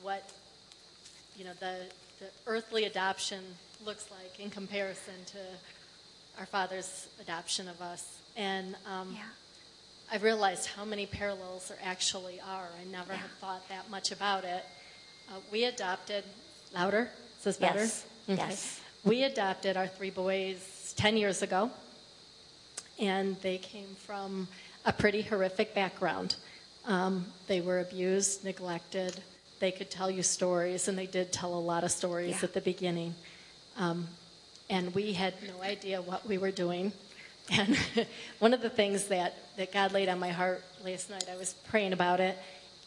what, 0.02 0.30
you 1.38 1.46
know, 1.46 1.54
the, 1.62 1.78
the 2.20 2.26
earthly 2.46 2.84
adoption 2.84 3.42
looks 3.86 4.10
like 4.12 4.38
in 4.38 4.50
comparison 4.50 5.14
to 5.28 5.38
our 6.38 6.46
Father's 6.46 7.08
adoption 7.22 7.70
of 7.70 7.82
us. 7.82 8.18
And 8.36 8.76
um, 8.86 9.14
yeah. 9.16 9.22
I 10.12 10.18
realized 10.18 10.68
how 10.68 10.84
many 10.84 11.06
parallels 11.06 11.70
there 11.70 11.78
actually 11.82 12.42
are. 12.42 12.68
I 12.82 12.84
never 12.92 13.14
yeah. 13.14 13.20
had 13.20 13.32
thought 13.40 13.70
that 13.70 13.90
much 13.90 14.12
about 14.12 14.44
it. 14.44 14.66
Uh, 15.30 15.36
we 15.54 15.64
adopted, 15.64 16.26
louder? 16.74 17.12
Is 17.38 17.44
this 17.46 17.56
better? 17.56 17.80
Yes. 17.80 18.06
Okay. 18.30 18.42
yes. 18.42 18.82
We 19.08 19.24
adopted 19.24 19.78
our 19.78 19.88
three 19.88 20.10
boys 20.10 20.94
10 20.98 21.16
years 21.16 21.42
ago, 21.42 21.72
and 23.00 23.40
they 23.40 23.58
came 23.58 23.88
from 23.96 24.50
a 24.84 24.92
pretty 24.92 25.22
horrific 25.22 25.74
background. 25.74 26.36
Um, 26.86 27.26
they 27.48 27.62
were 27.62 27.80
abused, 27.80 28.44
neglected. 28.44 29.22
They 29.62 29.72
could 29.72 29.90
tell 29.90 30.12
you 30.12 30.24
stories, 30.24 30.90
and 30.90 30.98
they 30.98 31.06
did 31.06 31.32
tell 31.32 31.54
a 31.54 31.64
lot 31.72 31.86
of 31.86 31.92
stories 31.92 32.32
yeah. 32.32 32.44
at 32.44 32.54
the 32.54 32.60
beginning. 32.60 33.16
Um, 33.78 34.10
and 34.70 34.94
we 34.94 35.14
had 35.14 35.36
no 35.42 35.64
idea 35.64 36.02
what 36.02 36.28
we 36.28 36.38
were 36.38 36.52
doing. 36.52 36.92
And 37.50 37.78
one 38.40 38.54
of 38.54 38.62
the 38.62 38.70
things 38.70 39.08
that, 39.08 39.36
that 39.56 39.72
God 39.72 39.94
laid 39.94 40.10
on 40.10 40.20
my 40.20 40.32
heart 40.32 40.66
last 40.84 41.10
night, 41.10 41.30
I 41.32 41.38
was 41.38 41.54
praying 41.70 41.94
about 41.94 42.20
it, 42.20 42.38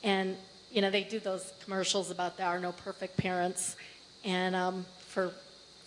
and 0.02 0.36
you 0.70 0.82
know 0.82 0.90
they 0.90 1.02
do 1.02 1.18
those 1.18 1.54
commercials 1.64 2.10
about 2.10 2.36
there 2.36 2.46
are 2.46 2.60
no 2.60 2.72
perfect 2.72 3.16
parents, 3.16 3.76
and 4.22 4.54
um, 4.54 4.84
for 4.98 5.32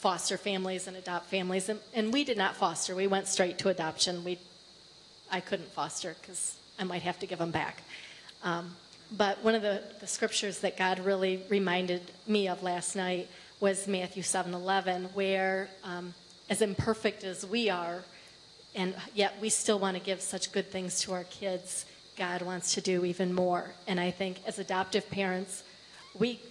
foster 0.04 0.36
families 0.36 0.86
and 0.86 0.98
adopt 0.98 1.28
families, 1.28 1.70
and, 1.70 1.80
and 1.94 2.12
we 2.12 2.26
did 2.26 2.38
not 2.38 2.58
foster. 2.58 2.94
We 2.94 3.08
went 3.08 3.26
straight 3.26 3.58
to 3.60 3.70
adoption. 3.70 4.26
We, 4.26 4.38
I 5.32 5.40
couldn't 5.40 5.72
foster 5.72 6.14
because 6.20 6.58
I 6.78 6.84
might 6.84 7.04
have 7.04 7.18
to 7.20 7.26
give 7.26 7.40
them 7.40 7.52
back. 7.52 7.84
Um, 8.44 8.76
but 9.14 9.42
one 9.46 9.56
of 9.56 9.62
the, 9.62 9.82
the 10.02 10.08
scriptures 10.08 10.60
that 10.60 10.76
God 10.76 11.00
really 11.00 11.44
reminded 11.48 12.02
me 12.28 12.50
of 12.50 12.62
last 12.62 12.98
night 12.98 13.30
was 13.62 13.88
Matthew 13.88 14.24
7:11, 14.24 15.14
where 15.14 15.70
um, 15.86 16.14
as 16.50 16.62
imperfect 16.62 17.24
as 17.24 17.46
we 17.46 17.70
are, 17.70 18.04
and 18.76 18.94
yet 19.16 19.36
we 19.40 19.48
still 19.48 19.80
want 19.80 19.96
to 19.96 20.04
give 20.04 20.20
such 20.20 20.52
good 20.52 20.70
things 20.70 21.00
to 21.04 21.14
our 21.14 21.24
kids. 21.24 21.86
God 22.18 22.42
wants 22.42 22.74
to 22.74 22.82
do 22.82 23.06
even 23.06 23.34
more. 23.34 23.72
And 23.88 24.02
I 24.02 24.12
think 24.12 24.42
as 24.46 24.60
adoptive 24.60 25.10
parents, 25.10 25.64
we 26.14 26.42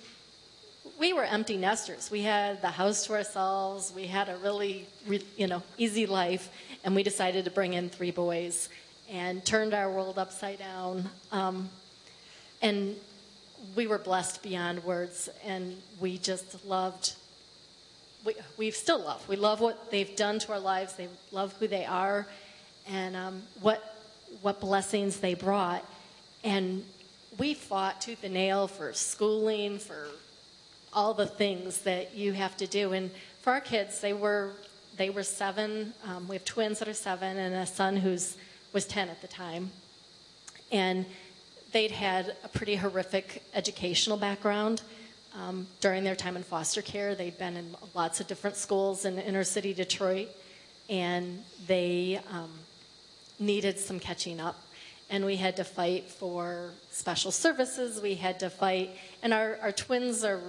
we 0.99 1.12
were 1.12 1.24
empty 1.24 1.57
nesters. 1.57 2.11
We 2.11 2.22
had 2.22 2.62
the 2.62 2.68
house 2.68 3.07
to 3.07 3.14
ourselves. 3.14 3.93
We 3.95 4.07
had 4.07 4.28
a 4.28 4.36
really, 4.36 4.86
you 5.36 5.47
know, 5.47 5.62
easy 5.78 6.07
life, 6.07 6.51
and 6.84 6.95
we 6.95 7.03
decided 7.03 7.45
to 7.45 7.51
bring 7.51 7.74
in 7.74 7.88
three 7.88 8.11
boys 8.11 8.68
and 9.11 9.45
turned 9.45 9.74
our 9.74 9.90
world 9.90 10.18
upside 10.18 10.59
down. 10.59 11.09
Um, 11.30 11.68
and 12.61 12.97
we 13.74 13.86
were 13.86 13.99
blessed 13.99 14.43
beyond 14.43 14.84
words, 14.84 15.28
and 15.45 15.76
we 16.01 16.18
just 16.18 16.64
loved. 16.64 17.14
We, 18.24 18.34
we 18.57 18.70
still 18.70 19.01
love. 19.01 19.26
We 19.28 19.36
love 19.36 19.61
what 19.61 19.90
they've 19.90 20.14
done 20.16 20.38
to 20.40 20.53
our 20.53 20.61
lives. 20.61 20.95
They 20.95 21.09
love 21.32 21.55
who 21.59 21.66
they 21.66 21.84
are, 21.84 22.26
and 22.88 23.16
um, 23.16 23.43
what 23.61 23.82
what 24.40 24.61
blessings 24.61 25.20
they 25.20 25.34
brought. 25.34 25.84
And 26.45 26.84
we 27.38 27.55
fought 27.55 28.01
tooth 28.01 28.24
and 28.24 28.34
nail 28.34 28.66
for 28.68 28.93
schooling, 28.93 29.78
for 29.78 30.07
all 30.93 31.14
the 31.14 31.26
things 31.26 31.82
that 31.82 32.14
you 32.14 32.32
have 32.32 32.57
to 32.59 32.66
do. 32.66 32.93
And 32.93 33.11
for 33.40 33.53
our 33.53 33.61
kids, 33.61 34.01
they 34.01 34.12
were 34.12 34.53
they 34.97 35.09
were 35.09 35.22
seven. 35.22 35.95
Um, 36.05 36.28
we 36.28 36.36
have 36.36 36.45
twins 36.45 36.78
that 36.80 36.88
are 36.88 36.95
seven, 36.95 37.38
and 37.38 37.55
a 37.55 37.66
son 37.66 37.97
who's 37.97 38.36
was 38.72 38.86
ten 38.86 39.09
at 39.09 39.20
the 39.22 39.28
time. 39.28 39.70
And 40.70 41.07
they'd 41.72 41.90
had 41.90 42.36
a 42.45 42.49
pretty 42.49 42.76
horrific 42.76 43.43
educational 43.55 44.16
background 44.18 44.82
um, 45.34 45.66
during 45.80 46.05
their 46.05 46.14
time 46.14 46.36
in 46.36 46.43
foster 46.43 46.82
care. 46.82 47.14
They'd 47.14 47.38
been 47.38 47.57
in 47.57 47.74
lots 47.95 48.20
of 48.20 48.26
different 48.26 48.57
schools 48.57 49.05
in 49.05 49.18
inner 49.18 49.45
city 49.45 49.72
Detroit, 49.72 50.28
and 50.90 51.43
they 51.66 52.20
um, 52.30 52.51
needed 53.38 53.78
some 53.78 53.99
catching 53.99 54.40
up. 54.40 54.62
And 55.11 55.24
we 55.24 55.36
had 55.36 55.57
to 55.57 55.64
fight 55.64 56.05
for 56.05 56.70
special 56.90 57.30
services. 57.30 58.01
We 58.01 58.14
had 58.14 58.40
to 58.40 58.51
fight, 58.51 58.90
and 59.22 59.34
our, 59.34 59.59
our 59.61 59.72
twins 59.72 60.24
are 60.24 60.40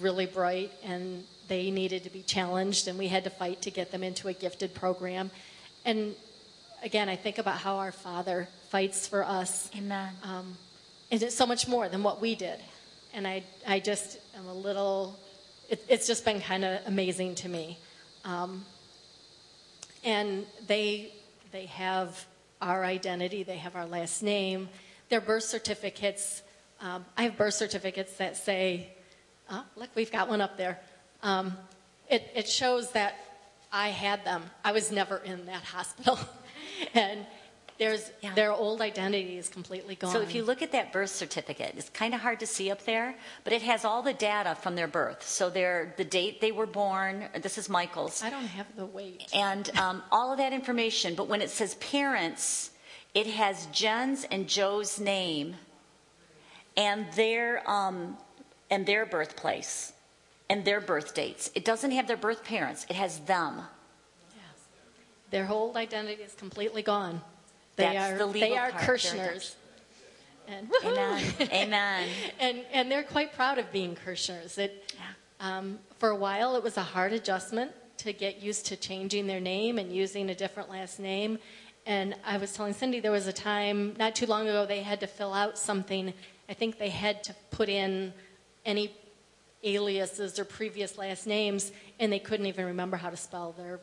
really 0.00 0.26
bright, 0.26 0.72
and 0.84 1.24
they 1.48 1.70
needed 1.70 2.04
to 2.04 2.10
be 2.10 2.22
challenged, 2.22 2.88
and 2.88 2.98
we 2.98 3.08
had 3.08 3.24
to 3.24 3.30
fight 3.30 3.62
to 3.62 3.70
get 3.70 3.90
them 3.90 4.02
into 4.02 4.28
a 4.28 4.32
gifted 4.32 4.74
program. 4.74 5.30
And 5.84 6.14
again, 6.82 7.08
I 7.08 7.16
think 7.16 7.38
about 7.38 7.58
how 7.58 7.76
our 7.76 7.92
Father 7.92 8.48
fights 8.68 9.06
for 9.06 9.24
us. 9.24 9.70
Amen. 9.76 10.12
Um, 10.22 10.56
and 11.10 11.22
it's 11.22 11.34
so 11.34 11.46
much 11.46 11.66
more 11.66 11.88
than 11.88 12.02
what 12.02 12.20
we 12.20 12.34
did. 12.34 12.60
And 13.12 13.26
I, 13.26 13.42
I 13.66 13.80
just 13.80 14.18
am 14.36 14.46
a 14.46 14.54
little, 14.54 15.18
it, 15.68 15.84
it's 15.88 16.06
just 16.06 16.24
been 16.24 16.40
kind 16.40 16.64
of 16.64 16.80
amazing 16.86 17.34
to 17.36 17.48
me. 17.48 17.78
Um, 18.24 18.64
and 20.04 20.46
they, 20.66 21.12
they 21.50 21.66
have 21.66 22.24
our 22.62 22.84
identity, 22.84 23.42
they 23.42 23.56
have 23.56 23.74
our 23.74 23.86
last 23.86 24.22
name, 24.22 24.68
their 25.08 25.20
birth 25.20 25.42
certificates. 25.44 26.42
Um, 26.80 27.04
I 27.16 27.24
have 27.24 27.36
birth 27.36 27.54
certificates 27.54 28.16
that 28.18 28.36
say, 28.36 28.92
oh, 29.50 29.64
look, 29.76 29.90
we've 29.94 30.12
got 30.12 30.28
one 30.28 30.40
up 30.40 30.56
there. 30.56 30.78
Um, 31.22 31.56
it, 32.08 32.30
it 32.34 32.48
shows 32.48 32.92
that 32.92 33.14
I 33.72 33.88
had 33.88 34.24
them. 34.24 34.42
I 34.64 34.72
was 34.72 34.90
never 34.90 35.18
in 35.18 35.46
that 35.46 35.62
hospital. 35.62 36.18
and 36.94 37.26
there's 37.80 38.10
yeah. 38.20 38.34
their 38.34 38.52
old 38.52 38.82
identity 38.82 39.38
is 39.38 39.48
completely 39.48 39.94
gone. 39.94 40.12
So 40.12 40.20
if 40.20 40.34
you 40.34 40.42
look 40.44 40.60
at 40.60 40.70
that 40.72 40.92
birth 40.92 41.08
certificate, 41.08 41.74
it's 41.78 41.88
kind 41.88 42.12
of 42.12 42.20
hard 42.20 42.40
to 42.40 42.46
see 42.46 42.70
up 42.70 42.84
there, 42.84 43.14
but 43.42 43.54
it 43.54 43.62
has 43.62 43.86
all 43.86 44.02
the 44.02 44.12
data 44.12 44.54
from 44.54 44.76
their 44.76 44.86
birth. 44.86 45.26
So 45.26 45.48
their 45.48 45.94
the 45.96 46.04
date 46.04 46.42
they 46.42 46.52
were 46.52 46.66
born. 46.66 47.28
This 47.40 47.56
is 47.56 47.70
Michael's. 47.70 48.22
I 48.22 48.28
don't 48.28 48.44
have 48.44 48.66
the 48.76 48.84
weight. 48.84 49.30
And 49.34 49.70
um, 49.78 50.02
all 50.12 50.30
of 50.30 50.38
that 50.38 50.52
information. 50.52 51.14
But 51.14 51.28
when 51.28 51.40
it 51.40 51.48
says 51.48 51.76
parents, 51.76 52.70
it 53.14 53.26
has 53.26 53.66
Jen's 53.72 54.24
and 54.24 54.46
Joe's 54.46 55.00
name, 55.00 55.56
and 56.76 57.06
their 57.14 57.68
um, 57.68 58.18
and 58.70 58.86
their 58.86 59.04
birthplace, 59.04 59.92
and 60.48 60.64
their 60.64 60.80
birth 60.80 61.14
dates. 61.14 61.50
It 61.54 61.64
doesn't 61.64 61.90
have 61.90 62.06
their 62.06 62.16
birth 62.16 62.44
parents. 62.44 62.86
It 62.88 62.96
has 62.96 63.18
them. 63.20 63.62
Yes. 64.30 64.42
Their 65.30 65.46
whole 65.46 65.76
identity 65.76 66.22
is 66.22 66.34
completely 66.34 66.82
gone. 66.82 67.20
They 67.76 67.84
That's 67.84 68.12
are 68.12 68.18
the 68.18 68.26
legal 68.26 68.48
they 68.48 68.56
are 68.56 68.70
part. 68.70 68.84
Kirschners. 68.84 69.54
And 70.48 70.68
Amen. 70.84 71.22
Amen. 71.52 72.08
and 72.40 72.58
and 72.72 72.90
they're 72.90 73.04
quite 73.04 73.32
proud 73.32 73.58
of 73.58 73.70
being 73.72 73.96
Kirschners. 73.96 74.58
It, 74.58 74.94
um, 75.38 75.78
for 75.98 76.10
a 76.10 76.16
while, 76.16 76.56
it 76.56 76.62
was 76.62 76.76
a 76.76 76.82
hard 76.82 77.12
adjustment 77.12 77.72
to 77.98 78.12
get 78.12 78.40
used 78.40 78.66
to 78.66 78.76
changing 78.76 79.26
their 79.26 79.40
name 79.40 79.78
and 79.78 79.94
using 79.94 80.30
a 80.30 80.34
different 80.34 80.70
last 80.70 80.98
name. 80.98 81.38
And 81.86 82.14
I 82.24 82.36
was 82.36 82.52
telling 82.52 82.72
Cindy 82.72 83.00
there 83.00 83.12
was 83.12 83.26
a 83.26 83.32
time 83.32 83.94
not 83.98 84.14
too 84.14 84.26
long 84.26 84.48
ago 84.48 84.66
they 84.66 84.82
had 84.82 85.00
to 85.00 85.06
fill 85.06 85.32
out 85.32 85.58
something. 85.58 86.12
I 86.48 86.54
think 86.54 86.78
they 86.78 86.90
had 86.90 87.22
to 87.24 87.34
put 87.50 87.68
in 87.68 88.12
any 88.64 88.94
aliases 89.62 90.38
or 90.38 90.44
previous 90.44 90.96
last 90.98 91.26
names, 91.26 91.72
and 91.98 92.12
they 92.12 92.18
couldn't 92.18 92.46
even 92.46 92.66
remember 92.66 92.96
how 92.96 93.10
to 93.10 93.16
spell 93.16 93.52
their 93.52 93.80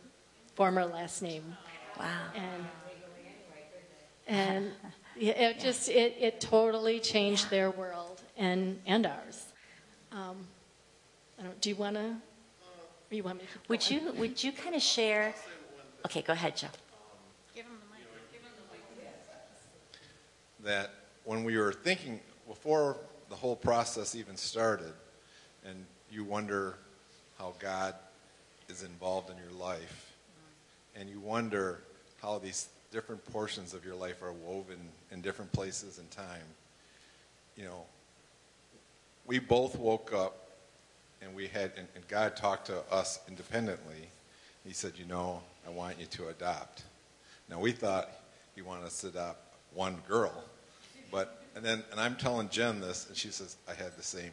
former 0.56 0.86
last 0.86 1.22
name. 1.22 1.56
Wow. 2.00 2.06
And 2.36 2.66
and 4.28 4.72
it 5.20 5.60
just 5.60 5.90
it, 5.90 6.16
it 6.20 6.42
totally 6.42 7.00
changed 7.00 7.50
their 7.50 7.72
world 7.72 8.22
and 8.36 8.80
and 8.86 9.06
ours. 9.06 9.46
Um, 10.12 10.48
I 11.40 11.44
don't. 11.44 11.62
Do 11.62 11.70
you 11.70 11.76
want 11.76 11.96
to? 11.96 12.16
You 13.10 13.24
want 13.24 13.38
me 13.38 13.46
to? 13.54 13.60
Would 13.70 13.90
you 13.90 14.12
Would 14.18 14.44
you 14.44 14.52
kind 14.52 14.76
of 14.76 14.82
share? 14.82 15.34
Okay, 16.06 16.22
go 16.22 16.34
ahead, 16.34 16.58
Joe. 16.58 16.68
Give 17.56 17.66
him 17.66 17.72
the 17.72 17.96
mic. 17.96 18.06
Give 18.32 18.42
him 18.42 18.52
the 18.58 18.76
mic. 18.76 19.12
That 20.64 20.94
when 21.24 21.44
we 21.44 21.58
were 21.58 21.74
thinking 21.74 22.20
before 22.48 22.98
the 23.30 23.36
whole 23.36 23.56
process 23.56 24.16
even 24.16 24.38
started, 24.38 24.94
and 25.66 25.86
you 26.12 26.24
wonder 26.24 26.76
how 27.38 27.54
God 27.60 27.96
is 28.70 28.84
involved 28.84 29.30
in 29.30 29.38
your 29.38 29.60
life, 29.60 30.14
and 30.96 31.10
you 31.10 31.20
wonder 31.20 31.82
how 32.22 32.40
these 32.40 32.68
different 32.92 33.24
portions 33.32 33.74
of 33.74 33.86
your 33.86 33.96
life 33.96 34.22
are 34.22 34.32
woven 34.32 34.78
in 35.12 35.22
different 35.22 35.52
places 35.52 35.98
and 36.00 36.10
time. 36.12 36.42
You 37.56 37.66
know, 37.66 37.84
we 39.26 39.40
both 39.40 39.78
woke 39.78 40.14
up 40.14 40.48
and 41.22 41.36
we 41.36 41.48
had, 41.48 41.72
and, 41.78 41.88
and 41.96 42.08
God 42.08 42.36
talked 42.36 42.68
to 42.68 42.80
us 42.92 43.20
independently. 43.28 44.10
He 44.66 44.74
said, 44.74 44.94
You 44.98 45.06
know, 45.06 45.42
I 45.66 45.70
want 45.70 46.00
you 46.00 46.06
to 46.06 46.30
adopt. 46.30 46.84
Now, 47.50 47.60
we 47.60 47.72
thought 47.72 48.10
he 48.56 48.62
wanted 48.62 48.86
us 48.86 49.02
to 49.02 49.08
adopt 49.08 49.40
one 49.74 49.98
girl, 50.08 50.44
but, 51.12 51.37
and 51.58 51.66
then, 51.66 51.84
and 51.90 52.00
I'm 52.00 52.16
telling 52.16 52.50
Jen 52.50 52.80
this, 52.80 53.08
and 53.08 53.18
she 53.18 53.30
says, 53.30 53.58
I 53.68 53.74
had 53.74 53.98
the 53.98 54.04
same, 54.04 54.30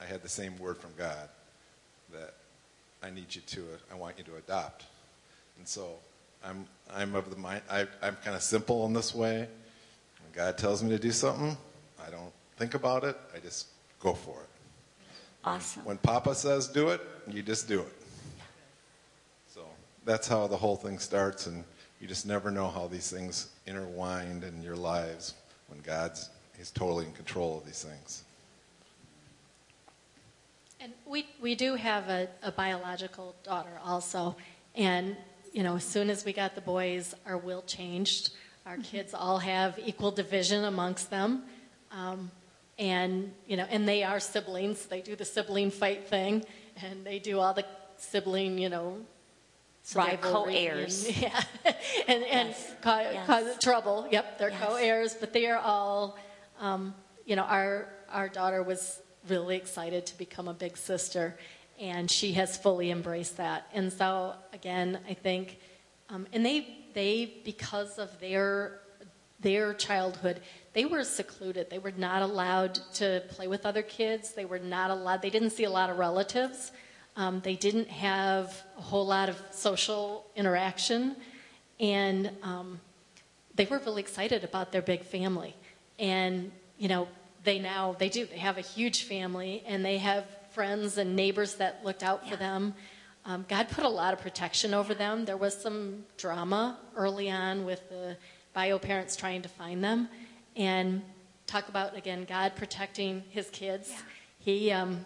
I 0.00 0.04
had 0.04 0.20
the 0.20 0.28
same 0.28 0.58
word 0.58 0.78
from 0.78 0.90
God 0.98 1.28
that 2.12 2.34
I 3.04 3.10
need 3.10 3.32
you 3.32 3.40
to, 3.40 3.64
I 3.90 3.94
want 3.94 4.18
you 4.18 4.24
to 4.24 4.36
adopt. 4.36 4.84
And 5.58 5.68
so 5.68 5.90
I'm, 6.44 6.66
I'm 6.92 7.14
of 7.14 7.30
the 7.30 7.36
mind, 7.36 7.62
I, 7.70 7.82
I'm 8.02 8.16
kind 8.16 8.34
of 8.34 8.42
simple 8.42 8.84
in 8.86 8.92
this 8.92 9.14
way. 9.14 9.38
When 9.38 10.32
God 10.34 10.58
tells 10.58 10.82
me 10.82 10.90
to 10.90 10.98
do 10.98 11.12
something, 11.12 11.56
I 12.04 12.10
don't 12.10 12.32
think 12.56 12.74
about 12.74 13.04
it, 13.04 13.16
I 13.32 13.38
just 13.38 13.68
go 14.00 14.12
for 14.12 14.40
it. 14.40 14.48
Awesome. 15.44 15.84
When 15.84 15.98
Papa 15.98 16.34
says 16.34 16.66
do 16.66 16.88
it, 16.88 17.00
you 17.28 17.42
just 17.44 17.68
do 17.68 17.78
it. 17.78 18.02
So 19.54 19.60
that's 20.04 20.26
how 20.26 20.48
the 20.48 20.56
whole 20.56 20.74
thing 20.74 20.98
starts, 20.98 21.46
and 21.46 21.62
you 22.00 22.08
just 22.08 22.26
never 22.26 22.50
know 22.50 22.66
how 22.66 22.88
these 22.88 23.08
things 23.08 23.50
intertwined 23.68 24.42
in 24.42 24.60
your 24.64 24.74
lives 24.74 25.34
when 25.68 25.78
God's 25.82 26.28
He's 26.60 26.70
totally 26.70 27.06
in 27.06 27.12
control 27.12 27.56
of 27.56 27.64
these 27.64 27.82
things. 27.82 28.22
And 30.78 30.92
we, 31.06 31.26
we 31.40 31.54
do 31.54 31.74
have 31.74 32.10
a, 32.10 32.28
a 32.42 32.52
biological 32.52 33.34
daughter 33.44 33.80
also. 33.82 34.36
And 34.74 35.16
you 35.54 35.62
know, 35.62 35.76
as 35.76 35.84
soon 35.84 36.10
as 36.10 36.22
we 36.22 36.34
got 36.34 36.54
the 36.54 36.60
boys, 36.60 37.14
our 37.24 37.38
will 37.38 37.62
changed. 37.62 38.32
Our 38.66 38.74
mm-hmm. 38.74 38.82
kids 38.82 39.14
all 39.14 39.38
have 39.38 39.78
equal 39.82 40.10
division 40.10 40.64
amongst 40.64 41.08
them. 41.08 41.44
Um, 41.92 42.30
and, 42.78 43.32
you 43.46 43.56
know, 43.56 43.66
and 43.70 43.88
they 43.88 44.02
are 44.02 44.20
siblings. 44.20 44.84
They 44.84 45.00
do 45.00 45.16
the 45.16 45.24
sibling 45.24 45.70
fight 45.70 46.08
thing, 46.08 46.44
and 46.82 47.06
they 47.06 47.18
do 47.20 47.40
all 47.40 47.54
the 47.54 47.64
sibling, 47.96 48.58
you 48.58 48.68
know, 48.68 48.98
So 49.82 50.02
they're 50.02 50.18
co-heirs. 50.18 51.06
And, 51.06 51.16
yeah, 51.22 51.42
and, 52.06 52.22
and 52.24 52.48
Yes. 52.50 52.74
ca- 52.82 53.00
Yes. 53.00 53.26
cause 53.26 53.58
trouble. 53.62 54.06
Yep, 54.10 54.38
they're 54.38 54.50
Yes. 54.50 54.62
co-heirs, 54.62 55.14
but 55.14 55.32
they 55.32 55.46
are 55.46 55.58
all, 55.58 56.18
um, 56.60 56.94
you 57.24 57.34
know, 57.34 57.42
our, 57.42 57.88
our 58.10 58.28
daughter 58.28 58.62
was 58.62 59.00
really 59.28 59.56
excited 59.56 60.06
to 60.06 60.18
become 60.18 60.46
a 60.46 60.54
big 60.54 60.76
sister, 60.76 61.36
and 61.78 62.10
she 62.10 62.32
has 62.32 62.56
fully 62.56 62.90
embraced 62.90 63.38
that. 63.38 63.66
And 63.72 63.92
so, 63.92 64.34
again, 64.52 64.98
I 65.08 65.14
think, 65.14 65.58
um, 66.08 66.26
and 66.32 66.44
they, 66.44 66.76
they, 66.94 67.40
because 67.44 67.98
of 67.98 68.18
their, 68.20 68.80
their 69.40 69.74
childhood, 69.74 70.40
they 70.72 70.84
were 70.84 71.02
secluded. 71.02 71.70
They 71.70 71.78
were 71.78 71.92
not 71.96 72.22
allowed 72.22 72.74
to 72.94 73.22
play 73.30 73.48
with 73.48 73.66
other 73.66 73.82
kids. 73.82 74.32
They 74.32 74.44
were 74.44 74.58
not 74.58 74.90
allowed, 74.90 75.22
they 75.22 75.30
didn't 75.30 75.50
see 75.50 75.64
a 75.64 75.70
lot 75.70 75.90
of 75.90 75.98
relatives. 75.98 76.72
Um, 77.16 77.40
they 77.40 77.56
didn't 77.56 77.88
have 77.88 78.62
a 78.78 78.82
whole 78.82 79.06
lot 79.06 79.28
of 79.28 79.36
social 79.50 80.26
interaction. 80.36 81.16
And 81.80 82.30
um, 82.42 82.80
they 83.54 83.64
were 83.64 83.78
really 83.78 84.02
excited 84.02 84.44
about 84.44 84.70
their 84.70 84.82
big 84.82 85.02
family. 85.02 85.54
And, 86.00 86.50
you 86.78 86.88
know, 86.88 87.06
they 87.44 87.58
now, 87.58 87.94
they 87.98 88.08
do, 88.08 88.26
they 88.26 88.38
have 88.38 88.58
a 88.58 88.62
huge 88.62 89.04
family 89.04 89.62
and 89.66 89.84
they 89.84 89.98
have 89.98 90.24
friends 90.52 90.98
and 90.98 91.14
neighbors 91.14 91.54
that 91.56 91.84
looked 91.84 92.02
out 92.02 92.28
for 92.28 92.36
them. 92.36 92.74
Um, 93.24 93.44
God 93.48 93.68
put 93.68 93.84
a 93.84 93.88
lot 93.88 94.14
of 94.14 94.20
protection 94.20 94.74
over 94.74 94.94
them. 94.94 95.26
There 95.26 95.36
was 95.36 95.54
some 95.54 96.04
drama 96.16 96.78
early 96.96 97.30
on 97.30 97.64
with 97.64 97.86
the 97.90 98.16
bio 98.54 98.78
parents 98.78 99.14
trying 99.14 99.42
to 99.42 99.48
find 99.48 99.84
them. 99.84 100.08
And 100.56 101.02
talk 101.46 101.68
about, 101.68 101.96
again, 101.96 102.24
God 102.28 102.56
protecting 102.56 103.22
his 103.30 103.50
kids. 103.50 103.92
He, 104.38 104.70
um, 104.70 105.04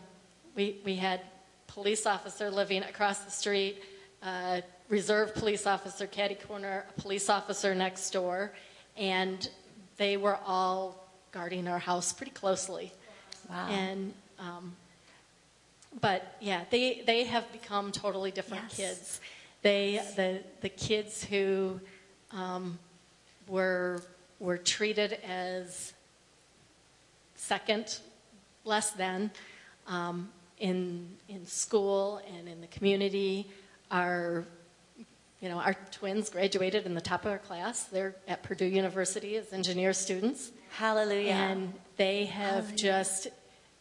we, 0.55 0.81
we 0.85 0.97
had 0.97 1.21
police 1.67 2.07
officer 2.07 2.51
living 2.51 2.83
across 2.83 3.21
the 3.21 3.31
street, 3.31 3.83
uh, 4.23 4.61
reserve 4.89 5.35
police 5.35 5.67
officer, 5.67 6.07
caddy 6.07 6.37
corner, 6.37 6.87
a 6.97 7.01
police 7.01 7.29
officer 7.29 7.75
next 7.75 8.11
door, 8.11 8.53
and 8.97 9.49
they 9.97 10.17
were 10.17 10.39
all 10.47 11.09
guarding 11.33 11.69
our 11.69 11.79
house 11.79 12.13
pretty 12.13 12.33
closely. 12.33 12.93
Wow. 13.51 13.69
And, 13.69 14.13
um, 14.39 14.77
but 16.01 16.37
yeah, 16.41 16.65
they, 16.71 17.03
they 17.07 17.25
have 17.25 17.51
become 17.53 17.93
totally 17.93 18.31
different 18.31 18.65
Yes. 18.69 18.77
kids. 18.77 19.21
They, 19.63 20.01
the, 20.17 20.41
the 20.61 20.69
kids 20.69 21.25
who 21.25 21.81
um, 22.33 22.79
were, 23.49 24.03
were 24.41 24.59
treated 24.59 25.19
as 25.27 25.93
second, 27.37 27.99
less 28.65 28.91
than, 28.91 29.31
um, 29.87 30.29
in, 30.59 31.09
in 31.29 31.47
school 31.47 32.21
and 32.37 32.49
in 32.49 32.61
the 32.61 32.67
community 32.69 33.47
are, 33.91 34.45
you 35.45 35.51
know, 35.51 35.59
our 35.59 35.75
twins 35.91 36.31
graduated 36.31 36.87
in 36.87 36.95
the 36.95 37.03
top 37.03 37.27
of 37.27 37.31
their 37.31 37.39
class. 37.39 37.85
They're 37.85 38.15
at 38.27 38.43
Purdue 38.43 38.65
University 38.65 39.37
as 39.37 39.53
engineer 39.53 39.93
students. 39.93 40.53
Hallelujah. 40.71 41.33
And 41.33 41.75
they 41.99 42.25
have 42.25 42.65
Hallelujah. 42.65 42.77
just, 42.79 43.27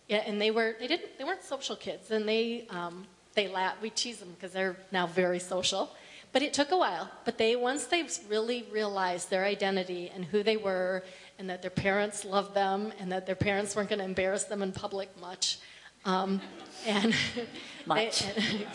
yeah, 0.09 0.23
and 0.27 0.41
they 0.41 0.51
were, 0.51 0.75
they 0.77 0.87
didn't, 0.87 1.17
they 1.17 1.23
weren't 1.23 1.41
social 1.41 1.77
kids, 1.77 2.11
and 2.11 2.27
they, 2.27 2.67
um, 2.69 3.05
they 3.33 3.47
laugh, 3.47 3.75
we 3.81 3.91
tease 3.91 4.17
them 4.17 4.31
because 4.35 4.51
they're 4.51 4.75
now 4.91 5.07
very 5.07 5.39
social. 5.39 5.95
But 6.33 6.41
it 6.41 6.53
took 6.53 6.71
a 6.71 6.77
while. 6.77 7.09
But 7.23 7.37
they, 7.37 7.55
once 7.55 7.85
they 7.85 8.05
really 8.27 8.65
realized 8.69 9.29
their 9.29 9.45
identity 9.45 10.11
and 10.13 10.25
who 10.25 10.43
they 10.43 10.57
were, 10.57 11.05
and 11.39 11.49
that 11.49 11.61
their 11.61 11.71
parents 11.71 12.25
loved 12.25 12.53
them, 12.53 12.91
and 12.99 13.09
that 13.13 13.25
their 13.25 13.35
parents 13.35 13.73
weren't 13.73 13.87
going 13.87 13.99
to 13.99 14.05
embarrass 14.05 14.43
them 14.43 14.61
in 14.61 14.73
public 14.73 15.09
much, 15.21 15.59
um, 16.05 16.41
and 16.85 17.13
Much. 17.85 18.23
they- 18.35 18.67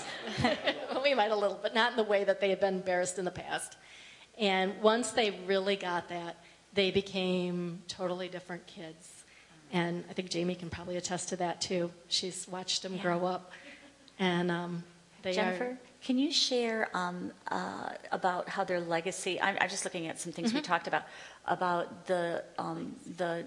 well, 0.91 1.03
we 1.03 1.15
might 1.15 1.31
a 1.31 1.37
little, 1.37 1.59
but 1.61 1.75
not 1.75 1.91
in 1.93 1.97
the 1.97 2.05
way 2.05 2.25
that 2.25 2.41
they 2.41 2.51
had 2.51 2.61
been 2.61 2.75
embarrassed 2.75 3.19
in 3.19 3.25
the 3.25 3.31
past. 3.31 3.77
And 4.39 4.81
once 4.83 5.11
they 5.13 5.31
really 5.47 5.77
got 5.77 6.09
that, 6.11 6.37
they 6.75 6.91
became 6.91 7.83
totally 7.89 8.29
different 8.29 8.67
kids. 8.67 9.25
And 9.73 10.05
I 10.09 10.13
think 10.13 10.31
Jamie 10.31 10.55
can 10.55 10.71
probably 10.71 10.97
attest 10.97 11.29
to 11.31 11.37
that 11.37 11.61
too. 11.61 11.91
She's 12.09 12.47
watched 12.49 12.83
them 12.83 12.95
Yeah. 12.95 13.03
grow 13.03 13.27
up. 13.27 13.51
And 14.19 14.51
um, 14.51 14.85
they 15.23 15.33
Jennifer, 15.33 15.65
are. 15.65 15.79
can 16.03 16.19
you 16.19 16.33
share 16.33 16.89
um, 16.95 17.33
uh, 17.51 17.91
about 18.13 18.49
how 18.49 18.65
their 18.65 18.81
legacy? 18.81 19.41
I'm, 19.41 19.57
I'm 19.61 19.69
just 19.69 19.85
looking 19.85 20.07
at 20.07 20.19
some 20.21 20.33
things 20.33 20.53
we 20.53 20.61
Mm-hmm. 20.61 20.67
talked 20.73 20.87
about 20.87 21.03
about 21.47 22.07
the 22.07 22.45
um, 22.59 22.95
the. 23.17 23.45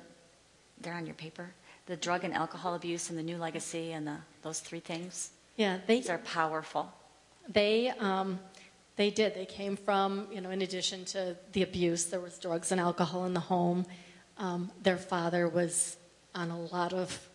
They're 0.82 0.94
on 0.94 1.06
your 1.06 1.16
paper. 1.16 1.52
The 1.92 1.98
drug 1.98 2.24
and 2.24 2.34
alcohol 2.34 2.76
abuse 2.76 3.10
and 3.10 3.20
the 3.20 3.24
new 3.24 3.36
legacy 3.38 3.92
and 3.92 4.08
the, 4.08 4.16
those 4.44 4.62
three 4.62 4.80
things. 4.80 5.32
Yeah, 5.58 5.80
they, 5.88 5.98
These 5.98 6.10
are 6.10 6.20
powerful. 6.20 6.90
They, 7.50 7.90
um, 8.00 8.40
they 8.96 9.10
did. 9.10 9.36
They 9.36 9.46
came 9.46 9.76
from, 9.76 10.28
you 10.32 10.40
know, 10.40 10.52
in 10.52 10.62
addition 10.62 11.04
to 11.08 11.36
the 11.52 11.64
abuse, 11.64 12.06
there 12.06 12.22
was 12.22 12.40
drugs 12.40 12.72
and 12.72 12.80
alcohol 12.80 13.26
in 13.26 13.34
the 13.34 13.42
home. 13.42 13.86
Um, 14.38 14.72
their 14.82 14.96
father 14.96 15.50
was 15.50 15.98
on 16.34 16.50
a 16.50 16.62
lot 16.62 16.94
of 16.94 17.28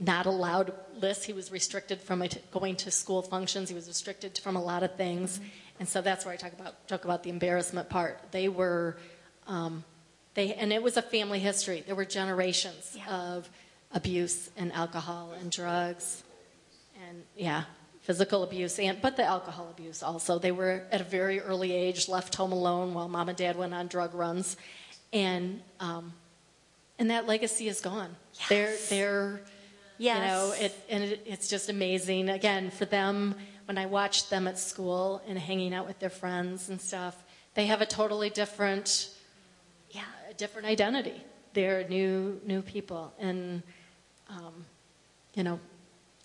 not 0.00 0.26
allowed 0.26 0.72
lists. 1.00 1.24
He 1.24 1.32
was 1.32 1.52
restricted 1.52 2.00
from 2.00 2.22
it, 2.22 2.42
going 2.50 2.74
to 2.74 2.90
school 2.90 3.22
functions. 3.22 3.68
He 3.68 3.76
was 3.76 3.86
restricted 3.86 4.36
from 4.36 4.56
a 4.56 4.60
lot 4.62 4.82
of 4.82 4.96
things, 4.96 5.38
and 5.78 5.88
so 5.88 6.02
that's 6.02 6.24
where 6.24 6.34
I 6.34 6.36
talk 6.36 6.54
about 6.54 6.88
talk 6.88 7.04
about 7.04 7.22
the 7.22 7.30
embarrassment 7.30 7.88
part. 7.88 8.18
They 8.32 8.48
were, 8.48 8.96
um, 9.46 9.84
they, 10.34 10.54
and 10.54 10.72
it 10.72 10.82
was 10.82 10.96
a 10.96 11.02
family 11.02 11.38
history. 11.38 11.84
There 11.86 11.94
were 11.94 12.04
generations 12.04 12.96
Yeah. 12.96 13.08
of 13.36 13.48
abuse 13.92 14.50
and 14.56 14.72
alcohol 14.72 15.32
and 15.40 15.50
drugs 15.50 16.22
and 17.08 17.22
yeah 17.36 17.64
physical 18.02 18.42
abuse 18.42 18.78
and 18.78 19.00
but 19.00 19.16
the 19.16 19.22
alcohol 19.24 19.68
abuse 19.70 20.02
also 20.02 20.38
they 20.38 20.52
were 20.52 20.82
at 20.92 21.00
a 21.00 21.04
very 21.04 21.40
early 21.40 21.72
age 21.72 22.08
left 22.08 22.34
home 22.34 22.52
alone 22.52 22.94
while 22.94 23.08
mom 23.08 23.28
and 23.28 23.38
dad 23.38 23.56
went 23.56 23.72
on 23.72 23.86
drug 23.86 24.14
runs 24.14 24.56
and 25.12 25.60
um, 25.80 26.12
and 26.98 27.10
that 27.10 27.26
legacy 27.26 27.68
is 27.68 27.80
gone 27.80 28.14
they're 28.48 28.70
Yes. 28.70 28.88
they're 28.88 29.40
Yes. 29.98 30.18
you 30.18 30.24
know 30.26 30.54
it 30.66 30.74
and 30.90 31.04
it, 31.04 31.22
it's 31.24 31.48
just 31.48 31.68
amazing 31.70 32.28
again 32.28 32.70
for 32.70 32.84
them 32.84 33.34
when 33.66 33.78
i 33.78 33.86
watched 33.86 34.28
them 34.30 34.46
at 34.46 34.58
school 34.58 35.22
and 35.26 35.38
hanging 35.38 35.72
out 35.72 35.86
with 35.86 35.98
their 36.00 36.10
friends 36.10 36.68
and 36.68 36.78
stuff 36.80 37.16
they 37.54 37.66
have 37.66 37.80
a 37.80 37.86
totally 37.86 38.28
different 38.30 39.08
Yeah. 39.90 40.02
a 40.30 40.34
different 40.34 40.66
identity. 40.68 41.22
They're 41.54 41.88
new 41.88 42.38
new 42.44 42.60
people, 42.60 43.14
and 43.18 43.62
um, 44.28 44.64
you 45.34 45.42
know, 45.42 45.60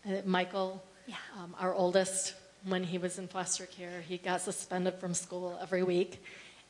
uh, 0.07 0.21
Michael, 0.25 0.81
Yeah. 1.07 1.15
um, 1.37 1.55
our 1.59 1.73
oldest, 1.73 2.35
when 2.65 2.83
he 2.83 2.97
was 2.97 3.17
in 3.17 3.27
foster 3.27 3.65
care, 3.65 4.01
he 4.01 4.17
got 4.17 4.41
suspended 4.41 4.95
from 4.95 5.13
school 5.13 5.57
every 5.61 5.83
week, 5.83 6.23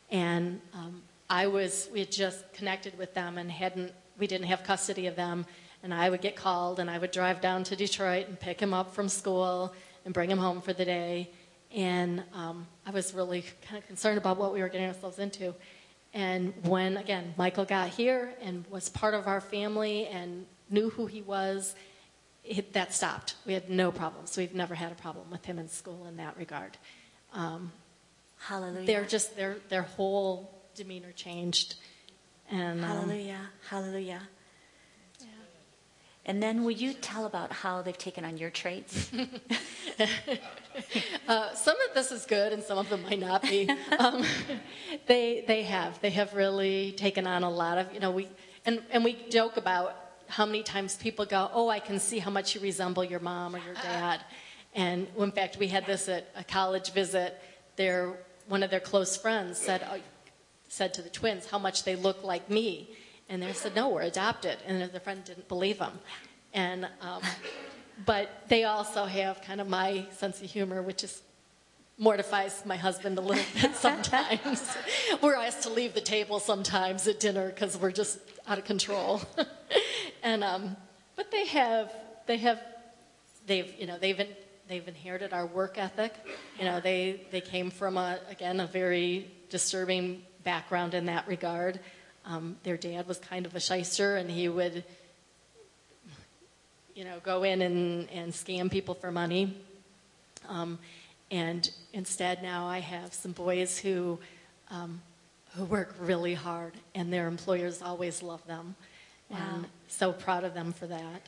and 0.10 0.62
um, 0.74 1.02
I 1.30 1.48
was 1.48 1.90
we 1.94 2.00
had 2.00 2.12
just 2.12 2.52
connected 2.54 2.98
with 2.98 3.14
them 3.14 3.38
and 3.38 3.52
hadn't 3.52 3.94
we 4.18 4.28
didn't 4.28 4.48
have 4.48 4.64
custody 4.64 5.08
of 5.08 5.16
them, 5.16 5.46
and 5.84 5.94
I 5.94 6.10
would 6.10 6.22
get 6.22 6.36
called 6.36 6.80
and 6.80 6.90
I 6.90 6.98
would 6.98 7.12
drive 7.12 7.42
down 7.42 7.64
to 7.66 7.76
Detroit 7.76 8.28
and 8.28 8.40
pick 8.40 8.60
him 8.60 8.74
up 8.74 8.94
from 8.94 9.10
school 9.10 9.74
and 10.06 10.14
bring 10.14 10.30
him 10.30 10.38
home 10.38 10.62
for 10.62 10.74
the 10.74 10.86
day, 10.86 11.30
and 11.74 12.24
um, 12.34 12.68
I 12.86 12.92
was 12.92 13.14
really 13.14 13.44
kind 13.68 13.78
of 13.78 13.88
concerned 13.88 14.18
about 14.18 14.38
what 14.38 14.54
we 14.54 14.62
were 14.62 14.70
getting 14.70 14.88
ourselves 14.88 15.20
into. 15.20 15.54
And 16.14 16.54
when, 16.64 16.98
again, 16.98 17.34
Michael 17.38 17.64
got 17.64 17.88
here 17.88 18.34
and 18.42 18.66
was 18.70 18.90
part 18.90 19.14
of 19.14 19.28
our 19.28 19.40
family 19.40 20.08
and 20.08 20.46
knew 20.72 20.90
who 20.90 21.06
he 21.06 21.22
was, 21.22 21.76
it, 22.44 22.74
that 22.74 22.94
stopped. 22.94 23.36
We 23.46 23.54
had 23.54 23.70
no 23.70 23.92
problems. 23.92 24.38
We've 24.38 24.56
never 24.56 24.76
had 24.76 24.92
a 24.92 24.96
problem 24.96 25.30
with 25.30 25.46
him 25.46 25.60
in 25.60 25.70
school 25.70 26.06
in 26.08 26.18
that 26.18 26.38
regard. 26.38 26.78
Um, 27.34 27.72
Hallelujah. 28.40 28.86
they're 28.86 29.06
just, 29.06 29.36
their, 29.36 29.58
their 29.70 29.84
whole 29.84 30.52
demeanor 30.76 31.12
changed. 31.12 31.76
And, 32.50 32.84
um, 32.84 32.90
Hallelujah. 32.90 33.50
Hallelujah. 33.70 34.22
And 36.26 36.42
then 36.42 36.64
will 36.64 36.72
you 36.72 36.94
tell 36.94 37.26
about 37.26 37.52
how 37.52 37.82
they've 37.82 37.98
taken 37.98 38.26
on 38.26 38.38
your 38.38 38.50
traits? 38.50 39.12
Uh, 41.28 41.54
some 41.54 41.76
of 41.88 41.94
this 41.94 42.12
is 42.14 42.26
good, 42.26 42.54
and 42.54 42.64
some 42.64 42.78
of 42.78 42.90
them 42.90 43.04
might 43.04 43.20
not 43.20 43.42
be. 43.42 43.70
Um, 44.00 44.24
they 45.06 45.44
they 45.46 45.64
have 45.64 46.00
they 46.02 46.10
have 46.12 46.34
really 46.34 46.94
taken 46.94 47.28
on 47.28 47.44
a 47.44 47.50
lot 47.50 47.78
of 47.78 47.94
you 47.94 48.00
know 48.00 48.12
we 48.12 48.30
and 48.66 48.82
and 48.90 49.04
we 49.04 49.18
joke 49.30 49.58
about 49.58 49.96
how 50.32 50.46
many 50.46 50.64
times 50.64 50.96
people 50.96 51.26
go, 51.26 51.52
oh, 51.54 51.68
I 51.68 51.80
can 51.80 52.00
see 52.00 52.20
how 52.20 52.32
much 52.32 52.56
you 52.56 52.62
resemble 52.62 53.04
your 53.04 53.20
mom 53.20 53.56
or 53.56 53.60
your 53.60 53.74
dad, 53.84 54.24
and 54.74 55.08
in 55.18 55.32
fact 55.32 55.58
we 55.58 55.68
had 55.68 55.86
this 55.86 56.08
at 56.08 56.30
a 56.36 56.44
college 56.44 56.92
visit. 56.94 57.40
Their 57.76 58.14
one 58.48 58.64
of 58.64 58.70
their 58.70 58.80
close 58.80 59.16
friends 59.18 59.58
said 59.58 59.86
oh, 59.92 60.00
said 60.68 60.94
to 60.96 61.02
the 61.02 61.10
twins 61.10 61.46
how 61.46 61.60
much 61.60 61.84
they 61.84 61.96
look 61.96 62.24
like 62.24 62.50
me, 62.50 62.90
and 63.30 63.42
they 63.42 63.54
said 63.54 63.76
no, 63.76 63.90
we're 63.90 64.02
adopted, 64.02 64.58
and 64.66 64.82
their 64.92 65.00
friend 65.02 65.24
didn't 65.24 65.48
believe 65.48 65.80
them, 65.80 66.00
and. 66.54 66.88
Um, 67.02 67.22
but 68.04 68.46
they 68.48 68.64
also 68.64 69.06
have 69.06 69.42
kind 69.42 69.62
of 69.62 69.68
my 69.68 70.08
sense 70.12 70.42
of 70.42 70.50
humor, 70.50 70.82
which 70.82 71.04
is 71.04 71.22
mortifies 71.98 72.66
my 72.66 72.78
husband 72.78 73.18
a 73.20 73.22
little 73.22 73.46
bit 73.62 73.76
sometimes. 73.76 74.76
we're 75.22 75.36
asked 75.36 75.62
to 75.64 75.70
leave 75.70 75.94
the 75.94 76.02
table 76.02 76.40
sometimes 76.40 77.08
at 77.08 77.20
dinner 77.20 77.50
because 77.50 77.78
we're 77.78 77.92
just 77.92 78.18
out 78.48 78.58
of 78.58 78.66
control. 78.66 79.22
and 80.24 80.44
um, 80.44 80.76
but 81.16 81.32
they 81.32 81.46
have 81.48 81.92
they 82.26 82.38
have 82.38 82.60
they've 83.48 83.74
you 83.80 83.88
know 83.88 83.98
they've 83.98 84.20
they've 84.72 84.88
inherited 84.88 85.34
our 85.34 85.46
work 85.46 85.78
ethic. 85.78 86.14
You 86.58 86.64
know, 86.64 86.80
they, 86.80 87.20
they 87.30 87.42
came 87.42 87.70
from, 87.72 87.98
a, 87.98 88.20
again, 88.30 88.62
a 88.62 88.66
very 88.66 89.30
disturbing 89.50 90.24
background 90.46 90.94
in 90.94 91.08
that 91.08 91.28
regard. 91.28 91.82
Um, 92.26 92.56
their 92.64 92.78
dad 92.78 93.06
was 93.06 93.18
kind 93.18 93.46
of 93.46 93.54
a 93.54 93.60
shyster, 93.60 94.16
and 94.16 94.32
he 94.32 94.48
would, 94.48 94.86
you 96.96 97.04
know, 97.04 97.20
go 97.22 97.44
in 97.44 97.62
and, 97.62 98.10
and 98.12 98.32
scam 98.32 98.72
people 98.72 98.96
for 98.96 99.12
money. 99.12 99.58
Um, 100.48 100.80
and 101.30 101.70
instead, 101.92 102.42
now 102.42 102.66
I 102.66 102.80
have 102.80 103.14
some 103.14 103.34
boys 103.34 103.78
who, 103.78 104.20
um, 104.70 105.02
who 105.56 105.66
work 105.66 105.96
really 106.00 106.34
hard, 106.34 106.74
and 106.96 107.12
their 107.12 107.28
employers 107.28 107.82
always 107.82 108.24
love 108.24 108.46
them. 108.48 108.76
Wow. 109.30 109.38
And 109.54 109.66
so 109.88 110.14
proud 110.14 110.44
of 110.44 110.54
them 110.54 110.74
for 110.74 110.88
that. 110.88 111.28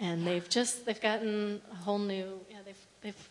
And 0.00 0.26
they've 0.26 0.48
just, 0.48 0.84
they've 0.84 1.00
gotten 1.00 1.60
a 1.72 1.74
whole 1.74 1.98
new, 1.98 2.40
yeah, 2.50 2.58
they've, 2.64 2.86
they've, 3.02 3.28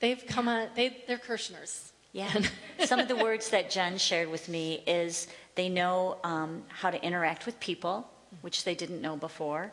they've 0.00 0.26
come 0.26 0.48
on, 0.48 0.68
they, 0.74 1.04
they're 1.06 1.18
Kirshners. 1.18 1.90
Yeah. 2.12 2.32
Some 2.84 2.98
of 2.98 3.08
the 3.08 3.16
words 3.22 3.50
that 3.50 3.70
Jen 3.70 3.98
shared 3.98 4.28
with 4.28 4.48
me 4.48 4.82
is 4.86 5.28
they 5.54 5.68
know 5.68 6.18
um, 6.24 6.62
how 6.68 6.90
to 6.90 7.02
interact 7.04 7.46
with 7.46 7.58
people, 7.60 8.08
which 8.40 8.64
they 8.64 8.74
didn't 8.74 9.00
know 9.00 9.16
before. 9.16 9.70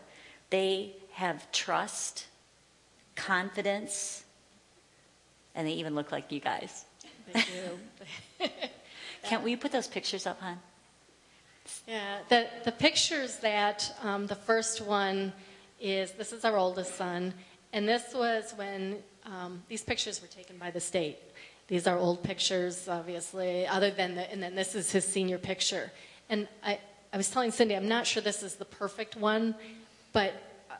They 0.51 0.95
have 1.13 1.51
trust, 1.51 2.27
confidence, 3.15 4.23
and 5.55 5.67
they 5.67 5.73
even 5.73 5.95
look 5.95 6.11
like 6.11 6.31
you 6.31 6.39
guys. 6.39 6.85
They 7.33 7.41
do. 8.39 8.47
Can't 9.23 9.47
you 9.47 9.57
put 9.57 9.71
those 9.71 9.87
pictures 9.87 10.25
up, 10.25 10.39
hon? 10.41 10.57
Yeah, 11.87 12.19
the, 12.29 12.47
the 12.65 12.71
pictures 12.71 13.37
that 13.37 13.95
um, 14.03 14.27
the 14.27 14.35
first 14.35 14.81
one 14.81 15.31
is 15.79 16.11
this 16.13 16.33
is 16.33 16.43
our 16.43 16.57
oldest 16.57 16.95
son, 16.95 17.33
and 17.73 17.87
this 17.87 18.13
was 18.13 18.53
when 18.55 18.97
um, 19.25 19.61
these 19.67 19.83
pictures 19.83 20.21
were 20.21 20.27
taken 20.27 20.57
by 20.57 20.71
the 20.71 20.79
state. 20.79 21.17
These 21.67 21.87
are 21.87 21.97
old 21.97 22.23
pictures, 22.23 22.87
obviously, 22.89 23.65
other 23.67 23.91
than 23.91 24.15
the, 24.15 24.29
and 24.31 24.41
then 24.43 24.55
this 24.55 24.75
is 24.75 24.91
his 24.91 25.05
senior 25.05 25.37
picture. 25.37 25.91
And 26.29 26.47
I, 26.63 26.79
I 27.13 27.17
was 27.17 27.29
telling 27.29 27.51
Cindy, 27.51 27.75
I'm 27.75 27.87
not 27.87 28.05
sure 28.05 28.21
this 28.21 28.43
is 28.43 28.55
the 28.55 28.65
perfect 28.65 29.15
one, 29.15 29.55
but 30.11 30.33
uh, 30.69 30.75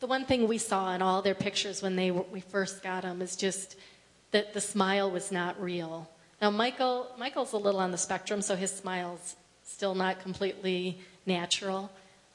the 0.00 0.06
one 0.06 0.24
thing 0.26 0.46
we 0.46 0.58
saw 0.58 0.94
in 0.94 1.02
all 1.02 1.22
their 1.22 1.34
pictures 1.34 1.82
when 1.82 1.96
they 1.96 2.10
we 2.10 2.40
first 2.40 2.82
got 2.82 3.02
them 3.02 3.20
is 3.22 3.34
just 3.34 3.76
that 4.30 4.54
the 4.54 4.60
smile 4.60 5.10
was 5.10 5.32
not 5.32 5.60
real. 5.60 6.08
Now, 6.40 6.50
Michael, 6.50 7.08
Michael's 7.18 7.52
a 7.52 7.56
little 7.56 7.80
on 7.80 7.90
the 7.90 7.98
spectrum, 7.98 8.42
so 8.42 8.54
his 8.54 8.70
smile's 8.70 9.36
still 9.64 9.94
not 9.94 10.20
completely 10.20 10.98
natural, 11.26 11.90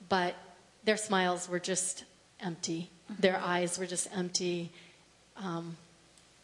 but 0.10 0.36
their 0.84 0.98
smiles 0.98 1.48
were 1.48 1.60
just 1.60 2.04
empty. 2.40 2.90
Their 3.20 3.38
eyes 3.38 3.80
were 3.80 3.86
just 3.86 4.08
empty. 4.16 4.72
Um, 5.38 5.78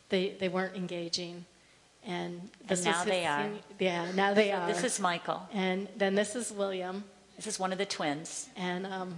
they, 0.09 0.35
they 0.39 0.49
weren't 0.49 0.75
engaging. 0.75 1.45
And, 2.05 2.49
this 2.67 2.85
now 2.85 3.03
they 3.03 3.25
are. 3.25 3.43
senior- 3.43 3.59
yeah, 3.77 4.11
now 4.15 4.33
they 4.33 4.51
are. 4.51 4.67
This 4.67 4.83
is 4.83 4.99
Michael. 4.99 5.41
and 5.53 5.87
then 5.97 6.15
this 6.15 6.35
is 6.35 6.51
William. 6.51 7.03
This 7.35 7.47
is 7.47 7.59
one 7.59 7.71
of 7.71 7.77
the 7.77 7.85
twins. 7.85 8.49
And 8.55 8.85
um, 8.87 9.15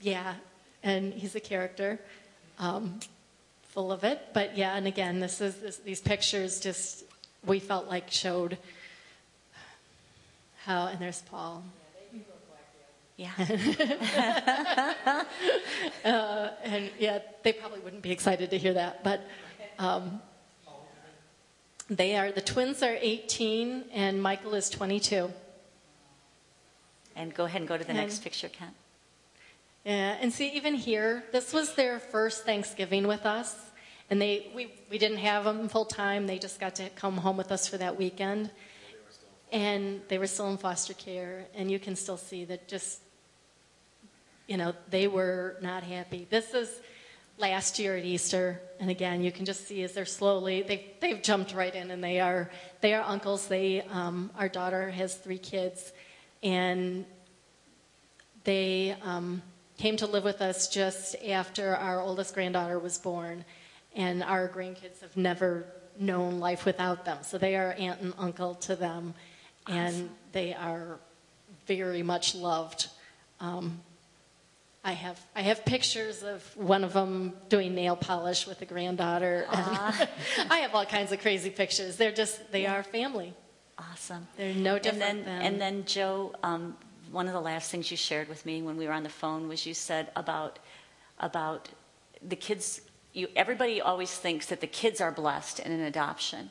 yeah, 0.00 0.34
and 0.82 1.12
he's 1.12 1.34
a 1.34 1.40
character, 1.40 1.98
um, 2.58 3.00
full 3.68 3.90
of 3.90 4.04
it. 4.04 4.20
But 4.32 4.56
yeah, 4.56 4.76
and 4.76 4.86
again, 4.86 5.20
this 5.20 5.40
is 5.40 5.56
this, 5.56 5.76
these 5.78 6.00
pictures 6.00 6.60
just 6.60 7.04
we 7.46 7.58
felt 7.58 7.86
like 7.88 8.10
showed 8.10 8.58
how. 10.64 10.86
And 10.88 10.98
there's 11.00 11.22
Paul, 11.22 11.64
Yeah. 13.16 13.30
and 16.04 16.90
yeah, 16.98 17.18
they 17.42 17.52
probably 17.52 17.80
wouldn't 17.80 18.02
be 18.02 18.10
excited 18.12 18.50
to 18.50 18.58
hear 18.58 18.74
that, 18.74 19.02
but. 19.04 19.20
Um, 19.78 20.20
they 21.88 22.14
are 22.16 22.30
the 22.30 22.40
twins 22.42 22.82
are 22.84 22.96
18 23.00 23.86
and 23.92 24.22
Michael 24.22 24.54
is 24.54 24.70
22. 24.70 25.32
and 27.16 27.34
go 27.34 27.44
ahead 27.46 27.62
and 27.62 27.68
go 27.68 27.76
to 27.76 27.82
the 27.82 27.90
And- 27.90 27.98
next 27.98 28.22
picture, 28.22 28.48
Kent. 28.48 28.74
Yeah, 29.84 30.16
and 30.20 30.32
see, 30.32 30.48
even 30.52 30.74
here, 30.74 31.24
this 31.32 31.52
was 31.54 31.74
their 31.74 31.98
first 31.98 32.44
Thanksgiving 32.44 33.06
with 33.08 33.24
us, 33.26 33.56
and 34.10 34.20
they 34.20 34.50
we, 34.54 34.72
we 34.90 34.98
didn't 34.98 35.18
have 35.18 35.44
them 35.44 35.68
full 35.68 35.84
time. 35.84 36.26
They 36.26 36.38
just 36.38 36.60
got 36.60 36.74
to 36.76 36.90
come 36.90 37.16
home 37.16 37.36
with 37.36 37.52
us 37.52 37.68
for 37.68 37.78
that 37.78 37.96
weekend, 37.96 38.50
and 39.52 40.02
they 40.08 40.18
were 40.18 40.26
still 40.26 40.50
in 40.50 40.58
foster 40.58 40.94
care. 40.94 41.46
And 41.54 41.70
you 41.70 41.78
can 41.78 41.94
still 41.96 42.16
see 42.16 42.44
that 42.46 42.68
just, 42.68 43.00
you 44.48 44.56
know, 44.56 44.74
they 44.90 45.06
were 45.06 45.56
not 45.62 45.84
happy. 45.84 46.26
This 46.28 46.52
is 46.54 46.68
last 47.38 47.78
year 47.78 47.96
at 47.96 48.04
Easter, 48.04 48.60
and 48.80 48.90
again, 48.90 49.22
you 49.22 49.32
can 49.32 49.44
just 49.46 49.66
see 49.66 49.82
as 49.84 49.92
they're 49.92 50.04
slowly 50.04 50.62
they've 50.62 50.84
they've 51.00 51.22
jumped 51.22 51.54
right 51.54 51.74
in, 51.74 51.92
and 51.92 52.02
they 52.02 52.18
are 52.18 52.50
they 52.80 52.94
are 52.94 53.02
uncles. 53.02 53.46
They 53.46 53.82
um, 53.82 54.30
our 54.36 54.48
daughter 54.48 54.90
has 54.90 55.14
three 55.14 55.38
kids, 55.38 55.92
and 56.42 57.06
they 58.42 58.96
um, 59.02 59.42
came 59.78 59.96
to 59.96 60.06
live 60.06 60.24
with 60.24 60.42
us 60.42 60.68
just 60.68 61.14
after 61.26 61.76
our 61.76 62.00
oldest 62.00 62.34
granddaughter 62.34 62.78
was 62.78 62.98
born, 62.98 63.44
and 63.94 64.22
our 64.22 64.48
grandkids 64.48 65.00
have 65.00 65.16
never 65.16 65.66
known 65.98 66.40
life 66.40 66.64
without 66.64 67.04
them. 67.04 67.18
So 67.22 67.38
they 67.38 67.56
are 67.56 67.72
aunt 67.72 68.00
and 68.00 68.14
uncle 68.18 68.54
to 68.56 68.76
them, 68.76 69.14
and 69.66 70.10
they 70.32 70.54
are 70.54 70.98
very 71.66 72.02
much 72.02 72.34
loved. 72.34 72.88
Um, 73.40 73.80
I 74.82 74.92
have 74.92 75.20
I 75.36 75.42
have 75.42 75.64
pictures 75.64 76.22
of 76.22 76.42
one 76.56 76.84
of 76.84 76.94
them 76.94 77.34
doing 77.48 77.74
nail 77.74 77.96
polish 77.96 78.46
with 78.46 78.62
a 78.62 78.64
granddaughter. 78.64 79.46
And 79.52 80.08
I 80.50 80.58
have 80.60 80.74
all 80.74 80.86
kinds 80.86 81.12
of 81.12 81.20
crazy 81.20 81.50
pictures. 81.50 81.96
They're 81.96 82.12
just 82.12 82.50
they 82.50 82.66
are 82.66 82.82
family. 82.82 83.34
Awesome. 83.78 84.26
They're 84.36 84.54
no 84.54 84.76
And 84.76 85.00
then, 85.00 85.24
than 85.24 85.42
and 85.42 85.60
then 85.60 85.84
Joe, 85.86 86.34
um, 86.42 86.76
one 87.10 87.26
of 87.26 87.32
the 87.32 87.40
last 87.40 87.70
things 87.70 87.90
you 87.90 87.96
shared 87.96 88.28
with 88.28 88.44
me 88.44 88.62
when 88.62 88.76
we 88.76 88.86
were 88.86 88.92
on 88.92 89.02
the 89.02 89.08
phone 89.08 89.48
was 89.48 89.66
you 89.66 89.74
said 89.74 90.10
about 90.16 90.58
about 91.18 91.68
the 92.26 92.36
kids. 92.36 92.80
You 93.12 93.28
everybody 93.34 93.80
always 93.80 94.12
thinks 94.12 94.46
that 94.46 94.60
the 94.60 94.66
kids 94.66 95.00
are 95.00 95.10
blessed 95.10 95.60
in 95.60 95.72
an 95.72 95.80
adoption, 95.80 96.50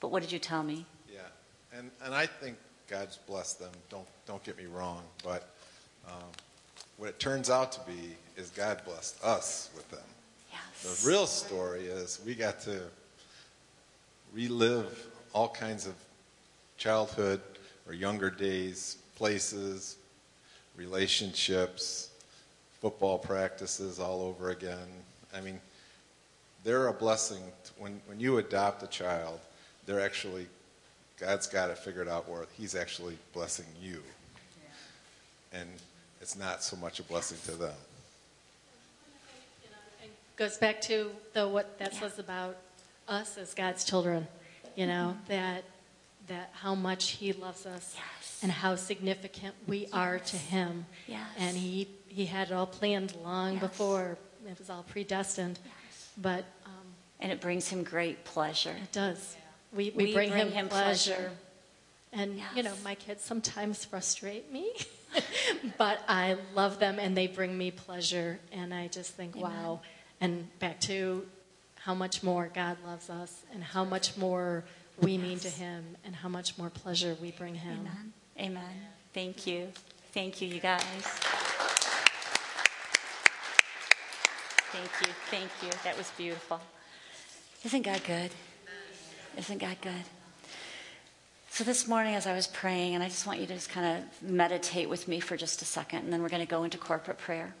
but 0.00 0.10
what 0.10 0.22
did 0.22 0.30
you 0.30 0.38
tell 0.38 0.62
me? 0.62 0.86
Yeah, 1.12 1.20
and 1.76 1.90
and 2.04 2.14
I 2.14 2.26
think 2.26 2.56
God's 2.88 3.16
blessed 3.16 3.58
them. 3.58 3.72
Don't 3.90 4.06
don't 4.26 4.42
get 4.44 4.56
me 4.56 4.66
wrong, 4.66 5.02
but 5.24 5.54
um, 6.06 6.30
what 6.96 7.08
it 7.08 7.18
turns 7.18 7.50
out 7.50 7.72
to 7.72 7.80
be 7.80 8.16
is 8.36 8.50
God 8.50 8.80
blessed 8.84 9.22
us 9.24 9.70
with 9.74 9.88
them. 9.90 10.00
Yes. 10.52 11.02
The 11.02 11.08
real 11.08 11.26
story 11.26 11.86
is 11.86 12.20
we 12.24 12.34
got 12.34 12.60
to 12.62 12.80
relive 14.32 15.06
all 15.32 15.48
kinds 15.48 15.86
of 15.86 15.94
childhood 16.76 17.40
or 17.86 17.94
younger 17.94 18.30
days, 18.30 18.98
places, 19.16 19.96
relationships, 20.76 22.10
football 22.80 23.18
practices 23.18 23.98
all 23.98 24.22
over 24.22 24.50
again. 24.50 24.88
I 25.34 25.40
mean, 25.40 25.60
they're 26.68 26.88
a 26.88 26.92
blessing. 26.92 27.40
t- 27.64 27.70
When, 27.78 27.98
when 28.04 28.20
you 28.20 28.36
adopt 28.36 28.82
a 28.82 28.86
child, 28.88 29.40
they're 29.86 30.02
actually, 30.02 30.46
God's 31.18 31.46
got 31.46 31.70
it 31.70 31.78
figured 31.78 32.08
out 32.08 32.28
where 32.28 32.44
He's 32.58 32.74
actually 32.74 33.16
blessing 33.32 33.64
you. 33.80 34.02
And 35.50 35.66
it's 36.20 36.36
not 36.36 36.62
so 36.62 36.76
much 36.76 37.00
a 37.00 37.02
blessing 37.04 37.38
to 37.46 37.52
them. 37.52 37.74
It 40.04 40.10
goes 40.36 40.58
back 40.58 40.82
to 40.82 41.10
the 41.32 41.48
what 41.48 41.78
that 41.78 41.94
says 41.94 42.18
about 42.18 42.58
us 43.08 43.38
as 43.38 43.54
God's 43.54 43.82
children. 43.84 44.26
You 44.76 44.88
know 44.88 45.14
mm-hmm. 45.16 45.32
that 45.32 45.64
that 46.26 46.50
how 46.52 46.74
much 46.74 47.12
He 47.12 47.32
loves 47.32 47.64
us 47.64 47.96
Yes. 47.96 48.40
and 48.42 48.52
how 48.52 48.76
significant 48.76 49.54
we 49.66 49.88
are 49.90 50.18
to 50.18 50.36
Him. 50.36 50.84
Yes. 51.06 51.26
And 51.38 51.56
He 51.56 51.88
He 52.08 52.26
had 52.26 52.48
it 52.50 52.52
all 52.52 52.66
planned 52.66 53.16
long 53.24 53.54
Yes. 53.54 53.62
before. 53.62 54.18
It 54.46 54.58
was 54.58 54.68
all 54.68 54.82
predestined. 54.82 55.58
But 56.20 56.44
um, 56.66 56.72
And 57.20 57.32
it 57.32 57.40
brings 57.40 57.68
him 57.68 57.82
great 57.84 58.24
pleasure. 58.24 58.74
it 58.82 58.92
does. 58.92 59.36
We, 59.72 59.90
we, 59.90 60.06
We 60.06 60.12
bring, 60.14 60.30
bring 60.30 60.46
him, 60.46 60.52
him 60.52 60.68
pleasure. 60.68 61.14
pleasure. 61.14 61.30
And, 62.12 62.40
you 62.56 62.62
know, 62.62 62.72
my 62.82 62.94
kids 62.94 63.22
sometimes 63.22 63.84
frustrate 63.84 64.50
me, 64.50 64.72
but 65.78 66.02
I 66.08 66.38
love 66.54 66.78
them 66.78 66.98
and 66.98 67.14
they 67.14 67.26
bring 67.26 67.56
me 67.56 67.70
pleasure. 67.70 68.38
And 68.50 68.72
I 68.72 68.88
just 68.88 69.12
think, 69.12 69.36
wow. 69.36 69.80
And 70.20 70.48
back 70.58 70.80
to 70.82 71.26
how 71.76 71.94
much 71.94 72.22
more 72.22 72.50
God 72.52 72.78
loves 72.84 73.10
us 73.10 73.42
and 73.52 73.62
how 73.62 73.84
much 73.84 74.16
more 74.16 74.64
we 75.00 75.18
mean 75.18 75.38
to 75.40 75.48
Him 75.50 75.96
and 76.04 76.16
how 76.16 76.28
much 76.28 76.56
more 76.58 76.70
pleasure 76.70 77.14
we 77.20 77.30
bring 77.30 77.54
Him. 77.54 77.80
Amen. 77.80 78.12
Amen. 78.40 78.74
Thank 79.12 79.46
you. 79.46 79.68
Thank 80.12 80.40
you, 80.40 80.48
you 80.48 80.60
guys. 80.60 80.82
Thank 84.78 85.08
you. 85.08 85.14
Thank 85.28 85.50
you. 85.60 85.70
That 85.82 85.98
was 85.98 86.08
beautiful. 86.16 86.60
Isn't 87.64 87.82
God 87.82 88.00
good? 88.04 88.30
Isn't 89.36 89.58
God 89.58 89.76
good? 89.82 90.04
So 91.50 91.64
this 91.64 91.88
morning, 91.88 92.14
as 92.14 92.28
I 92.28 92.32
was 92.32 92.46
praying, 92.46 92.94
and 92.94 93.02
I 93.02 93.08
just 93.08 93.26
want 93.26 93.40
you 93.40 93.46
to 93.48 93.54
just 93.54 93.70
kind 93.70 93.98
of 93.98 94.30
meditate 94.30 94.88
with 94.88 95.08
me 95.08 95.18
for 95.18 95.36
just 95.36 95.62
a 95.62 95.64
second, 95.64 96.04
and 96.04 96.12
then 96.12 96.22
we're 96.22 96.28
going 96.28 96.46
to 96.46 96.48
go 96.48 96.62
into 96.62 96.78
corporate 96.78 97.18
prayer. 97.18 97.56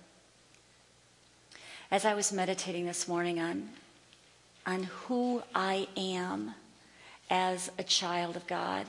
As 1.90 2.04
I 2.04 2.14
was 2.14 2.32
meditating 2.32 2.86
this 2.86 3.08
morning 3.08 3.40
on 3.40 3.68
on 4.64 4.84
who 4.84 5.42
I 5.56 5.88
am 5.96 6.54
as 7.30 7.68
a 7.80 7.82
child 7.82 8.36
of 8.36 8.46
God, 8.46 8.86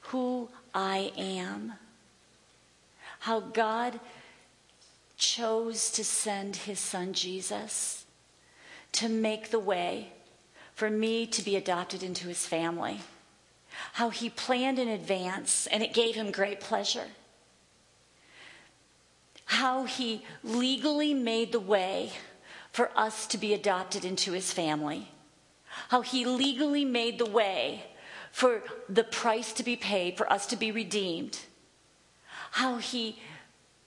who 0.00 0.48
I 0.74 1.12
am, 1.16 1.74
how 3.20 3.38
God 3.38 4.00
chose 5.16 5.90
to 5.90 6.04
send 6.04 6.56
his 6.56 6.78
son 6.78 7.12
Jesus 7.12 8.04
to 8.92 9.08
make 9.08 9.50
the 9.50 9.58
way 9.58 10.12
for 10.74 10.90
me 10.90 11.26
to 11.26 11.42
be 11.42 11.56
adopted 11.56 12.02
into 12.02 12.28
his 12.28 12.46
family, 12.46 13.00
how 13.94 14.10
he 14.10 14.28
planned 14.28 14.78
in 14.78 14.88
advance 14.88 15.66
and 15.68 15.82
it 15.82 15.94
gave 15.94 16.14
him 16.14 16.30
great 16.30 16.60
pleasure. 16.60 17.06
How 19.46 19.84
he 19.84 20.24
legally 20.42 21.14
made 21.14 21.52
the 21.52 21.60
way 21.60 22.12
for 22.72 22.90
us 22.96 23.26
to 23.28 23.38
be 23.38 23.54
adopted 23.54 24.04
into 24.04 24.32
his 24.32 24.52
family, 24.52 25.08
how 25.90 26.00
he 26.00 26.24
legally 26.24 26.84
made 26.84 27.18
the 27.18 27.30
way 27.30 27.84
for 28.32 28.62
the 28.88 29.04
price 29.04 29.52
to 29.52 29.62
be 29.62 29.76
paid 29.76 30.16
for 30.16 30.32
us 30.32 30.46
to 30.46 30.56
be 30.56 30.72
redeemed, 30.72 31.38
how 32.52 32.78
he 32.78 33.20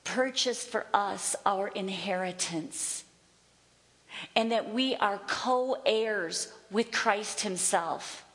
purchased 0.07 0.69
for 0.69 0.85
us 0.93 1.35
our 1.45 1.67
inheritance, 1.67 3.03
and 4.35 4.51
that 4.51 4.73
we 4.73 4.95
are 4.95 5.19
co 5.27 5.77
heirs 5.85 6.51
with 6.71 6.91
Christ 6.91 7.41
himself. 7.41 8.25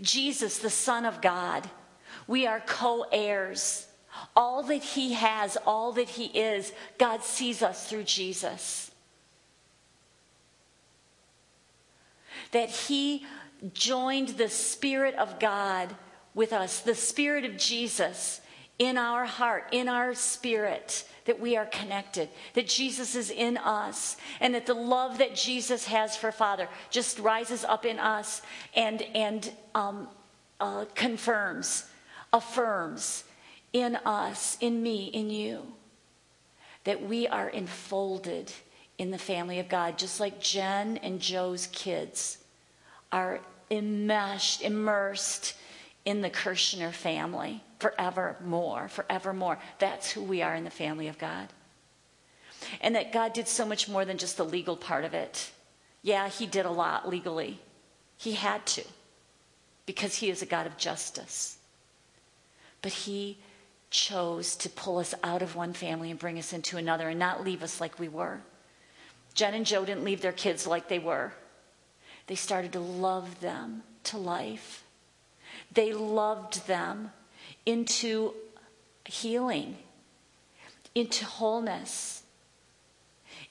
Jesus, 0.00 0.58
the 0.58 0.70
Son 0.70 1.06
of 1.06 1.22
God, 1.22 1.68
we 2.26 2.46
are 2.46 2.60
co 2.60 3.06
heirs. 3.10 3.86
All 4.34 4.62
that 4.64 4.82
He 4.82 5.12
has, 5.12 5.56
all 5.64 5.92
that 5.92 6.08
He 6.08 6.26
is, 6.26 6.72
God 6.98 7.22
sees 7.22 7.62
us 7.62 7.88
through 7.88 8.02
Jesus. 8.02 8.90
That 12.50 12.68
He 12.68 13.24
joined 13.72 14.30
the 14.30 14.48
Spirit 14.48 15.14
of 15.14 15.38
God 15.38 15.94
with 16.34 16.52
us, 16.52 16.80
the 16.80 16.94
Spirit 16.94 17.44
of 17.44 17.56
Jesus 17.56 18.40
in 18.78 18.96
our 18.96 19.24
heart, 19.24 19.68
in 19.72 19.88
our 19.88 20.14
spirit, 20.14 21.04
that 21.24 21.40
we 21.40 21.56
are 21.56 21.66
connected, 21.66 22.28
that 22.54 22.68
Jesus 22.68 23.14
is 23.14 23.30
in 23.30 23.56
us, 23.56 24.16
and 24.40 24.54
that 24.54 24.66
the 24.66 24.74
love 24.74 25.18
that 25.18 25.34
Jesus 25.34 25.86
has 25.86 26.16
for 26.16 26.30
Father 26.30 26.68
just 26.90 27.18
rises 27.18 27.64
up 27.64 27.84
in 27.84 27.98
us 27.98 28.40
and, 28.74 29.02
and 29.14 29.52
um, 29.74 30.08
uh, 30.60 30.84
confirms, 30.94 31.86
affirms 32.32 33.24
in 33.72 33.96
us, 33.96 34.56
in 34.60 34.82
me, 34.82 35.06
in 35.06 35.28
you, 35.28 35.66
that 36.84 37.02
we 37.02 37.26
are 37.26 37.48
enfolded 37.48 38.52
in 38.96 39.10
the 39.10 39.18
family 39.18 39.58
of 39.58 39.68
God, 39.68 39.98
just 39.98 40.20
like 40.20 40.40
Jen 40.40 40.98
and 40.98 41.20
Joe's 41.20 41.66
kids 41.68 42.38
are 43.10 43.40
enmeshed, 43.70 44.62
immersed 44.62 45.54
in 46.04 46.22
the 46.22 46.30
Kirshner 46.30 46.92
family 46.92 47.62
forevermore, 47.78 48.88
forevermore. 48.88 49.58
That's 49.78 50.10
who 50.10 50.22
we 50.22 50.42
are 50.42 50.54
in 50.54 50.64
the 50.64 50.70
family 50.70 51.08
of 51.08 51.18
God. 51.18 51.48
And 52.80 52.94
that 52.96 53.12
God 53.12 53.32
did 53.32 53.48
so 53.48 53.64
much 53.64 53.88
more 53.88 54.04
than 54.04 54.18
just 54.18 54.36
the 54.36 54.44
legal 54.44 54.76
part 54.76 55.04
of 55.04 55.14
it. 55.14 55.50
Yeah, 56.02 56.28
He 56.28 56.46
did 56.46 56.66
a 56.66 56.70
lot 56.70 57.08
legally. 57.08 57.60
He 58.16 58.32
had 58.32 58.66
to, 58.66 58.84
because 59.86 60.16
He 60.16 60.30
is 60.30 60.42
a 60.42 60.46
God 60.46 60.66
of 60.66 60.76
justice. 60.76 61.58
But 62.82 62.92
He 62.92 63.38
chose 63.90 64.56
to 64.56 64.68
pull 64.68 64.98
us 64.98 65.14
out 65.22 65.40
of 65.40 65.56
one 65.56 65.72
family 65.72 66.10
and 66.10 66.18
bring 66.18 66.38
us 66.38 66.52
into 66.52 66.76
another 66.76 67.08
and 67.08 67.18
not 67.18 67.44
leave 67.44 67.62
us 67.62 67.80
like 67.80 67.98
we 67.98 68.08
were. 68.08 68.40
Jen 69.34 69.54
and 69.54 69.64
Joe 69.66 69.84
didn't 69.84 70.04
leave 70.04 70.20
their 70.20 70.32
kids 70.32 70.66
like 70.66 70.88
they 70.88 70.98
were. 70.98 71.32
They 72.26 72.34
started 72.34 72.72
to 72.72 72.80
love 72.80 73.40
them 73.40 73.82
to 74.04 74.18
life. 74.18 74.84
They 75.72 75.92
loved 75.92 76.66
them 76.66 77.12
into 77.66 78.34
healing, 79.04 79.76
into 80.94 81.24
wholeness, 81.24 82.22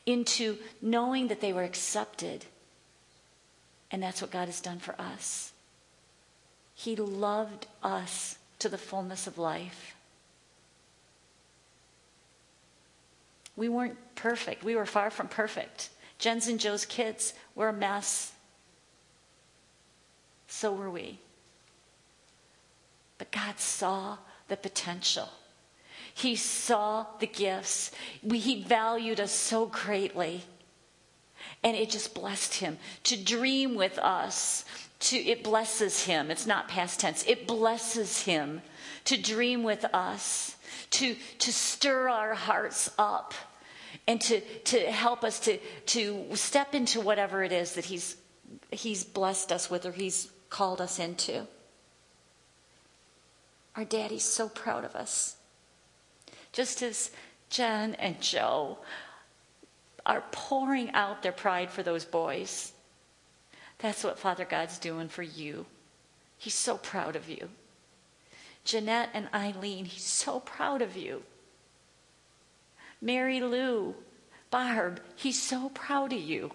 into 0.06 0.58
knowing 0.82 1.28
that 1.28 1.42
they 1.42 1.54
were 1.54 1.64
accepted. 1.64 2.46
And 3.92 4.02
that's 4.02 4.22
what 4.22 4.32
God 4.32 4.46
has 4.46 4.62
done 4.62 4.80
for 4.80 5.00
us. 5.00 5.54
He 6.76 6.96
loved 6.96 7.68
us 7.82 8.38
to 8.60 8.70
the 8.70 8.78
fullness 8.78 9.28
of 9.28 9.38
life. 9.38 9.96
We 13.56 13.70
weren't 13.70 13.98
perfect. 14.16 14.64
We 14.64 14.76
were 14.76 14.86
far 14.86 15.10
from 15.10 15.28
perfect. 15.28 15.90
Jen's 16.20 16.48
and 16.48 16.60
Joe's 16.60 16.86
kids 16.86 17.34
were 17.56 17.70
a 17.70 17.74
mess. 17.74 18.32
So 20.48 20.72
were 20.72 20.90
we. 20.90 21.20
But 23.18 23.32
God 23.32 23.60
saw 23.60 24.18
the 24.48 24.58
potential. 24.58 25.30
He 26.14 26.36
saw 26.36 27.06
the 27.20 27.28
gifts. 27.28 27.92
We, 28.24 28.40
he 28.40 28.64
valued 28.64 29.20
us 29.20 29.32
so 29.32 29.68
greatly. 29.68 30.44
And 31.64 31.76
it 31.76 31.90
just 31.90 32.14
blessed 32.14 32.56
him 32.56 32.78
to 33.04 33.22
dream 33.22 33.76
with 33.76 33.98
us. 34.00 34.66
To, 35.02 35.18
it 35.18 35.44
blesses 35.44 36.06
him. 36.06 36.32
It's 36.32 36.48
not 36.48 36.68
past 36.68 37.00
tense. 37.00 37.24
It 37.28 37.48
blesses 37.48 38.24
him 38.24 38.62
to 39.06 39.18
dream 39.18 39.64
with 39.64 39.86
us, 39.94 40.56
to, 40.92 41.16
to 41.40 41.54
stir 41.54 42.10
our 42.10 42.34
hearts 42.34 42.90
up 42.98 43.34
and 44.08 44.20
to, 44.22 44.40
to 44.40 44.80
help 44.92 45.24
us 45.24 45.40
to, 45.42 45.60
to 45.88 46.26
step 46.36 46.74
into 46.74 47.02
whatever 47.02 47.44
it 47.44 47.52
is 47.52 47.74
that 47.74 47.86
he's, 47.86 48.18
he's 48.72 49.04
blessed 49.04 49.52
us 49.52 49.70
with 49.70 49.86
or 49.86 49.92
He's 49.92 50.32
called 50.50 50.82
us 50.82 51.00
into. 51.00 51.46
Our 53.78 53.86
daddy's 53.86 54.24
so 54.24 54.50
proud 54.50 54.84
of 54.84 54.96
us. 54.96 55.36
Just 56.52 56.82
as 56.82 57.12
Jen 57.52 57.94
and 57.96 58.20
Joe 58.20 58.80
are 60.04 60.24
pouring 60.32 60.92
out 60.94 61.22
their 61.22 61.32
pride 61.32 61.70
for 61.70 61.84
those 61.84 62.04
boys, 62.04 62.74
that's 63.78 64.04
what 64.04 64.18
Father 64.18 64.46
God's 64.46 64.80
doing 64.80 65.08
for 65.08 65.22
you. 65.22 65.68
He's 66.40 66.56
so 66.56 66.78
proud 66.78 67.16
of 67.16 67.30
you. 67.30 67.50
Jeanette 68.66 69.10
and 69.14 69.30
Eileen, 69.32 69.86
he's 69.86 70.04
so 70.04 70.40
proud 70.40 70.82
of 70.82 70.98
you. 70.98 71.22
Mary 73.00 73.40
Lou, 73.40 73.94
Barb, 74.50 75.02
he's 75.16 75.42
so 75.42 75.70
proud 75.70 76.12
of 76.14 76.20
you. 76.20 76.52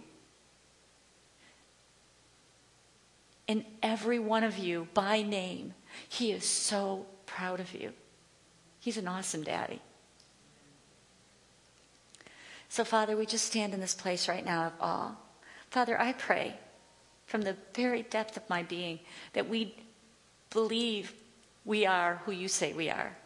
And 3.47 3.64
every 3.81 4.18
one 4.18 4.43
of 4.43 4.59
you, 4.59 4.89
by 4.93 5.23
name, 5.23 5.75
he 6.09 6.33
is 6.33 6.45
so 6.45 7.07
proud 7.37 7.61
of 7.61 7.74
you. 7.74 7.93
He's 8.80 8.97
an 8.97 9.09
awesome 9.09 9.43
daddy. 9.43 9.80
So, 12.68 12.85
Father, 12.85 13.16
we 13.16 13.26
just 13.26 13.47
stand 13.47 13.74
in 13.74 13.80
this 13.80 13.95
place 13.95 14.28
right 14.28 14.45
now 14.45 14.66
of 14.66 14.72
awe. 14.80 15.12
Father, 15.70 16.01
I 16.01 16.12
pray 16.12 16.55
from 17.26 17.43
the 17.43 17.57
very 17.74 18.03
depth 18.03 18.37
of 18.37 18.49
my 18.49 18.62
being 18.62 18.99
that 19.33 19.49
we 19.49 19.74
believe 20.51 21.12
we 21.64 21.87
are 21.87 22.20
who 22.24 22.33
you 22.33 22.49
say 22.49 22.72
we 22.72 22.91
are. 22.91 23.16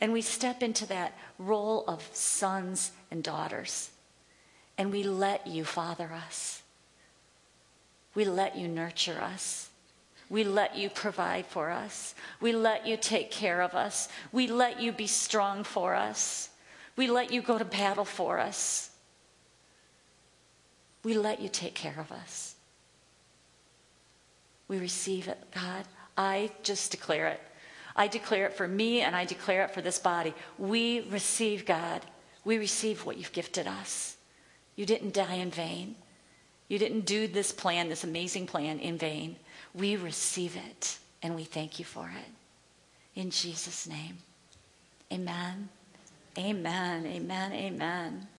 And 0.00 0.12
we 0.12 0.22
step 0.22 0.62
into 0.62 0.86
that 0.86 1.16
role 1.38 1.84
of 1.86 2.08
sons 2.12 2.92
and 3.10 3.22
daughters. 3.22 3.90
And 4.78 4.90
we 4.90 5.02
let 5.02 5.46
you 5.46 5.64
father 5.64 6.10
us. 6.12 6.62
We 8.14 8.24
let 8.24 8.56
you 8.56 8.66
nurture 8.66 9.20
us. 9.20 9.69
We 10.30 10.44
let 10.44 10.76
you 10.76 10.88
provide 10.88 11.44
for 11.44 11.70
us. 11.70 12.14
We 12.40 12.52
let 12.52 12.86
you 12.86 12.96
take 12.96 13.32
care 13.32 13.60
of 13.60 13.74
us. 13.74 14.08
We 14.30 14.46
let 14.46 14.80
you 14.80 14.92
be 14.92 15.08
strong 15.08 15.64
for 15.64 15.94
us. 15.94 16.50
We 16.96 17.08
let 17.08 17.32
you 17.32 17.42
go 17.42 17.58
to 17.58 17.64
battle 17.64 18.04
for 18.04 18.38
us. 18.38 18.90
We 21.02 21.14
let 21.14 21.40
you 21.40 21.48
take 21.48 21.74
care 21.74 21.96
of 21.98 22.12
us. 22.12 22.54
We 24.68 24.78
receive 24.78 25.26
it, 25.26 25.38
God. 25.52 25.84
I 26.16 26.50
just 26.62 26.92
declare 26.92 27.26
it. 27.26 27.40
I 27.96 28.06
declare 28.06 28.46
it 28.46 28.54
for 28.54 28.68
me 28.68 29.00
and 29.00 29.16
I 29.16 29.24
declare 29.24 29.64
it 29.64 29.72
for 29.72 29.80
this 29.80 29.98
body. 29.98 30.32
We 30.58 31.00
receive, 31.10 31.66
God. 31.66 32.02
We 32.44 32.58
receive 32.58 33.04
what 33.04 33.16
you've 33.16 33.32
gifted 33.32 33.66
us. 33.66 34.16
You 34.76 34.86
didn't 34.86 35.12
die 35.12 35.34
in 35.34 35.50
vain. 35.50 35.96
You 36.68 36.78
didn't 36.78 37.04
do 37.04 37.26
this 37.26 37.50
plan, 37.50 37.88
this 37.88 38.04
amazing 38.04 38.46
plan, 38.46 38.78
in 38.78 38.96
vain. 38.96 39.36
We 39.74 39.96
receive 39.96 40.56
it 40.56 40.98
and 41.22 41.34
we 41.34 41.44
thank 41.44 41.78
you 41.78 41.84
for 41.84 42.08
it. 42.08 43.20
In 43.20 43.30
Jesus' 43.30 43.86
name. 43.86 44.18
Amen. 45.12 45.68
Amen. 46.38 47.06
Amen. 47.06 47.52
Amen. 47.52 48.28